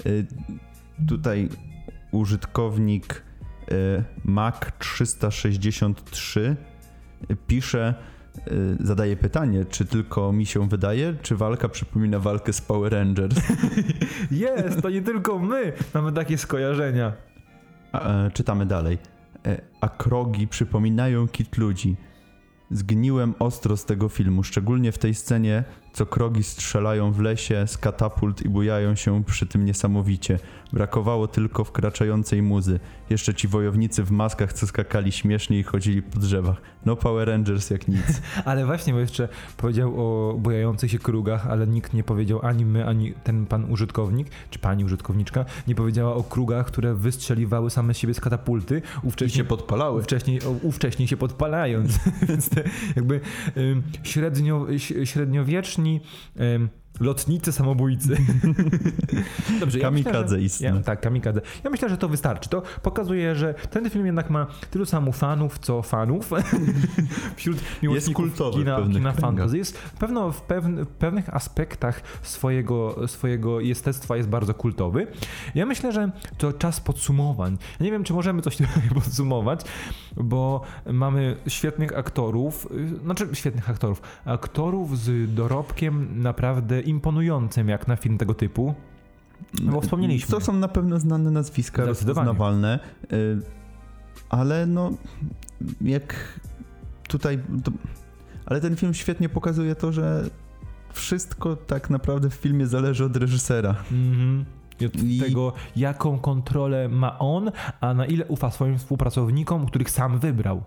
Y, 0.06 0.26
tutaj 1.08 1.48
użytkownik 2.10 3.22
y, 3.72 4.04
Mac363 4.26 6.56
pisze, 7.46 7.90
y, 7.90 7.94
zadaje 8.80 9.16
pytanie, 9.16 9.64
czy 9.64 9.84
tylko 9.84 10.32
mi 10.32 10.46
się 10.46 10.68
wydaje, 10.68 11.14
czy 11.22 11.36
walka 11.36 11.68
przypomina 11.68 12.18
walkę 12.18 12.52
z 12.52 12.60
Power 12.60 12.92
Rangers. 12.92 13.36
Jest, 14.30 14.82
to 14.82 14.90
nie 14.90 15.02
tylko 15.02 15.38
my 15.38 15.72
mamy 15.94 16.12
takie 16.12 16.38
skojarzenia. 16.38 17.12
A, 17.92 18.08
e, 18.08 18.30
czytamy 18.30 18.66
dalej. 18.66 18.98
E, 19.46 19.60
a 19.80 19.88
krogi 19.88 20.48
przypominają 20.48 21.28
kit 21.28 21.56
ludzi. 21.56 21.96
Zgniłem 22.70 23.34
ostro 23.38 23.76
z 23.76 23.84
tego 23.84 24.08
filmu, 24.08 24.42
szczególnie 24.42 24.92
w 24.92 24.98
tej 24.98 25.14
scenie, 25.14 25.64
co 25.92 26.06
krogi 26.06 26.42
strzelają 26.42 27.12
w 27.12 27.20
lesie 27.20 27.64
z 27.66 27.78
katapult 27.78 28.42
i 28.42 28.48
bujają 28.48 28.94
się 28.94 29.24
przy 29.24 29.46
tym 29.46 29.64
niesamowicie. 29.64 30.38
Brakowało 30.72 31.28
tylko 31.28 31.64
wkraczającej 31.64 32.42
muzy. 32.42 32.80
Jeszcze 33.10 33.34
ci 33.34 33.48
wojownicy 33.48 34.04
w 34.04 34.10
maskach, 34.10 34.52
co 34.52 34.66
skakali 34.66 35.12
śmiesznie 35.12 35.58
i 35.58 35.62
chodzili 35.62 36.02
po 36.02 36.18
drzewach. 36.18 36.56
No 36.86 36.96
Power 36.96 37.28
Rangers 37.28 37.70
jak 37.70 37.88
nic. 37.88 38.22
Ale 38.44 38.66
właśnie, 38.66 38.92
bo 38.92 38.98
jeszcze 38.98 39.28
powiedział 39.56 39.94
o 39.96 40.34
bojających 40.38 40.90
się 40.90 40.98
krugach, 40.98 41.46
ale 41.46 41.66
nikt 41.66 41.94
nie 41.94 42.04
powiedział 42.04 42.40
ani 42.42 42.64
my, 42.64 42.86
ani 42.86 43.12
ten 43.24 43.46
pan 43.46 43.72
użytkownik, 43.72 44.28
czy 44.50 44.58
pani 44.58 44.84
użytkowniczka, 44.84 45.44
nie 45.68 45.74
powiedziała 45.74 46.14
o 46.14 46.22
krugach, 46.22 46.66
które 46.66 46.94
wystrzeliwały 46.94 47.70
same 47.70 47.94
z 47.94 47.98
siebie 47.98 48.14
z 48.14 48.20
katapulty, 48.20 48.82
I 49.04 49.06
ówcześnie 49.06 49.36
się 49.36 49.44
podpalały. 49.44 50.02
Wcześniej, 50.02 50.40
ówcześnie 50.62 51.08
się 51.08 51.16
podpalając. 51.16 51.98
Więc 52.28 52.48
te 52.48 52.62
jakby 52.96 53.20
ym, 53.56 53.82
średnio, 54.02 54.66
ś- 54.70 55.08
ym, 55.86 56.70
lotnicy 57.00 57.52
samobójcy. 57.52 58.16
Dobrze, 59.60 59.78
Kamikadze 59.78 60.36
myślę, 60.36 60.68
że, 60.70 60.76
ja, 60.76 60.82
Tak, 60.82 61.00
kamikadze. 61.00 61.40
Ja 61.64 61.70
myślę, 61.70 61.88
że 61.88 61.96
to 61.96 62.08
wystarczy. 62.08 62.48
To 62.48 62.62
pokazuje, 62.82 63.34
że 63.34 63.54
ten 63.54 63.90
film 63.90 64.06
jednak 64.06 64.30
ma 64.30 64.46
tylu 64.70 64.86
samo 64.86 65.12
fanów, 65.12 65.58
co 65.58 65.82
fanów. 65.82 66.30
Wśród 67.36 67.58
miłośników 67.82 68.24
kultowy 68.24 68.58
kina, 68.58 68.76
pewnych 68.76 68.96
kina 68.96 69.12
fantasy. 69.12 69.58
Jest 69.58 69.78
pewno 69.98 70.32
w, 70.32 70.42
pewne, 70.42 70.84
w 70.84 70.88
pewnych 70.88 71.34
aspektach 71.34 72.02
swojego, 72.22 73.08
swojego 73.08 73.60
jestestwa 73.60 74.16
jest 74.16 74.28
bardzo 74.28 74.54
kultowy. 74.54 75.06
Ja 75.54 75.66
myślę, 75.66 75.92
że 75.92 76.10
to 76.38 76.52
czas 76.52 76.80
podsumowań. 76.80 77.58
Ja 77.80 77.84
nie 77.84 77.92
wiem, 77.92 78.04
czy 78.04 78.12
możemy 78.12 78.42
coś 78.42 78.56
tutaj 78.56 78.82
podsumować, 78.94 79.60
bo 80.16 80.60
mamy 80.92 81.36
świetnych 81.48 81.98
aktorów, 81.98 82.68
y, 82.72 83.04
znaczy 83.04 83.28
świetnych 83.32 83.70
aktorów, 83.70 84.02
aktorów 84.24 84.98
z 84.98 85.34
dorobkiem 85.34 86.22
naprawdę 86.22 86.79
imponującym 86.82 87.68
jak 87.68 87.88
na 87.88 87.96
film 87.96 88.18
tego 88.18 88.34
typu. 88.34 88.74
No 89.62 89.72
bo 89.72 89.80
wspomnieliśmy. 89.80 90.30
To 90.30 90.40
są 90.40 90.52
na 90.52 90.68
pewno 90.68 90.98
znane 90.98 91.30
nazwiska, 91.30 91.84
rozpoznawalne, 91.84 92.78
y, 93.12 93.40
ale 94.28 94.66
no 94.66 94.90
jak 95.80 96.40
tutaj... 97.08 97.38
To, 97.64 97.72
ale 98.46 98.60
ten 98.60 98.76
film 98.76 98.94
świetnie 98.94 99.28
pokazuje 99.28 99.74
to, 99.74 99.92
że 99.92 100.30
wszystko 100.92 101.56
tak 101.56 101.90
naprawdę 101.90 102.30
w 102.30 102.34
filmie 102.34 102.66
zależy 102.66 103.04
od 103.04 103.16
reżysera. 103.16 103.70
Mhm. 103.70 104.44
I 104.80 104.86
od 104.86 104.96
I- 105.02 105.20
tego, 105.20 105.52
jaką 105.76 106.18
kontrolę 106.18 106.88
ma 106.88 107.18
on, 107.18 107.50
a 107.80 107.94
na 107.94 108.06
ile 108.06 108.26
ufa 108.26 108.50
swoim 108.50 108.78
współpracownikom, 108.78 109.66
których 109.66 109.90
sam 109.90 110.18
wybrał. 110.18 110.62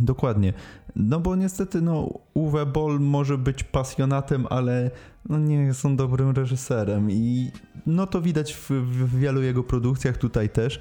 Dokładnie. 0.00 0.52
No 0.96 1.20
bo 1.20 1.36
niestety, 1.36 1.82
no, 1.82 2.20
Uwe 2.34 2.66
Boll 2.66 3.00
może 3.00 3.38
być 3.38 3.64
pasjonatem, 3.64 4.46
ale 4.50 4.90
no 5.28 5.38
nie 5.38 5.56
jest 5.56 5.86
on 5.86 5.96
dobrym 5.96 6.30
reżyserem 6.30 7.10
i 7.10 7.50
no 7.86 8.06
to 8.06 8.20
widać 8.20 8.54
w, 8.54 8.70
w 8.70 9.18
wielu 9.18 9.42
jego 9.42 9.62
produkcjach, 9.62 10.16
tutaj 10.16 10.50
też. 10.50 10.80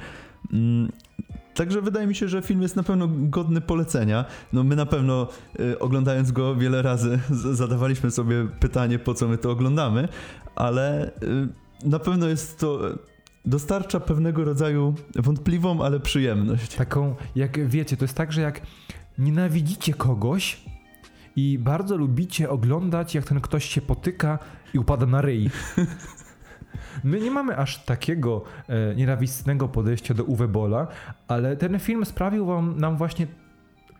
Mm, 0.53 0.91
Także 1.53 1.81
wydaje 1.81 2.07
mi 2.07 2.15
się, 2.15 2.27
że 2.27 2.41
film 2.41 2.61
jest 2.61 2.75
na 2.75 2.83
pewno 2.83 3.07
godny 3.11 3.61
polecenia. 3.61 4.25
No 4.53 4.63
my 4.63 4.75
na 4.75 4.85
pewno 4.85 5.27
y, 5.59 5.79
oglądając 5.79 6.31
go 6.31 6.55
wiele 6.55 6.81
razy 6.81 7.19
zadawaliśmy 7.61 8.11
sobie 8.11 8.47
pytanie, 8.59 8.99
po 8.99 9.13
co 9.13 9.27
my 9.27 9.37
to 9.37 9.51
oglądamy, 9.51 10.07
ale 10.55 11.07
y, 11.07 11.87
na 11.87 11.99
pewno 11.99 12.27
jest 12.27 12.59
to 12.59 12.79
dostarcza 13.45 13.99
pewnego 13.99 14.43
rodzaju 14.43 14.93
wątpliwą, 15.15 15.83
ale 15.83 15.99
przyjemność. 15.99 16.75
Taką, 16.75 17.15
jak 17.35 17.67
wiecie, 17.67 17.97
to 17.97 18.03
jest 18.03 18.15
tak, 18.15 18.31
że 18.31 18.41
jak 18.41 18.61
nienawidzicie 19.17 19.93
kogoś 19.93 20.61
i 21.35 21.59
bardzo 21.59 21.97
lubicie 21.97 22.49
oglądać, 22.49 23.15
jak 23.15 23.25
ten 23.25 23.41
ktoś 23.41 23.65
się 23.65 23.81
potyka 23.81 24.39
i 24.73 24.79
upada 24.79 25.05
na 25.05 25.21
ryj. 25.21 25.49
My 27.03 27.19
nie 27.19 27.31
mamy 27.31 27.57
aż 27.57 27.85
takiego 27.85 28.43
e, 28.67 28.95
nienawistnego 28.95 29.67
podejścia 29.67 30.13
do 30.13 30.23
Uwe 30.23 30.47
Bola, 30.47 30.87
ale 31.27 31.57
ten 31.57 31.79
film 31.79 32.05
sprawił 32.05 32.45
wam, 32.45 32.79
nam 32.79 32.97
właśnie 32.97 33.27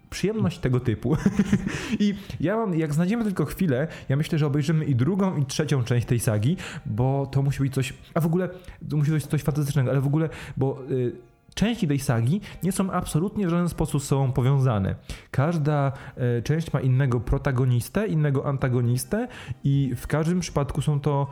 przyjemność 0.09 0.59
tego 0.59 0.79
typu. 0.79 1.17
I 1.99 2.15
ja 2.39 2.57
mam, 2.57 2.75
jak 2.75 2.93
znajdziemy 2.93 3.23
tylko 3.23 3.45
chwilę, 3.45 3.87
ja 4.09 4.17
myślę, 4.17 4.37
że 4.39 4.47
obejrzymy 4.47 4.85
i 4.85 4.95
drugą, 4.95 5.37
i 5.37 5.45
trzecią 5.45 5.83
część 5.83 6.07
tej 6.07 6.19
sagi, 6.19 6.57
bo 6.85 7.25
to 7.31 7.41
musi 7.41 7.59
być 7.59 7.73
coś, 7.73 7.93
a 8.13 8.19
w 8.19 8.25
ogóle 8.25 8.49
to 8.89 8.97
musi 8.97 9.11
być 9.11 9.25
coś 9.25 9.43
fantastycznego, 9.43 9.91
ale 9.91 10.01
w 10.01 10.07
ogóle, 10.07 10.29
bo 10.57 10.81
y, 10.91 11.15
części 11.53 11.87
tej 11.87 11.99
sagi 11.99 12.41
nie 12.63 12.71
są 12.71 12.91
absolutnie 12.91 13.47
w 13.47 13.49
żaden 13.49 13.69
sposób 13.69 14.03
z 14.03 14.07
sobą 14.07 14.31
powiązane. 14.31 14.95
Każda 15.31 15.91
e, 16.15 16.41
część 16.41 16.73
ma 16.73 16.81
innego 16.81 17.19
protagonistę, 17.19 18.07
innego 18.07 18.45
antagonistę 18.45 19.27
i 19.63 19.93
w 19.95 20.07
każdym 20.07 20.39
przypadku 20.39 20.81
są 20.81 20.99
to 20.99 21.27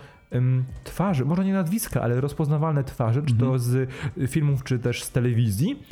twarze, 0.83 1.25
może 1.25 1.45
nie 1.45 1.53
nazwiska, 1.53 2.01
ale 2.01 2.21
rozpoznawalne 2.21 2.83
twarze, 2.83 3.21
czy 3.21 3.35
to 3.35 3.59
z 3.59 3.89
y, 4.17 4.27
filmów, 4.27 4.63
czy 4.63 4.79
też 4.79 5.03
z 5.03 5.11
telewizji. 5.11 5.83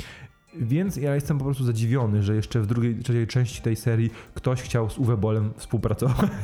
Więc 0.56 0.96
ja 0.96 1.14
jestem 1.14 1.38
po 1.38 1.44
prostu 1.44 1.64
zadziwiony, 1.64 2.22
że 2.22 2.34
jeszcze 2.34 2.60
w 2.60 2.66
drugiej, 2.66 2.98
trzeciej 2.98 3.26
części 3.26 3.62
tej 3.62 3.76
serii 3.76 4.10
ktoś 4.34 4.62
chciał 4.62 4.90
z 4.90 4.98
Uwe 4.98 5.16
Bolem 5.16 5.52
współpracować. 5.56 6.30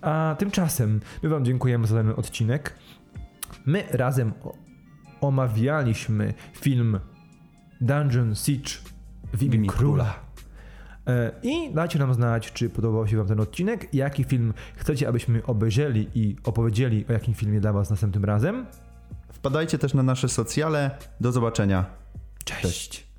A 0.00 0.36
tymczasem 0.38 1.00
my 1.22 1.28
Wam 1.28 1.44
dziękujemy 1.44 1.86
za 1.86 1.96
ten 1.96 2.10
odcinek. 2.16 2.74
My 3.66 3.84
razem 3.90 4.32
omawialiśmy 5.20 6.34
film 6.52 7.00
Dungeon 7.80 8.34
Siege 8.34 8.70
w 9.34 9.42
imię 9.42 9.68
króla. 9.68 10.14
E, 11.06 11.32
I 11.42 11.74
dajcie 11.74 11.98
nam 11.98 12.14
znać, 12.14 12.52
czy 12.52 12.70
podobał 12.70 13.08
się 13.08 13.16
Wam 13.16 13.26
ten 13.26 13.40
odcinek, 13.40 13.94
jaki 13.94 14.24
film 14.24 14.54
chcecie, 14.76 15.08
abyśmy 15.08 15.46
obejrzeli 15.46 16.08
i 16.14 16.36
opowiedzieli 16.44 17.04
o 17.08 17.12
jakim 17.12 17.34
filmie 17.34 17.60
dla 17.60 17.72
Was 17.72 17.90
następnym 17.90 18.24
razem. 18.24 18.66
Wpadajcie 19.32 19.78
też 19.78 19.94
na 19.94 20.02
nasze 20.02 20.28
socjale. 20.28 20.90
Do 21.20 21.32
zobaczenia. 21.32 21.84
Cześć. 22.44 23.09